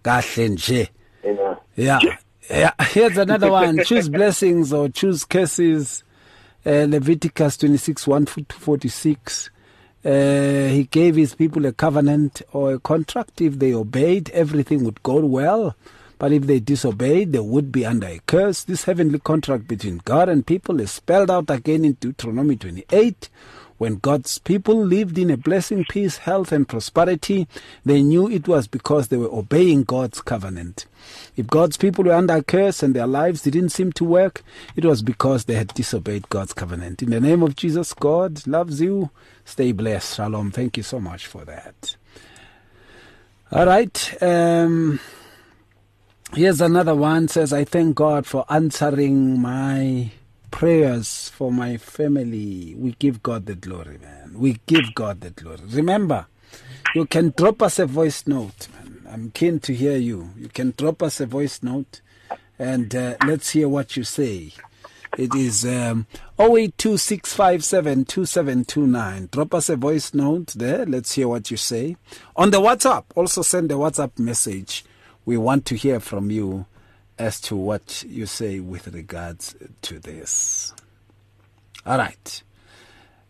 Kahle 0.04 0.50
nje. 0.50 0.90
Yeah. 1.24 2.00
yeah 2.02 2.18
yeah 2.50 2.72
here's 2.94 3.18
another 3.18 3.52
one. 3.52 3.84
Choose 3.84 4.10
blessings 4.10 4.74
or 4.74 4.90
choose 4.90 5.26
curses. 5.26 6.04
Uh, 6.66 6.86
Leviticus 6.90 7.58
26 7.58 8.08
1 8.08 8.26
to 8.26 8.46
46 8.50 9.52
uh, 10.04 10.10
he 10.68 10.88
gave 10.92 11.16
his 11.16 11.34
people 11.36 11.66
a 11.66 11.72
covenant 11.72 12.42
or 12.54 12.74
a 12.74 12.80
contract. 12.80 13.42
If 13.42 13.60
they 13.60 13.74
obeyed 13.74 14.30
everything 14.32 14.84
would 14.84 15.02
go 15.04 15.16
well. 15.26 15.76
But 16.20 16.32
if 16.34 16.44
they 16.44 16.60
disobeyed 16.60 17.32
they 17.34 17.40
would 17.40 17.72
be 17.72 17.86
under 17.86 18.08
a 18.08 18.20
curse. 18.26 18.64
This 18.64 18.84
heavenly 18.86 19.20
contract 19.20 19.68
between 19.68 20.02
God 20.04 20.30
and 20.30 20.46
people 20.46 20.80
is 20.80 20.92
spelled 20.92 21.30
out 21.32 21.50
again 21.50 21.86
in 21.86 21.94
Deuteronomy 21.94 22.56
28 22.56 23.30
when 23.78 23.98
God's 23.98 24.40
people 24.40 24.76
lived 24.76 25.18
in 25.18 25.30
a 25.30 25.38
blessing, 25.38 25.86
peace, 25.88 26.18
health, 26.18 26.52
and 26.52 26.68
prosperity, 26.68 27.48
they 27.86 28.02
knew 28.02 28.30
it 28.30 28.48
was 28.48 28.68
because 28.68 29.08
they 29.08 29.18
were 29.18 29.32
obeying 29.32 29.84
God's 29.84 30.22
covenant. 30.22 30.88
If 31.36 31.48
God's 31.48 31.78
people 31.78 32.04
were 32.04 32.14
under 32.14 32.38
a 32.38 32.44
curse 32.44 32.82
and 32.82 32.96
their 32.96 33.08
lives 33.08 33.44
didn't 33.44 33.70
seem 33.70 33.92
to 33.94 34.04
work, 34.04 34.44
it 34.76 34.84
was 34.84 35.04
because 35.04 35.46
they 35.46 35.56
had 35.56 35.74
disobeyed 35.74 36.30
God's 36.30 36.54
covenant. 36.54 37.04
In 37.04 37.12
the 37.12 37.22
name 37.22 37.44
of 37.44 37.56
Jesus, 37.56 37.94
God 37.94 38.46
loves 38.48 38.82
you. 38.82 39.12
Stay 39.46 39.72
blessed. 39.72 40.16
Shalom. 40.16 40.52
Thank 40.52 40.78
you 40.78 40.84
so 40.84 41.00
much 41.00 41.28
for 41.28 41.46
that. 41.46 41.96
All 43.52 43.66
right. 43.66 44.24
Um, 44.24 45.00
here's 46.34 46.62
another 46.62 46.96
one 46.96 47.28
says, 47.28 47.54
I 47.54 47.64
thank 47.64 47.96
God 47.96 48.26
for 48.26 48.44
answering 48.50 49.40
my 49.40 50.12
prayers 50.52 51.30
for 51.30 51.52
my 51.52 51.78
family. 51.78 52.76
We 52.78 52.94
give 53.00 53.24
God 53.24 53.46
the 53.46 53.56
glory, 53.56 53.98
man. 54.00 54.34
We 54.36 54.60
give 54.66 54.94
God 54.96 55.22
the 55.22 55.30
glory. 55.32 55.62
Remember, 55.68 56.28
you 56.96 57.06
can 57.06 57.34
drop 57.36 57.62
us 57.62 57.80
a 57.80 57.86
voice 57.86 58.26
note, 58.28 58.68
man. 58.74 59.02
I'm 59.10 59.32
keen 59.32 59.60
to 59.62 59.74
hear 59.74 59.98
you. 59.98 60.32
You 60.38 60.50
can 60.50 60.74
drop 60.78 61.02
us 61.04 61.20
a 61.20 61.26
voice 61.26 61.62
note 61.64 62.02
and 62.60 62.94
uh, 62.96 63.16
let's 63.26 63.52
hear 63.52 63.70
what 63.70 63.96
you 63.96 64.04
say. 64.04 64.52
It 65.18 65.34
is 65.34 65.66
um, 65.66 66.06
0826572729. 66.38 69.32
Drop 69.32 69.54
us 69.54 69.70
a 69.70 69.76
voice 69.76 70.14
note 70.14 70.54
there. 70.56 70.86
Let's 70.86 71.14
hear 71.14 71.28
what 71.28 71.50
you 71.50 71.58
say. 71.58 71.98
On 72.36 72.52
the 72.52 72.60
WhatsApp, 72.60 73.06
also 73.16 73.42
send 73.42 73.72
a 73.72 73.76
WhatsApp 73.76 74.20
message. 74.20 74.86
We 75.26 75.38
want 75.38 75.66
to 75.68 75.76
hear 75.76 76.00
from 76.00 76.30
you 76.30 76.66
as 77.20 77.40
to 77.42 77.56
what 77.56 78.04
you 78.08 78.26
say 78.26 78.60
with 78.60 78.88
regards 78.88 79.56
to 79.82 80.00
this. 80.00 80.74
All 81.86 81.98
right. 81.98 82.44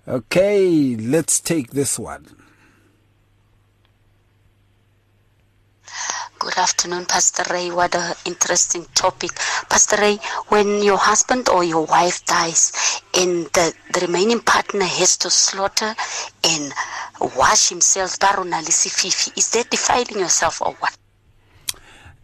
Okay, 0.08 0.96
let's 0.96 1.40
take 1.40 1.72
this 1.72 2.00
one. 2.00 2.26
Good 6.40 6.58
afternoon, 6.58 7.06
Pastor 7.06 7.44
Ray. 7.52 7.72
What 7.72 7.96
an 7.96 8.14
interesting 8.26 8.86
topic. 8.94 9.32
Pastor 9.70 9.98
Ray, 9.98 10.20
when 10.48 10.84
your 10.84 10.98
husband 10.98 11.50
or 11.50 11.64
your 11.64 11.86
wife 11.86 12.24
dies 12.26 13.02
and 13.14 13.48
the, 13.48 13.74
the 13.94 14.02
remaining 14.02 14.40
partner 14.40 14.86
has 14.86 15.18
to 15.18 15.30
slaughter 15.30 15.96
and 16.44 16.74
wash 17.36 17.70
himself, 17.70 18.12
is 18.14 18.20
that 18.20 19.68
defiling 19.70 20.20
yourself 20.20 20.62
or 20.62 20.74
what? 20.80 20.98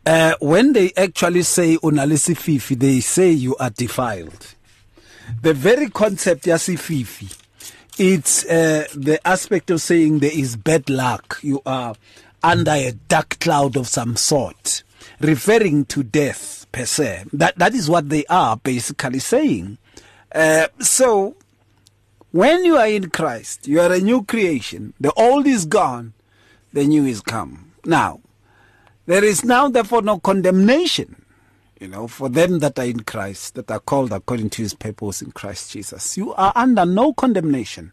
Uh, 0.06 0.36
when 0.42 0.74
they 0.74 0.92
actually 0.98 1.44
say 1.44 1.78
unalisi 1.78 2.36
fifi, 2.36 2.76
they 2.76 3.00
say 3.00 3.32
you 3.32 3.56
are 3.56 3.70
defiled. 3.70 4.56
The 5.42 5.54
very 5.54 5.90
concept 5.90 6.44
yasififi, 6.46 7.38
it's 7.98 8.46
uh, 8.46 8.86
the 8.94 9.26
aspect 9.26 9.72
of 9.72 9.82
saying 9.82 10.20
there 10.20 10.32
is 10.34 10.58
bad 10.58 10.90
luck. 10.90 11.40
You 11.42 11.62
are 11.66 11.96
under 12.44 12.72
a 12.72 12.92
dark 13.08 13.40
cloud 13.40 13.78
of 13.78 13.88
some 13.88 14.18
sort, 14.18 14.84
referring 15.22 15.86
to 15.86 16.04
death 16.04 16.66
per 16.74 16.86
se. 16.86 17.24
That 17.32 17.58
that 17.58 17.74
is 17.74 17.90
what 17.90 18.10
they 18.10 18.26
are 18.26 18.58
basically 18.58 19.20
saying. 19.20 19.78
Uh, 20.36 20.68
so, 20.80 21.36
when 22.32 22.66
you 22.66 22.76
are 22.76 22.88
in 22.88 23.10
Christ, 23.10 23.68
you 23.68 23.80
are 23.80 23.94
a 23.94 24.00
new 24.00 24.24
creation. 24.24 24.94
The 25.00 25.14
old 25.14 25.48
is 25.48 25.66
gone, 25.66 26.14
the 26.74 26.84
new 26.84 27.06
is 27.06 27.22
come. 27.22 27.72
Now, 27.86 28.20
there 29.06 29.24
is 29.24 29.44
now 29.44 29.68
therefore 29.70 30.02
no 30.02 30.20
condemnation, 30.20 31.26
you 31.80 31.88
know, 31.88 32.08
for 32.08 32.30
them 32.30 32.60
that 32.60 32.80
are 32.80 32.86
in 32.86 33.02
Christ, 33.02 33.56
that 33.56 33.70
are 33.70 33.80
called 33.80 34.12
according 34.12 34.50
to 34.52 34.62
his 34.62 34.74
purpose 34.74 35.22
in 35.22 35.32
Christ 35.32 35.72
Jesus. 35.72 36.18
You 36.18 36.34
are 36.36 36.54
under 36.56 36.86
no 36.86 37.14
condemnation. 37.14 37.92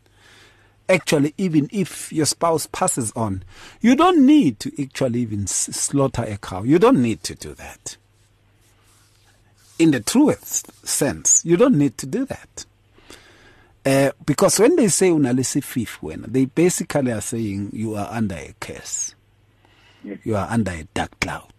Actually, 0.89 1.35
even 1.39 1.69
if 1.73 2.13
your 2.13 2.27
spouse 2.27 2.67
passes 2.67 3.13
on, 3.15 3.45
you 3.81 3.95
don't 3.95 4.25
need 4.27 4.59
to 4.61 4.83
actually 4.83 5.21
even 5.21 5.47
slaughter 5.47 6.25
a 6.25 6.37
cow. 6.37 6.63
You 6.63 6.79
don't 6.79 7.01
need 7.01 7.23
to 7.25 7.35
do 7.35 7.55
that. 7.55 7.97
In 9.79 9.93
the 9.93 10.01
truest 10.01 10.87
sense, 10.87 11.45
you 11.45 11.57
don't 11.57 11.77
need 11.79 11.97
to 11.99 12.07
do 12.07 12.25
that. 12.27 12.67
Uh, 13.85 14.11
because 14.27 14.59
when 14.59 14.77
they 14.77 14.89
say 14.89 15.09
unalisi 15.09 15.65
fifth 15.65 16.03
when 16.03 16.23
they 16.29 16.45
basically 16.45 17.11
are 17.13 17.23
saying 17.23 17.71
you 17.73 17.95
are 17.95 18.09
under 18.11 18.35
a 18.35 18.55
curse 18.61 19.15
you 20.03 20.37
are 20.37 20.49
under 20.51 20.73
a 20.73 20.85
dark 20.95 21.19
cloud. 21.21 21.53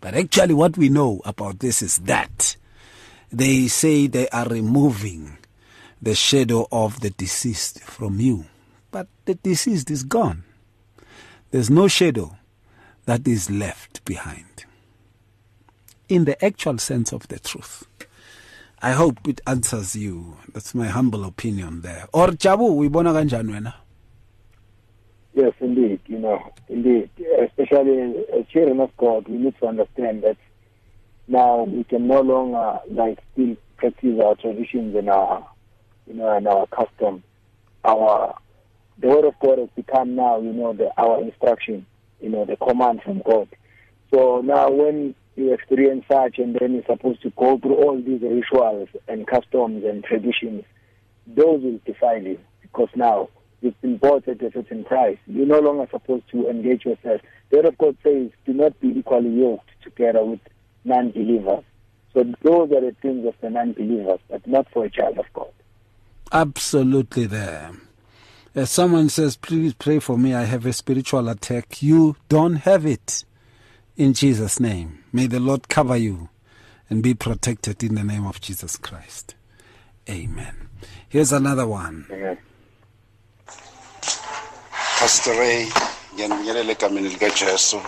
But 0.00 0.14
actually, 0.14 0.54
what 0.54 0.76
we 0.76 0.88
know 0.88 1.20
about 1.24 1.60
this 1.60 1.82
is 1.82 1.98
that 1.98 2.56
they 3.30 3.68
say 3.68 4.06
they 4.06 4.28
are 4.28 4.48
removing 4.48 5.38
the 6.00 6.14
shadow 6.14 6.66
of 6.72 7.00
the 7.00 7.10
deceased 7.10 7.80
from 7.80 8.18
you. 8.20 8.46
But 8.90 9.06
the 9.24 9.34
deceased 9.36 9.90
is 9.90 10.02
gone. 10.02 10.42
There's 11.50 11.70
no 11.70 11.86
shadow 11.86 12.36
that 13.06 13.26
is 13.26 13.50
left 13.50 14.04
behind. 14.04 14.64
In 16.08 16.24
the 16.24 16.42
actual 16.44 16.78
sense 16.78 17.12
of 17.12 17.28
the 17.28 17.38
truth. 17.38 17.86
I 18.82 18.92
hope 18.92 19.28
it 19.28 19.40
answers 19.46 19.94
you. 19.94 20.36
That's 20.52 20.74
my 20.74 20.88
humble 20.88 21.24
opinion 21.24 21.82
there. 21.82 22.08
Or 22.12 22.28
Jabu, 22.28 22.74
we 22.74 22.88
bona 22.88 23.12
kanjani 23.12 23.52
wena? 23.52 23.74
Yes, 25.34 25.52
indeed. 25.60 26.00
You 26.06 26.18
know, 26.18 26.52
indeed. 26.68 27.10
Especially 27.40 28.24
as 28.32 28.46
children 28.52 28.80
of 28.80 28.96
God, 28.96 29.28
we 29.28 29.38
need 29.38 29.54
to 29.60 29.66
understand 29.66 30.22
that 30.22 30.36
now 31.28 31.62
we 31.62 31.84
can 31.84 32.06
no 32.06 32.20
longer 32.20 32.80
like 32.90 33.18
still 33.32 33.56
practice 33.76 34.20
our 34.22 34.34
traditions 34.34 34.94
and 34.94 35.08
our, 35.08 35.46
you 36.06 36.14
know, 36.14 36.36
and 36.36 36.46
our 36.46 36.66
custom. 36.66 37.22
Our 37.84 38.36
the 38.98 39.08
word 39.08 39.24
of 39.24 39.34
God 39.40 39.58
has 39.58 39.68
become 39.74 40.14
now, 40.14 40.40
you 40.40 40.52
know, 40.52 40.72
the 40.72 40.90
our 41.00 41.20
instruction, 41.22 41.86
you 42.20 42.28
know, 42.28 42.44
the 42.44 42.56
command 42.56 43.02
from 43.02 43.22
God. 43.24 43.48
So 44.12 44.42
now 44.42 44.70
when 44.70 45.14
you 45.34 45.54
experience 45.54 46.04
such 46.10 46.38
and 46.38 46.54
then 46.60 46.74
you're 46.74 46.84
supposed 46.84 47.22
to 47.22 47.30
go 47.30 47.58
through 47.58 47.76
all 47.76 47.96
these 47.96 48.20
rituals 48.20 48.88
and 49.08 49.26
customs 49.26 49.84
and 49.84 50.04
traditions, 50.04 50.64
those 51.26 51.62
will 51.62 51.80
defile 51.86 52.22
you 52.22 52.38
because 52.60 52.90
now 52.94 53.30
you've 53.62 53.80
been 53.80 53.96
bought 53.96 54.28
at 54.28 54.42
a 54.42 54.52
certain 54.52 54.84
price. 54.84 55.18
You're 55.26 55.46
no 55.46 55.60
longer 55.60 55.86
supposed 55.90 56.28
to 56.32 56.48
engage 56.48 56.84
yourself. 56.84 57.20
The 57.50 57.56
word 57.58 57.66
of 57.66 57.78
God 57.78 57.96
says, 58.02 58.30
do 58.44 58.52
not 58.52 58.78
be 58.80 58.88
equally 58.88 59.30
yoked 59.30 59.70
together 59.82 60.24
with 60.24 60.40
non-believers. 60.84 61.64
So 62.12 62.24
those 62.42 62.70
are 62.72 62.80
the 62.80 62.94
things 63.00 63.26
of 63.26 63.34
the 63.40 63.50
non-believers, 63.50 64.20
but 64.28 64.46
not 64.46 64.70
for 64.70 64.84
a 64.84 64.90
child 64.90 65.18
of 65.18 65.26
God. 65.32 65.50
Absolutely 66.30 67.26
there. 67.26 67.72
As 68.54 68.70
someone 68.70 69.08
says, 69.08 69.36
please 69.36 69.72
pray 69.72 69.98
for 69.98 70.18
me, 70.18 70.34
I 70.34 70.44
have 70.44 70.66
a 70.66 70.72
spiritual 70.74 71.28
attack. 71.28 71.82
You 71.82 72.16
don't 72.28 72.56
have 72.56 72.84
it. 72.84 73.24
In 73.96 74.12
Jesus' 74.12 74.60
name. 74.60 75.04
May 75.12 75.26
the 75.26 75.40
Lord 75.40 75.68
cover 75.68 75.96
you 75.96 76.28
and 76.90 77.02
be 77.02 77.14
protected 77.14 77.82
in 77.82 77.94
the 77.94 78.04
name 78.04 78.26
of 78.26 78.40
Jesus 78.40 78.76
Christ. 78.76 79.34
Amen. 80.08 80.68
Here's 81.08 81.32
another 81.32 81.66
one. 81.66 82.06
Amen. 82.10 82.38
Pastor 85.02 85.34
Ray 85.34 85.66
ngiyanibingelela 86.14 86.72
egameni 86.72 87.08
likaJesu 87.08 87.82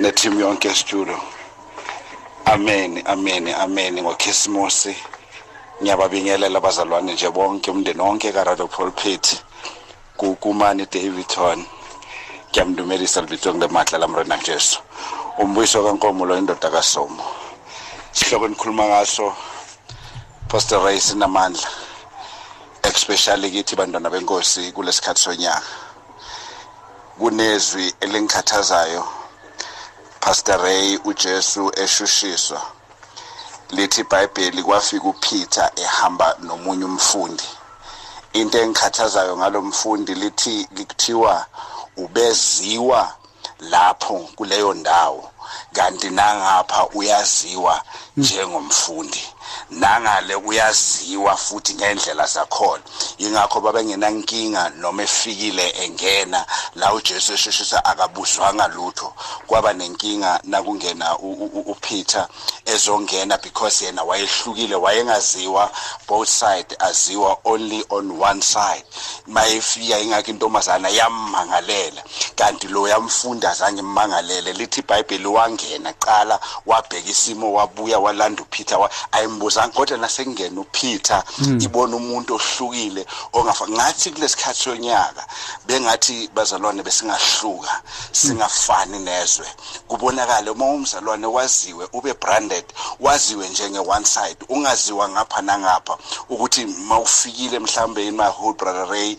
neteam 0.00 0.40
yonke 0.40 0.68
estudio 0.68 1.18
amen 2.44 3.02
amen 3.06 3.46
amen. 3.54 3.94
Ngokhisimusi 4.02 4.96
ngiyababingelela 5.80 6.58
abazalwane 6.58 7.12
nje 7.12 7.30
bonke 7.30 7.70
umndeni 7.70 8.02
wonke 8.02 8.32
karadio 8.32 8.66
pulpit 8.66 9.44
kukumani 10.16 10.86
davidton 10.90 11.64
ngiyamdumelisa 12.50 13.20
libitwe 13.20 13.54
ngile 13.54 13.68
matla 13.68 13.98
lamrena 13.98 14.36
jesu. 14.38 14.80
Umbuyiso 15.38 15.84
kankomo 15.84 16.26
lo 16.26 16.36
indoda 16.36 16.70
kasomo. 16.70 17.24
Sihloko 18.12 18.46
enikhuluma 18.46 18.84
ngaso 18.86 19.36
pastor 20.48 20.82
ray 20.84 21.00
sinamandla. 21.00 21.68
Especially 22.82 23.50
kithi 23.50 23.76
bantwana 23.76 24.10
benkosi 24.10 24.72
kulesikhathi 24.72 25.20
sonyaka. 25.20 25.91
Kunezwi 27.18 27.94
elingikhathazayo 28.00 29.04
pastor 30.20 30.62
ray 30.62 30.98
ujesu 31.04 31.72
eshushiswa. 31.76 32.62
Lithi 33.70 34.00
ibhayibheli 34.00 34.62
kwafika 34.62 35.04
upeter 35.08 35.70
ehamba 35.76 36.36
nomunye 36.40 36.84
umfundi. 36.84 37.44
Into 38.32 38.58
engikhathazayo 38.58 39.36
ngalomfundi 39.36 40.14
lithi 40.14 40.68
likuthiwa 40.76 41.46
ubeziwa 41.96 43.14
lapho 43.60 44.14
kuleyo 44.36 44.74
ndawo 44.74 45.30
kanti 45.72 46.10
nangapha 46.10 46.86
uyaziwa 46.86 47.82
njengomfundi. 48.16 49.31
Nangale 49.72 50.34
uyaziwa 50.34 51.36
futhi 51.36 51.74
ngendlela 51.74 52.26
zakhona. 52.26 52.82
Ingakho 53.18 53.60
babengenankinga 53.60 54.68
noma 54.68 55.02
efikile 55.02 55.68
engena 55.84 56.46
la 56.74 56.94
uJesu 56.94 57.32
esheshisa 57.32 57.84
akabuzwanga 57.84 58.68
lutho. 58.68 59.14
Kwaba 59.46 59.72
nenkinga 59.72 60.40
nakungena 60.44 61.18
uPeter 61.18 62.28
ezongena 62.66 63.38
because 63.42 63.84
yena 63.84 64.02
wayehlukile 64.02 64.74
wayengaziwa 64.74 65.70
both 66.08 66.28
side 66.28 66.76
aziwa 66.78 67.38
only 67.44 67.84
on 67.90 68.10
one 68.20 68.42
side. 68.42 68.84
Mayefika 69.26 69.98
ingakho 69.98 70.30
intombazana 70.30 70.88
yammangalela 70.88 72.02
kanti 72.36 72.68
lo 72.68 72.88
yamfunda 72.88 73.50
azange 73.50 73.80
immangalele. 73.80 74.52
Lithi 74.52 74.80
iBhayibheli 74.80 75.26
wangena 75.26 75.92
qala 75.92 76.40
wabheka 76.66 77.10
isimo 77.10 77.52
wabuya 77.52 77.98
walanda 77.98 78.42
uPeter 78.42 78.88
ayimbuza 79.12 79.61
kodwa 79.68 79.98
nasengena 79.98 80.60
uPeter 80.60 81.22
Hmm. 81.38 81.60
ibona 81.60 81.96
umuntu 81.96 82.34
ohlukile 82.34 83.06
ongafa 83.32 83.68
ngathi 83.68 84.10
kulesikhathi 84.10 84.62
sonyaka 84.62 85.26
bengathi 85.66 86.28
bazalwane 86.34 86.82
besingahluka 86.82 87.82
singafani 88.12 88.98
nezwe. 88.98 89.46
Kubonakala 89.88 90.52
uma 90.52 90.64
umzalwane 90.66 91.26
waziwe 91.26 91.88
ube 91.92 92.14
branded 92.14 92.64
waziwe 93.00 93.48
njenge 93.48 93.78
one 93.78 94.04
side 94.04 94.36
ungaziwa 94.48 95.08
ngapha 95.08 95.42
nangapha 95.42 95.98
ukuthi 96.28 96.66
mawufikile 96.66 97.58
mhlambe 97.58 98.10
whole 98.10 98.54
brother 98.54 98.86
Ray 98.88 99.16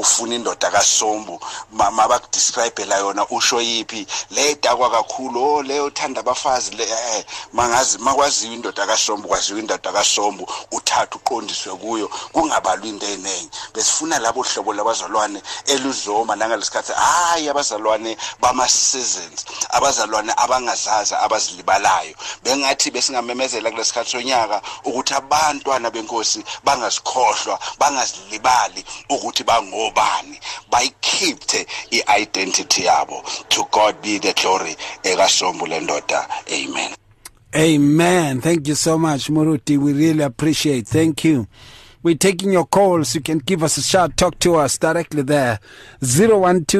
ufuna 0.00 0.34
indoda 0.34 0.70
kaSombu 0.70 1.40
mabakudescribe 1.72 2.84
la 2.84 2.98
yona 2.98 3.26
usho 3.28 3.60
yipi 3.60 4.06
le 4.30 4.54
dakwa 4.62 4.90
kakhulu 4.90 5.42
oh 5.42 5.62
le 5.62 5.80
uthanda 5.80 6.20
abafazi 6.20 6.76
le 6.76 6.84
eh 6.84 7.24
mangazi 7.52 7.98
makwaziwa 7.98 8.54
indoda 8.54 8.86
kaSombu. 8.86 9.05
Kwaziwa 9.06 9.58
indoda 9.60 9.92
kaSombu 9.92 10.48
uthatha 10.72 11.16
uqondiswe 11.16 11.74
kuyo 11.76 12.08
kungabalwa 12.32 12.86
into 12.86 13.06
eningi 13.06 13.50
besifuna 13.74 14.18
labo 14.18 14.42
hlobo 14.42 14.72
labazalwane 14.72 15.42
eluzoma 15.66 16.36
nangalesikhathi 16.36 16.92
hayi 16.92 17.48
abazalwane 17.48 18.16
bama 18.40 18.68
seasons 18.68 19.44
abazalwane 19.70 20.32
abangazazi 20.36 21.14
abazilibalayo. 21.14 22.14
Bengathi 22.42 22.90
besingamemezela 22.90 23.70
kulesikhathi 23.70 24.10
sonyaka 24.10 24.62
ukuthi 24.88 25.14
abantwana 25.14 25.90
benkosi 25.90 26.40
bangazikhohlwa 26.64 27.58
bangazilibali 27.80 28.84
ukuthi 29.14 29.42
bangobani. 29.44 30.36
Bayikhiphe 30.70 31.66
i-identity 31.96 32.84
yabo. 32.84 33.22
To 33.48 33.60
god 33.70 33.94
be 34.02 34.18
the 34.18 34.32
glory 34.32 34.76
ekasombu 35.02 35.66
lendoda 35.66 36.28
amen. 36.50 37.05
Amen. 37.56 38.42
Thank 38.42 38.68
you 38.68 38.74
so 38.74 38.98
much, 38.98 39.28
Muruti. 39.28 39.78
We 39.78 39.94
really 39.94 40.22
appreciate. 40.22 40.86
Thank 40.86 41.24
you. 41.24 41.48
We're 42.02 42.14
taking 42.14 42.52
your 42.52 42.66
calls. 42.66 43.14
You 43.14 43.22
can 43.22 43.38
give 43.38 43.62
us 43.62 43.78
a 43.78 43.82
shout. 43.82 44.18
Talk 44.18 44.38
to 44.40 44.56
us 44.56 44.76
directly 44.76 45.22
there. 45.22 45.58
012 46.00 46.76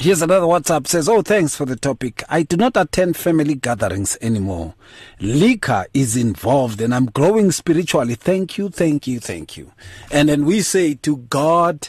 Here's 0.00 0.22
another 0.22 0.44
WhatsApp 0.44 0.86
says, 0.86 1.08
Oh, 1.08 1.22
thanks 1.22 1.56
for 1.56 1.64
the 1.64 1.76
topic. 1.76 2.22
I 2.28 2.42
do 2.42 2.58
not 2.58 2.76
attend 2.76 3.16
family 3.16 3.54
gatherings 3.54 4.18
anymore. 4.20 4.74
Liquor 5.20 5.86
is 5.94 6.14
involved 6.14 6.82
and 6.82 6.94
I'm 6.94 7.06
growing 7.06 7.52
spiritually. 7.52 8.16
Thank 8.16 8.58
you, 8.58 8.68
thank 8.68 9.06
you, 9.06 9.18
thank 9.18 9.56
you. 9.56 9.72
And 10.10 10.28
then 10.28 10.44
we 10.44 10.60
say, 10.60 10.92
To 10.94 11.16
God 11.16 11.88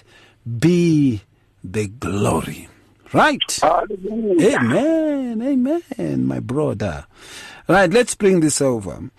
be 0.60 1.24
the 1.62 1.88
glory. 1.88 2.70
Right. 3.16 3.60
Amen. 3.64 5.42
Amen, 5.42 6.26
my 6.28 6.42
brother. 6.42 7.06
Right, 7.66 7.90
let's 7.90 8.14
bring 8.14 8.42
this 8.42 8.60
over. 8.60 9.10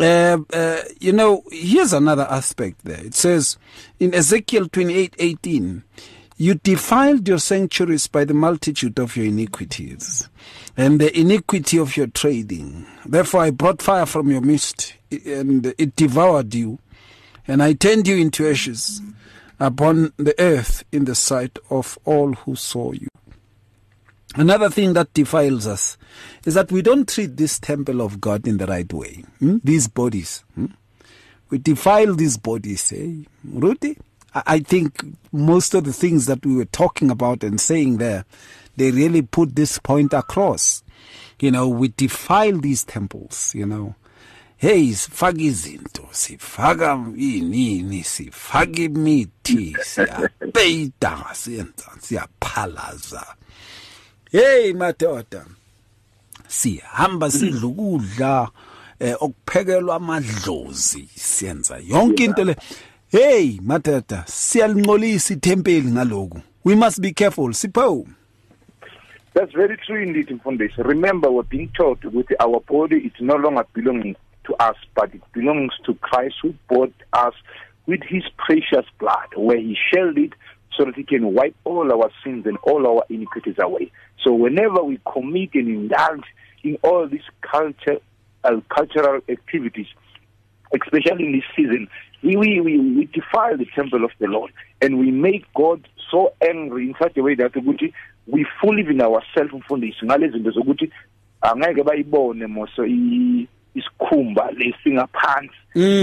Uh, 0.00 0.38
uh, 0.54 0.80
you 1.00 1.12
know, 1.12 1.44
here's 1.50 1.92
another 1.92 2.26
aspect 2.30 2.82
there. 2.82 3.04
It 3.04 3.14
says 3.14 3.58
in 4.00 4.14
Ezekiel 4.14 4.68
28 4.70 5.16
18, 5.18 5.84
you 6.38 6.54
defiled 6.54 7.28
your 7.28 7.38
sanctuaries 7.38 8.06
by 8.06 8.24
the 8.24 8.32
multitude 8.32 8.98
of 8.98 9.18
your 9.18 9.26
iniquities 9.26 10.30
and 10.74 10.98
the 10.98 11.14
iniquity 11.14 11.78
of 11.78 11.94
your 11.94 12.06
trading. 12.06 12.86
Therefore, 13.04 13.42
I 13.42 13.50
brought 13.50 13.82
fire 13.82 14.06
from 14.06 14.30
your 14.30 14.40
midst, 14.40 14.94
and 15.10 15.74
it 15.76 15.94
devoured 15.94 16.54
you, 16.54 16.78
and 17.46 17.62
I 17.62 17.74
turned 17.74 18.08
you 18.08 18.16
into 18.16 18.48
ashes 18.48 19.02
upon 19.60 20.14
the 20.16 20.34
earth 20.40 20.84
in 20.90 21.04
the 21.04 21.14
sight 21.14 21.58
of 21.68 21.98
all 22.06 22.32
who 22.32 22.56
saw 22.56 22.92
you. 22.92 23.08
Another 24.34 24.70
thing 24.70 24.94
that 24.94 25.12
defiles 25.12 25.66
us 25.66 25.98
is 26.46 26.54
that 26.54 26.72
we 26.72 26.80
don't 26.82 27.08
treat 27.08 27.36
this 27.36 27.58
temple 27.58 28.00
of 28.00 28.20
God 28.20 28.46
in 28.48 28.56
the 28.58 28.66
right 28.66 28.90
way. 28.92 29.24
hmm? 29.38 29.58
These 29.62 29.88
bodies. 29.88 30.42
hmm? 30.54 30.66
We 31.50 31.58
defile 31.58 32.14
these 32.14 32.38
bodies. 32.38 32.92
Eh? 32.96 33.24
Rudy? 33.44 33.98
I 34.34 34.60
think 34.60 35.04
most 35.32 35.74
of 35.74 35.84
the 35.84 35.92
things 35.92 36.24
that 36.24 36.46
we 36.46 36.56
were 36.56 36.64
talking 36.64 37.10
about 37.10 37.44
and 37.44 37.60
saying 37.60 37.98
there, 37.98 38.24
they 38.78 38.90
really 38.90 39.20
put 39.20 39.54
this 39.54 39.78
point 39.78 40.14
across. 40.14 40.82
You 41.38 41.50
know, 41.50 41.68
we 41.68 41.88
defile 41.88 42.56
these 42.58 42.84
temples, 42.84 43.54
you 43.54 43.66
know. 43.66 43.94
Hey, 44.56 44.92
sifaka 44.92 45.40
izinto, 45.40 46.08
sifaka 46.12 46.94
inini, 47.16 48.02
sifaka 48.04 48.82
imithi, 48.82 49.76
siyapeyida, 49.84 51.34
siyenza, 51.34 51.90
siyaphalaza. 52.00 53.26
Hey 54.32 54.72
madoda. 54.72 55.46
Sihamba 56.48 57.30
sidla 57.30 57.66
ukudla 57.66 58.48
eh 59.00 59.14
okuphekelwa 59.20 59.96
amadlozi 59.96 61.08
siyenza 61.14 61.78
yonke 61.88 62.24
into 62.24 62.44
le. 62.44 62.56
Hey 63.10 63.60
madoda 63.62 64.24
siyalinqolisa 64.26 65.34
ithempeli 65.34 65.90
ngaloku 65.90 66.40
we 66.64 66.74
must 66.74 67.00
be 67.00 67.12
careful 67.12 67.52
sipho 67.52 68.06
That's 69.34 69.52
very 69.52 69.78
true 69.78 70.02
indeed, 70.02 70.28
Mfundisi. 70.28 70.84
Remember, 70.84 71.30
we're 71.30 71.42
being 71.44 71.70
taught 71.74 72.02
that 72.02 72.36
our 72.38 72.60
body 72.60 72.96
is 72.96 73.12
no 73.18 73.36
longer 73.36 73.64
belonging 73.72 74.14
to 74.44 74.54
us, 74.56 74.76
but 74.94 75.14
it 75.14 75.22
belongs 75.32 75.72
to 75.86 75.94
Christ 75.94 76.34
who 76.42 76.54
bought 76.68 76.92
us 77.14 77.32
with 77.86 78.02
his 78.02 78.24
precious 78.36 78.84
blood, 78.98 79.28
where 79.34 79.58
he 79.58 79.74
shed 79.90 80.18
it 80.18 80.34
so 80.76 80.84
that 80.84 80.94
he 80.94 81.04
can 81.04 81.34
wipe 81.34 81.54
all 81.64 81.92
our 81.92 82.10
sins 82.24 82.46
and 82.46 82.56
all 82.62 82.86
our 82.86 83.04
iniquities 83.08 83.56
away. 83.58 83.90
So 84.22 84.32
whenever 84.32 84.82
we 84.82 84.98
commit 85.12 85.50
and 85.54 85.68
indulge 85.68 86.24
in 86.64 86.78
all 86.82 87.06
these 87.08 87.28
culture, 87.42 87.98
uh, 88.44 88.60
cultural 88.68 89.20
activities, 89.28 89.86
especially 90.74 91.26
in 91.26 91.32
this 91.32 91.44
season, 91.56 91.88
we, 92.22 92.36
we, 92.36 92.60
we, 92.60 93.04
defile 93.12 93.56
the 93.56 93.66
temple 93.74 94.04
of 94.04 94.10
the 94.18 94.26
Lord. 94.28 94.52
And 94.80 94.98
we 94.98 95.10
make 95.10 95.44
God 95.54 95.86
so 96.10 96.32
angry 96.46 96.86
in 96.88 96.94
such 97.00 97.16
a 97.16 97.22
way 97.22 97.34
that 97.34 97.52
we 98.26 98.46
full 98.60 98.74
live 98.76 98.88
in 98.88 99.00
ourselves 99.00 99.52
mfundisi 99.52 100.06
ngalezi 100.06 100.32
zinto 100.32 100.50
zokuthi 100.50 100.90
angeke 101.40 101.82
bayibone 101.82 102.46
moso 102.46 102.86
i- 102.86 103.48
isikhumba 103.74 104.50
lesingaphansi 104.52 105.50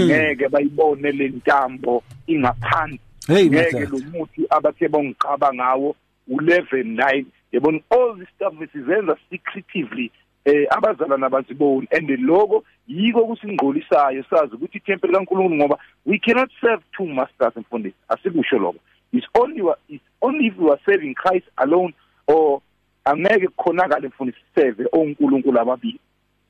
ngeke 0.06 0.48
bayibone 0.48 1.12
le 1.12 1.28
ntambo 1.28 2.02
ingaphansi 2.26 3.00
ngeke 3.28 3.80
lo 3.80 3.98
muthi 4.12 4.46
abathe 4.50 4.88
bongiqaba 4.88 5.54
ngawo 5.54 5.96
u11 6.30 6.82
9 6.82 7.24
yabona 7.52 7.80
all 7.90 8.16
this 8.18 8.28
stuff 8.36 8.54
sizenza 8.72 9.16
secretively 9.30 10.10
eh 10.44 10.66
abazalwana 10.70 11.28
baziboni 11.28 11.88
and 11.90 12.08
lokho 12.20 12.64
yiko 12.88 13.26
kusingqolisayo. 13.26 14.24
Sazi 14.30 14.54
ukuthi 14.54 14.78
itemple 14.78 15.12
kaNkulunkulu 15.12 15.56
ngoba 15.56 15.78
we 16.06 16.18
cannot 16.18 16.50
serve 16.60 16.82
two 16.96 17.06
masters 17.06 17.56
mfundisi 17.56 17.96
asikusho 18.08 18.58
lokho. 18.58 18.78
It's 19.12 19.26
only 19.34 19.62
it's 19.88 20.04
only 20.22 20.46
if 20.46 20.56
we 20.56 20.70
are 20.70 20.80
serving 20.86 21.14
Christ 21.14 21.46
alone 21.56 21.92
or 22.26 22.62
angeke 23.04 23.48
kukhonakale 23.48 24.08
mfundisi 24.08 24.38
serve 24.54 24.86
onkulunkulu 24.92 25.60
ababili. 25.60 26.00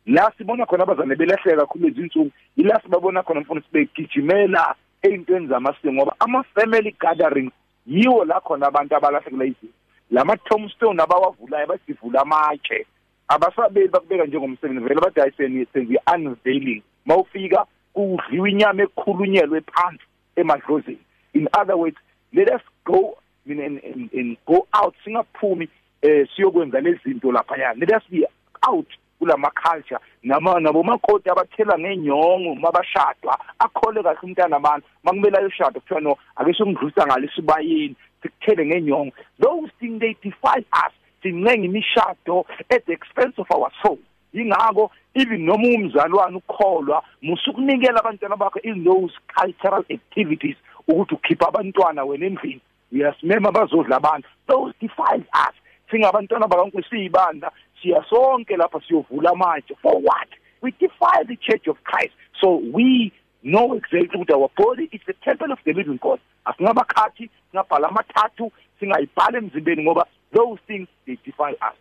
La 0.07 0.33
sibona 0.39 0.67
khona 0.67 0.83
abazane 0.83 1.17
belahleka 1.17 1.57
kakhulu 1.57 1.89
izinsuku 1.89 2.31
ila 2.57 2.81
sibabona 2.83 3.23
khona 3.23 3.41
mfundisi 3.41 3.69
begijimela 3.73 4.75
ey'ntweni 5.03 5.47
zamasiko 5.47 5.93
ngoba 5.93 6.15
ama-family 6.19 6.95
gatherings 7.01 7.53
yiwo 7.87 8.25
la 8.25 8.41
khona 8.41 8.67
abantu 8.67 8.97
abalahlekela 8.97 9.45
izinto 9.45 9.75
lama 10.11 10.37
tombstone 10.37 11.03
abawavulayo 11.03 11.67
basivula 11.67 12.21
amatshe. 12.23 12.87
Abasabeli 13.29 13.89
bakubeka 13.89 14.25
njengomsebenzi 14.27 14.85
vele 14.85 15.01
bathi 15.01 15.21
hayi 15.21 15.33
seni- 15.37 15.67
senze 15.73 15.95
i-unveiling 15.95 16.83
mawufika 17.07 17.67
kudliwa 17.93 18.49
inyama 18.51 18.83
ekhulunyelwe 18.83 19.61
phansi 19.61 20.05
emadlozini. 20.37 20.99
In 21.35 21.49
other 21.61 21.77
words 21.77 21.97
let 22.33 22.49
us 22.51 22.63
go 22.85 23.17
I 23.47 23.55
mean, 23.55 23.61
and, 23.61 23.81
and, 23.85 24.11
and 24.13 24.37
go 24.47 24.67
out 24.73 24.95
singaphumi 25.05 25.69
eh 26.03 26.29
siyokwenza 26.37 26.81
lezi 26.81 27.01
zinto 27.05 27.33
laphaya 27.33 27.75
let 27.75 27.91
us 27.93 28.03
be 28.11 28.27
out 28.69 28.89
kulama 29.21 29.51
culture 29.51 30.01
nama 30.23 30.61
nabomakoti 30.61 31.31
abathela 31.31 31.79
ngenyongo 31.79 32.55
mabashadwa 32.55 33.39
akhole 33.59 34.03
kahle 34.03 34.19
umntana 34.23 34.57
abantu 34.57 34.87
makumele 35.05 35.39
ayoshada 35.39 35.81
kuthiwa 35.81 36.01
no 36.01 36.17
ake 36.37 36.53
sokudlusa 36.53 37.07
ngale 37.07 37.31
sibayini 37.35 37.97
sikuthele 38.23 38.67
ngenyongo. 38.67 39.13
Those 39.39 39.71
things 39.79 40.01
they 40.01 40.17
defy 40.23 40.59
us. 40.73 40.93
Sincenga 41.23 41.67
imishado 41.67 42.45
at 42.71 42.87
the 42.87 42.93
expense 42.93 43.35
of 43.39 43.47
our 43.51 43.71
soul. 43.83 43.99
Ingako 44.35 44.91
even 45.15 45.45
noma 45.45 45.69
umzalwane 45.69 46.37
ukholwa 46.37 47.03
musukunikela 47.23 48.01
abantwana 48.01 48.37
bakho 48.37 48.61
in 48.63 48.85
those 48.85 49.13
cultural 49.35 49.85
activities 49.91 50.57
ukuthi 50.89 51.15
ukhipha 51.15 51.49
abantwana 51.49 52.05
wena 52.05 52.27
endlini. 52.27 52.61
Uyasimema 52.93 53.53
bazodla 53.53 53.97
abantu. 53.97 54.29
Those 54.47 54.75
defiles 54.81 55.27
us. 55.35 55.55
Singabantwana 55.91 56.49
bakankulu 56.49 56.85
siyibandla 56.85 57.53
siya 57.83 58.05
sonke 58.11 58.57
lapha 58.57 58.81
siyovula 58.89 59.31
amatshe 59.31 59.75
for 59.83 59.95
what 60.01 60.29
we 60.63 60.71
defy 60.71 61.25
the 61.25 61.37
church 61.37 61.67
of 61.67 61.77
Christ 61.85 62.15
so 62.41 62.57
we 62.73 63.13
know 63.43 63.75
exactly 63.75 64.19
ukuthi 64.21 64.35
our 64.35 64.51
body 64.57 64.89
is 64.93 65.01
the 65.07 65.15
temple 65.25 65.53
of 65.53 65.59
the 65.65 65.73
living 65.73 65.99
God 66.03 66.21
asingabakhathi 66.45 67.31
singabhala 67.51 67.89
amathathu 67.89 68.53
singayibhala 68.81 69.39
emzimbeni 69.39 69.83
ngoba 69.83 70.07
those 70.33 70.61
things 70.67 70.89
they 71.07 71.19
defy 71.25 71.53
us 71.53 71.77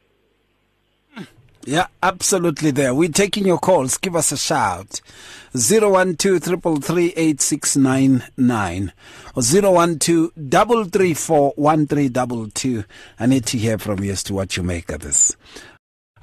Yeah, 1.66 1.88
absolutely 2.02 2.72
there. 2.72 2.95
We're 2.95 3.10
taking 3.10 3.45
your 3.45 3.60
calls. 3.60 3.97
Give 3.97 4.16
us 4.16 4.32
a 4.32 4.38
shout. 4.38 5.02
012 5.52 6.41
333 6.41 7.14
or 11.30 11.54
012 12.50 12.88
I 13.20 13.26
need 13.26 13.45
to 13.45 13.58
hear 13.58 13.78
from 13.78 14.04
you 14.04 14.14
as 14.14 14.24
to 14.24 14.34
what 14.34 14.56
you 14.56 14.64
make 14.64 14.89
of 14.89 15.02
this. 15.02 15.36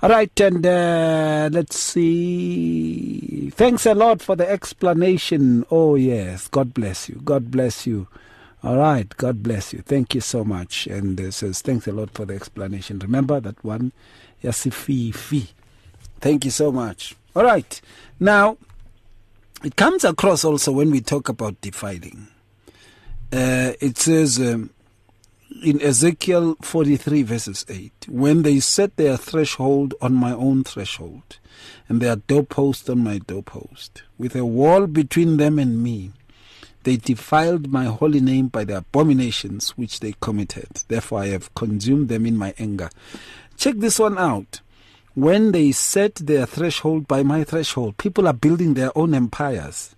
All 0.03 0.11
right, 0.11 0.41
and 0.41 0.67
uh, 0.67 1.49
let's 1.51 1.79
see. 1.79 3.51
Thanks 3.51 3.87
a 3.87 3.95
lot 3.95 4.21
for 4.21 4.37
the 4.37 4.49
explanation. 4.49 5.65
Oh, 5.71 5.95
yes. 5.95 6.49
God 6.49 6.75
bless 6.75 7.09
you. 7.09 7.21
God 7.25 7.51
bless 7.51 7.87
you. 7.87 8.07
All 8.63 8.77
right. 8.77 9.09
God 9.17 9.43
bless 9.43 9.73
you. 9.73 9.81
Thank 9.81 10.15
you 10.15 10.21
so 10.21 10.45
much. 10.45 10.87
And 10.87 11.19
uh, 11.19 11.31
says, 11.31 11.63
thanks 11.63 11.87
a 11.87 11.93
lot 11.93 12.11
for 12.11 12.27
the 12.27 12.35
explanation. 12.35 12.99
Remember 12.99 13.41
that 13.41 13.65
one 13.65 13.93
Yasififi. 14.45 15.49
Thank 16.21 16.45
you 16.45 16.51
so 16.51 16.71
much. 16.71 17.17
All 17.35 17.45
right. 17.45 17.81
Now, 18.21 18.59
it 19.65 19.77
comes 19.77 20.05
across 20.05 20.45
also 20.45 20.73
when 20.73 20.91
we 20.91 21.01
talk 21.01 21.31
about 21.31 21.59
defiling. 21.63 22.29
Uh, 23.33 23.73
it 23.81 23.97
says 23.97 24.39
um, 24.39 24.71
in 25.63 25.81
Ezekiel 25.81 26.57
43, 26.63 27.23
verses 27.23 27.65
8 27.69 28.07
When 28.09 28.43
they 28.43 28.61
set 28.61 28.97
their 28.97 29.17
threshold 29.17 29.95
on 30.01 30.15
my 30.15 30.33
own 30.33 30.65
threshold, 30.65 31.39
and 31.89 32.01
their 32.01 32.17
doorpost 32.17 32.91
on 32.91 33.05
my 33.05 33.19
doorpost, 33.19 34.03
with 34.19 34.35
a 34.35 34.45
wall 34.45 34.87
between 34.87 35.37
them 35.37 35.59
and 35.59 35.83
me, 35.83 36.13
they 36.83 36.97
defiled 36.97 37.69
my 37.69 37.87
holy 37.87 38.21
name 38.21 38.47
by 38.49 38.63
the 38.63 38.77
abominations 38.77 39.71
which 39.71 40.01
they 40.01 40.15
committed. 40.21 40.69
Therefore, 40.87 41.23
I 41.23 41.27
have 41.29 41.53
consumed 41.55 42.09
them 42.09 42.27
in 42.27 42.37
my 42.37 42.55
anger. 42.59 42.91
Check 43.57 43.77
this 43.79 43.99
one 43.99 44.19
out. 44.19 44.61
When 45.15 45.51
they 45.51 45.73
set 45.73 46.15
their 46.17 46.47
threshold 46.47 47.09
by 47.09 47.23
my 47.23 47.43
threshold, 47.43 47.97
people 47.97 48.29
are 48.29 48.33
building 48.33 48.75
their 48.75 48.97
own 48.97 49.15
empires. 49.15 49.97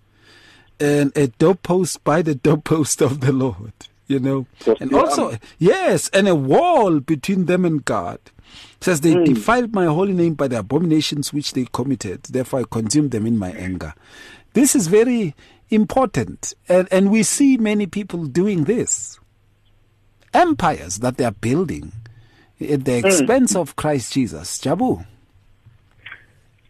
And 0.79 1.11
a 1.15 1.27
doorpost 1.27 2.03
by 2.03 2.21
the 2.21 2.35
doorpost 2.47 3.01
of 3.01 3.19
the 3.19 3.33
Lord, 3.33 3.73
you 4.09 4.19
know. 4.19 4.45
and 4.81 4.93
also, 4.93 5.37
yes, 5.57 6.09
and 6.09 6.27
a 6.27 6.35
wall 6.35 6.99
between 6.99 7.45
them 7.45 7.63
and 7.63 7.85
God. 7.85 8.19
It 8.25 8.83
says 8.83 9.01
they 9.01 9.13
mm. 9.13 9.25
defiled 9.25 9.73
my 9.73 9.85
holy 9.85 10.13
name 10.13 10.33
by 10.33 10.47
the 10.47 10.59
abominations 10.59 11.31
which 11.31 11.53
they 11.53 11.67
committed. 11.71 12.23
Therefore, 12.23 12.61
I 12.61 12.63
consumed 12.69 13.11
them 13.11 13.25
in 13.25 13.37
my 13.37 13.51
anger. 13.51 13.93
This 14.53 14.75
is 14.75 14.87
very 14.87 15.35
important. 15.69 16.53
And, 16.67 16.87
and 16.91 17.11
we 17.11 17.23
see 17.23 17.57
many 17.57 17.85
people 17.85 18.25
doing 18.25 18.63
this. 18.63 19.19
Empires 20.33 20.99
that 20.99 21.17
they 21.17 21.25
are 21.25 21.31
building 21.31 21.91
at 22.59 22.85
the 22.85 22.99
hmm. 22.99 23.07
expense 23.07 23.53
mm. 23.53 23.61
of 23.61 23.75
Christ 23.75 24.13
Jesus. 24.13 24.57
Jabu. 24.57 25.05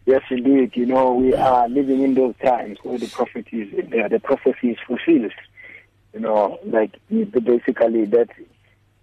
Yes, 0.04 0.22
indeed. 0.30 0.72
You 0.74 0.86
know, 0.86 1.14
we 1.14 1.34
are 1.34 1.68
living 1.68 2.02
in 2.02 2.14
those 2.14 2.34
times 2.42 2.78
where 2.82 2.98
the 2.98 3.08
prophet 3.08 3.46
is, 3.52 3.72
uh, 3.74 4.08
the 4.08 4.20
prophecy 4.20 4.70
is 4.70 4.78
fulfilled. 4.86 5.32
You 6.12 6.20
know, 6.20 6.58
like 6.64 6.98
basically 7.08 8.04
that 8.06 8.28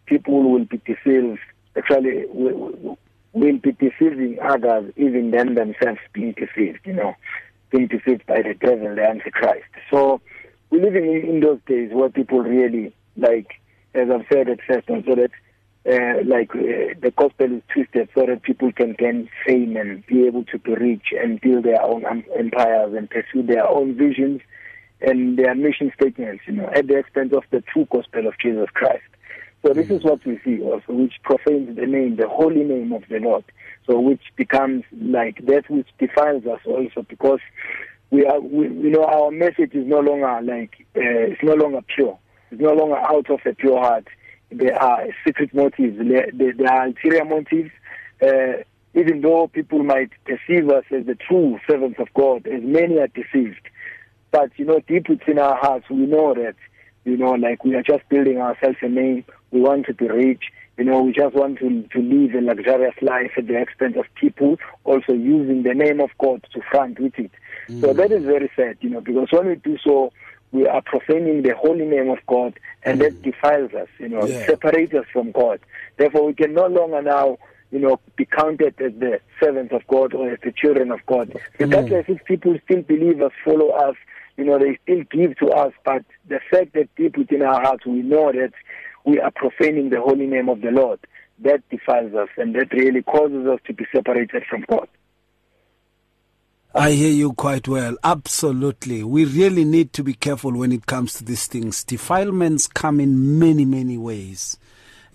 people 0.05 0.51
will 0.51 0.65
be 0.65 0.77
deceived. 0.85 1.39
Actually, 1.75 2.25
will, 2.27 2.97
will 3.33 3.57
be 3.57 3.71
deceiving 3.71 4.39
others, 4.41 4.91
even 4.97 5.31
them 5.31 5.55
themselves 5.55 5.99
being 6.13 6.33
deceived. 6.33 6.79
You 6.85 6.93
know, 6.93 7.15
being 7.69 7.87
deceived 7.87 8.25
by 8.25 8.41
the 8.41 8.53
devil, 8.53 8.95
the 8.95 9.03
Antichrist. 9.03 9.67
So 9.91 10.21
we're 10.69 10.83
living 10.83 11.05
in, 11.05 11.29
in 11.29 11.39
those 11.39 11.59
days 11.67 11.91
where 11.93 12.09
people 12.09 12.39
really, 12.39 12.93
like, 13.15 13.51
as 13.93 14.09
I've 14.09 14.25
said 14.31 14.49
at 14.49 14.59
first, 14.67 14.87
so 14.87 15.15
that 15.15 15.31
uh, 15.87 16.21
like 16.25 16.53
uh, 16.53 16.93
the 17.01 17.13
gospel 17.15 17.45
is 17.45 17.61
twisted 17.73 18.09
so 18.13 18.25
that 18.25 18.41
people 18.43 18.71
can 18.73 18.93
gain 18.93 19.29
fame 19.45 19.77
and 19.77 20.05
be 20.05 20.25
able 20.25 20.43
to 20.45 20.59
be 20.59 20.73
rich 20.73 21.13
and 21.17 21.39
build 21.39 21.63
their 21.63 21.81
own 21.81 22.03
empires 22.37 22.93
and 22.93 23.09
pursue 23.09 23.43
their 23.43 23.65
own 23.65 23.95
visions 23.95 24.41
and 25.01 25.37
their 25.37 25.55
mission 25.55 25.91
statements, 25.99 26.43
you 26.47 26.53
know, 26.53 26.69
at 26.73 26.87
the 26.87 26.97
expense 26.97 27.33
of 27.33 27.43
the 27.51 27.61
true 27.61 27.87
gospel 27.91 28.27
of 28.27 28.33
Jesus 28.39 28.67
Christ. 28.73 29.03
So 29.65 29.73
this 29.73 29.89
is 29.89 30.03
what 30.03 30.23
we 30.25 30.39
see 30.45 30.61
also, 30.61 30.93
which 30.93 31.15
profanes 31.23 31.75
the 31.75 31.85
name, 31.85 32.15
the 32.15 32.27
holy 32.27 32.63
name 32.63 32.93
of 32.93 33.03
the 33.09 33.19
Lord. 33.19 33.43
So 33.85 33.99
which 33.99 34.21
becomes 34.35 34.83
like 34.91 35.45
that 35.45 35.69
which 35.69 35.87
defiles 35.97 36.45
us 36.45 36.59
also 36.65 37.01
because 37.07 37.39
we 38.11 38.25
are, 38.25 38.39
we, 38.39 38.67
you 38.67 38.91
know, 38.91 39.03
our 39.03 39.31
message 39.31 39.73
is 39.73 39.85
no 39.85 39.99
longer 39.99 40.39
like, 40.43 40.85
uh, 40.95 41.31
it's 41.31 41.43
no 41.43 41.53
longer 41.53 41.81
pure. 41.95 42.17
It's 42.51 42.61
no 42.61 42.73
longer 42.73 42.97
out 42.97 43.29
of 43.29 43.39
a 43.45 43.53
pure 43.53 43.79
heart 43.79 44.07
there 44.51 44.81
are 44.81 45.05
secret 45.25 45.53
motives, 45.53 45.97
there, 45.99 46.29
there 46.33 46.71
are 46.71 46.85
ulterior 46.85 47.25
motives. 47.25 47.71
Uh, 48.21 48.63
even 48.93 49.21
though 49.21 49.47
people 49.47 49.83
might 49.83 50.09
perceive 50.25 50.69
us 50.69 50.83
as 50.91 51.05
the 51.05 51.15
true 51.15 51.59
servants 51.69 51.99
of 51.99 52.07
God, 52.15 52.47
as 52.47 52.63
many 52.63 52.97
are 52.97 53.07
deceived. 53.07 53.61
But, 54.31 54.51
you 54.57 54.65
know, 54.65 54.79
deep 54.87 55.09
within 55.09 55.39
our 55.39 55.55
hearts, 55.55 55.89
we 55.89 56.05
know 56.05 56.33
that, 56.33 56.55
you 57.05 57.17
know, 57.17 57.31
like 57.31 57.63
we 57.63 57.75
are 57.75 57.83
just 57.83 58.07
building 58.09 58.37
ourselves 58.39 58.77
a 58.81 58.89
name. 58.89 59.23
We 59.51 59.61
want 59.61 59.85
to 59.85 59.93
be 59.93 60.07
rich. 60.07 60.43
You 60.77 60.83
know, 60.83 61.01
we 61.01 61.11
just 61.11 61.33
want 61.33 61.57
to, 61.59 61.83
to 61.83 61.99
live 61.99 62.35
a 62.35 62.41
luxurious 62.41 62.95
life 63.01 63.31
at 63.37 63.47
the 63.47 63.59
expense 63.59 63.95
of 63.97 64.05
people, 64.13 64.57
also 64.83 65.13
using 65.13 65.63
the 65.63 65.73
name 65.73 65.99
of 65.99 66.11
God 66.19 66.45
to 66.53 66.61
front 66.69 66.99
with 66.99 67.17
it. 67.17 67.31
Mm. 67.67 67.81
So 67.81 67.93
that 67.93 68.11
is 68.11 68.23
very 68.23 68.51
sad, 68.55 68.77
you 68.81 68.91
know, 68.91 69.01
because 69.01 69.29
when 69.31 69.47
we 69.47 69.55
do 69.55 69.77
so, 69.83 70.13
we 70.51 70.67
are 70.67 70.81
profaning 70.81 71.41
the 71.41 71.55
holy 71.55 71.85
name 71.85 72.09
of 72.09 72.19
God, 72.27 72.59
and 72.83 72.99
mm. 72.99 73.03
that 73.03 73.21
defiles 73.23 73.73
us, 73.73 73.87
you 73.97 74.09
know, 74.09 74.25
yeah. 74.25 74.45
separates 74.45 74.93
us 74.93 75.05
from 75.11 75.31
God. 75.31 75.59
Therefore, 75.97 76.27
we 76.27 76.33
can 76.33 76.53
no 76.53 76.67
longer 76.67 77.01
now, 77.01 77.37
you 77.71 77.79
know, 77.79 77.99
be 78.15 78.25
counted 78.25 78.79
as 78.79 78.93
the 78.99 79.19
servants 79.41 79.73
of 79.73 79.85
God 79.87 80.13
or 80.13 80.31
as 80.31 80.39
the 80.43 80.51
children 80.51 80.91
of 80.91 81.05
God. 81.05 81.33
Regardless 81.59 82.05
mm. 82.05 82.15
if 82.15 82.25
people 82.25 82.57
still 82.63 82.81
believe 82.81 83.21
us, 83.21 83.31
follow 83.43 83.69
us, 83.69 83.95
you 84.37 84.45
know, 84.45 84.59
they 84.59 84.77
still 84.83 85.03
give 85.11 85.37
to 85.37 85.47
us, 85.49 85.73
but 85.83 86.05
the 86.27 86.39
fact 86.51 86.73
that 86.73 86.93
deep 86.95 87.17
within 87.17 87.41
our 87.41 87.61
hearts 87.61 87.85
we 87.85 88.01
know 88.01 88.31
that 88.31 88.53
we 89.05 89.19
are 89.19 89.31
profaning 89.31 89.89
the 89.89 89.99
holy 89.99 90.27
name 90.27 90.49
of 90.49 90.61
the 90.61 90.69
Lord, 90.69 90.99
that 91.39 91.67
defiles 91.69 92.13
us, 92.13 92.29
and 92.37 92.55
that 92.55 92.71
really 92.71 93.01
causes 93.01 93.47
us 93.47 93.59
to 93.65 93.73
be 93.73 93.85
separated 93.93 94.43
from 94.49 94.65
God. 94.69 94.87
I 96.75 96.91
hear 96.91 97.11
you 97.11 97.33
quite 97.33 97.67
well. 97.67 97.97
Absolutely. 98.03 99.03
We 99.03 99.25
really 99.25 99.65
need 99.65 99.93
to 99.93 100.03
be 100.03 100.13
careful 100.13 100.51
when 100.51 100.71
it 100.71 100.85
comes 100.85 101.13
to 101.15 101.23
these 101.23 101.47
things. 101.47 101.83
Defilements 101.83 102.67
come 102.67 102.99
in 102.99 103.39
many, 103.39 103.65
many 103.65 103.97
ways. 103.97 104.57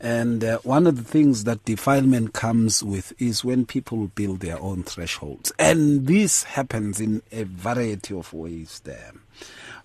And 0.03 0.43
uh, 0.43 0.59
one 0.65 0.89
of 0.89 0.97
the 0.97 1.05
things 1.05 1.45
that 1.45 1.65
defilement 1.65 2.33
comes 2.33 2.83
with 2.83 3.13
is 3.21 3.45
when 3.45 3.65
people 3.67 4.09
build 4.09 4.41
their 4.41 4.61
own 4.61 4.83
thresholds. 4.83 5.53
And 5.61 6.09
this 6.09 6.43
happens 6.43 7.01
in 7.01 7.23
a 7.31 7.45
variety 7.45 8.13
of 8.13 8.33
ways 8.33 8.81
there. 8.83 9.13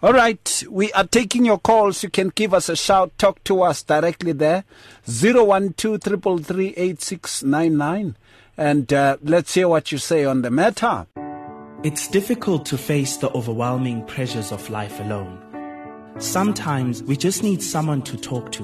All 0.01 0.13
right, 0.13 0.63
we 0.69 0.91
are 0.93 1.05
taking 1.05 1.45
your 1.45 1.59
calls. 1.59 2.01
You 2.01 2.09
can 2.09 2.29
give 2.29 2.55
us 2.55 2.67
a 2.67 2.75
shout, 2.75 3.15
talk 3.19 3.43
to 3.43 3.61
us 3.61 3.83
directly 3.83 4.31
there. 4.31 4.63
012 5.05 5.79
And 8.57 8.93
uh, 8.93 9.17
let's 9.23 9.53
hear 9.53 9.67
what 9.67 9.91
you 9.91 9.97
say 9.99 10.25
on 10.25 10.41
the 10.41 10.49
matter. 10.51 11.05
It's 11.83 12.07
difficult 12.07 12.65
to 12.67 12.77
face 12.77 13.17
the 13.17 13.29
overwhelming 13.33 14.03
pressures 14.05 14.51
of 14.51 14.67
life 14.71 14.99
alone. 14.99 15.43
Sometimes 16.17 17.03
we 17.03 17.15
just 17.15 17.43
need 17.43 17.61
someone 17.61 18.01
to 18.01 18.17
talk 18.17 18.51
to, 18.53 18.63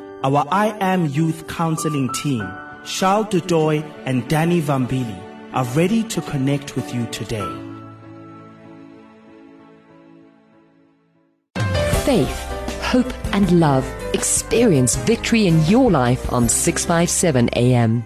Our 0.23 0.45
I 0.51 0.77
Am 0.81 1.07
Youth 1.07 1.47
Counseling 1.47 2.13
team, 2.13 2.47
Charles 2.85 3.25
Dudoy 3.25 3.83
and 4.05 4.27
Danny 4.27 4.61
Vambili, 4.61 5.19
are 5.51 5.65
ready 5.73 6.03
to 6.09 6.21
connect 6.21 6.75
with 6.75 6.93
you 6.93 7.07
today. 7.07 7.49
Faith, 12.05 12.39
hope, 12.83 13.11
and 13.33 13.59
love. 13.59 13.83
Experience 14.13 14.95
victory 14.95 15.47
in 15.47 15.65
your 15.65 15.89
life 15.89 16.31
on 16.31 16.47
657 16.47 17.49
AM. 17.55 18.03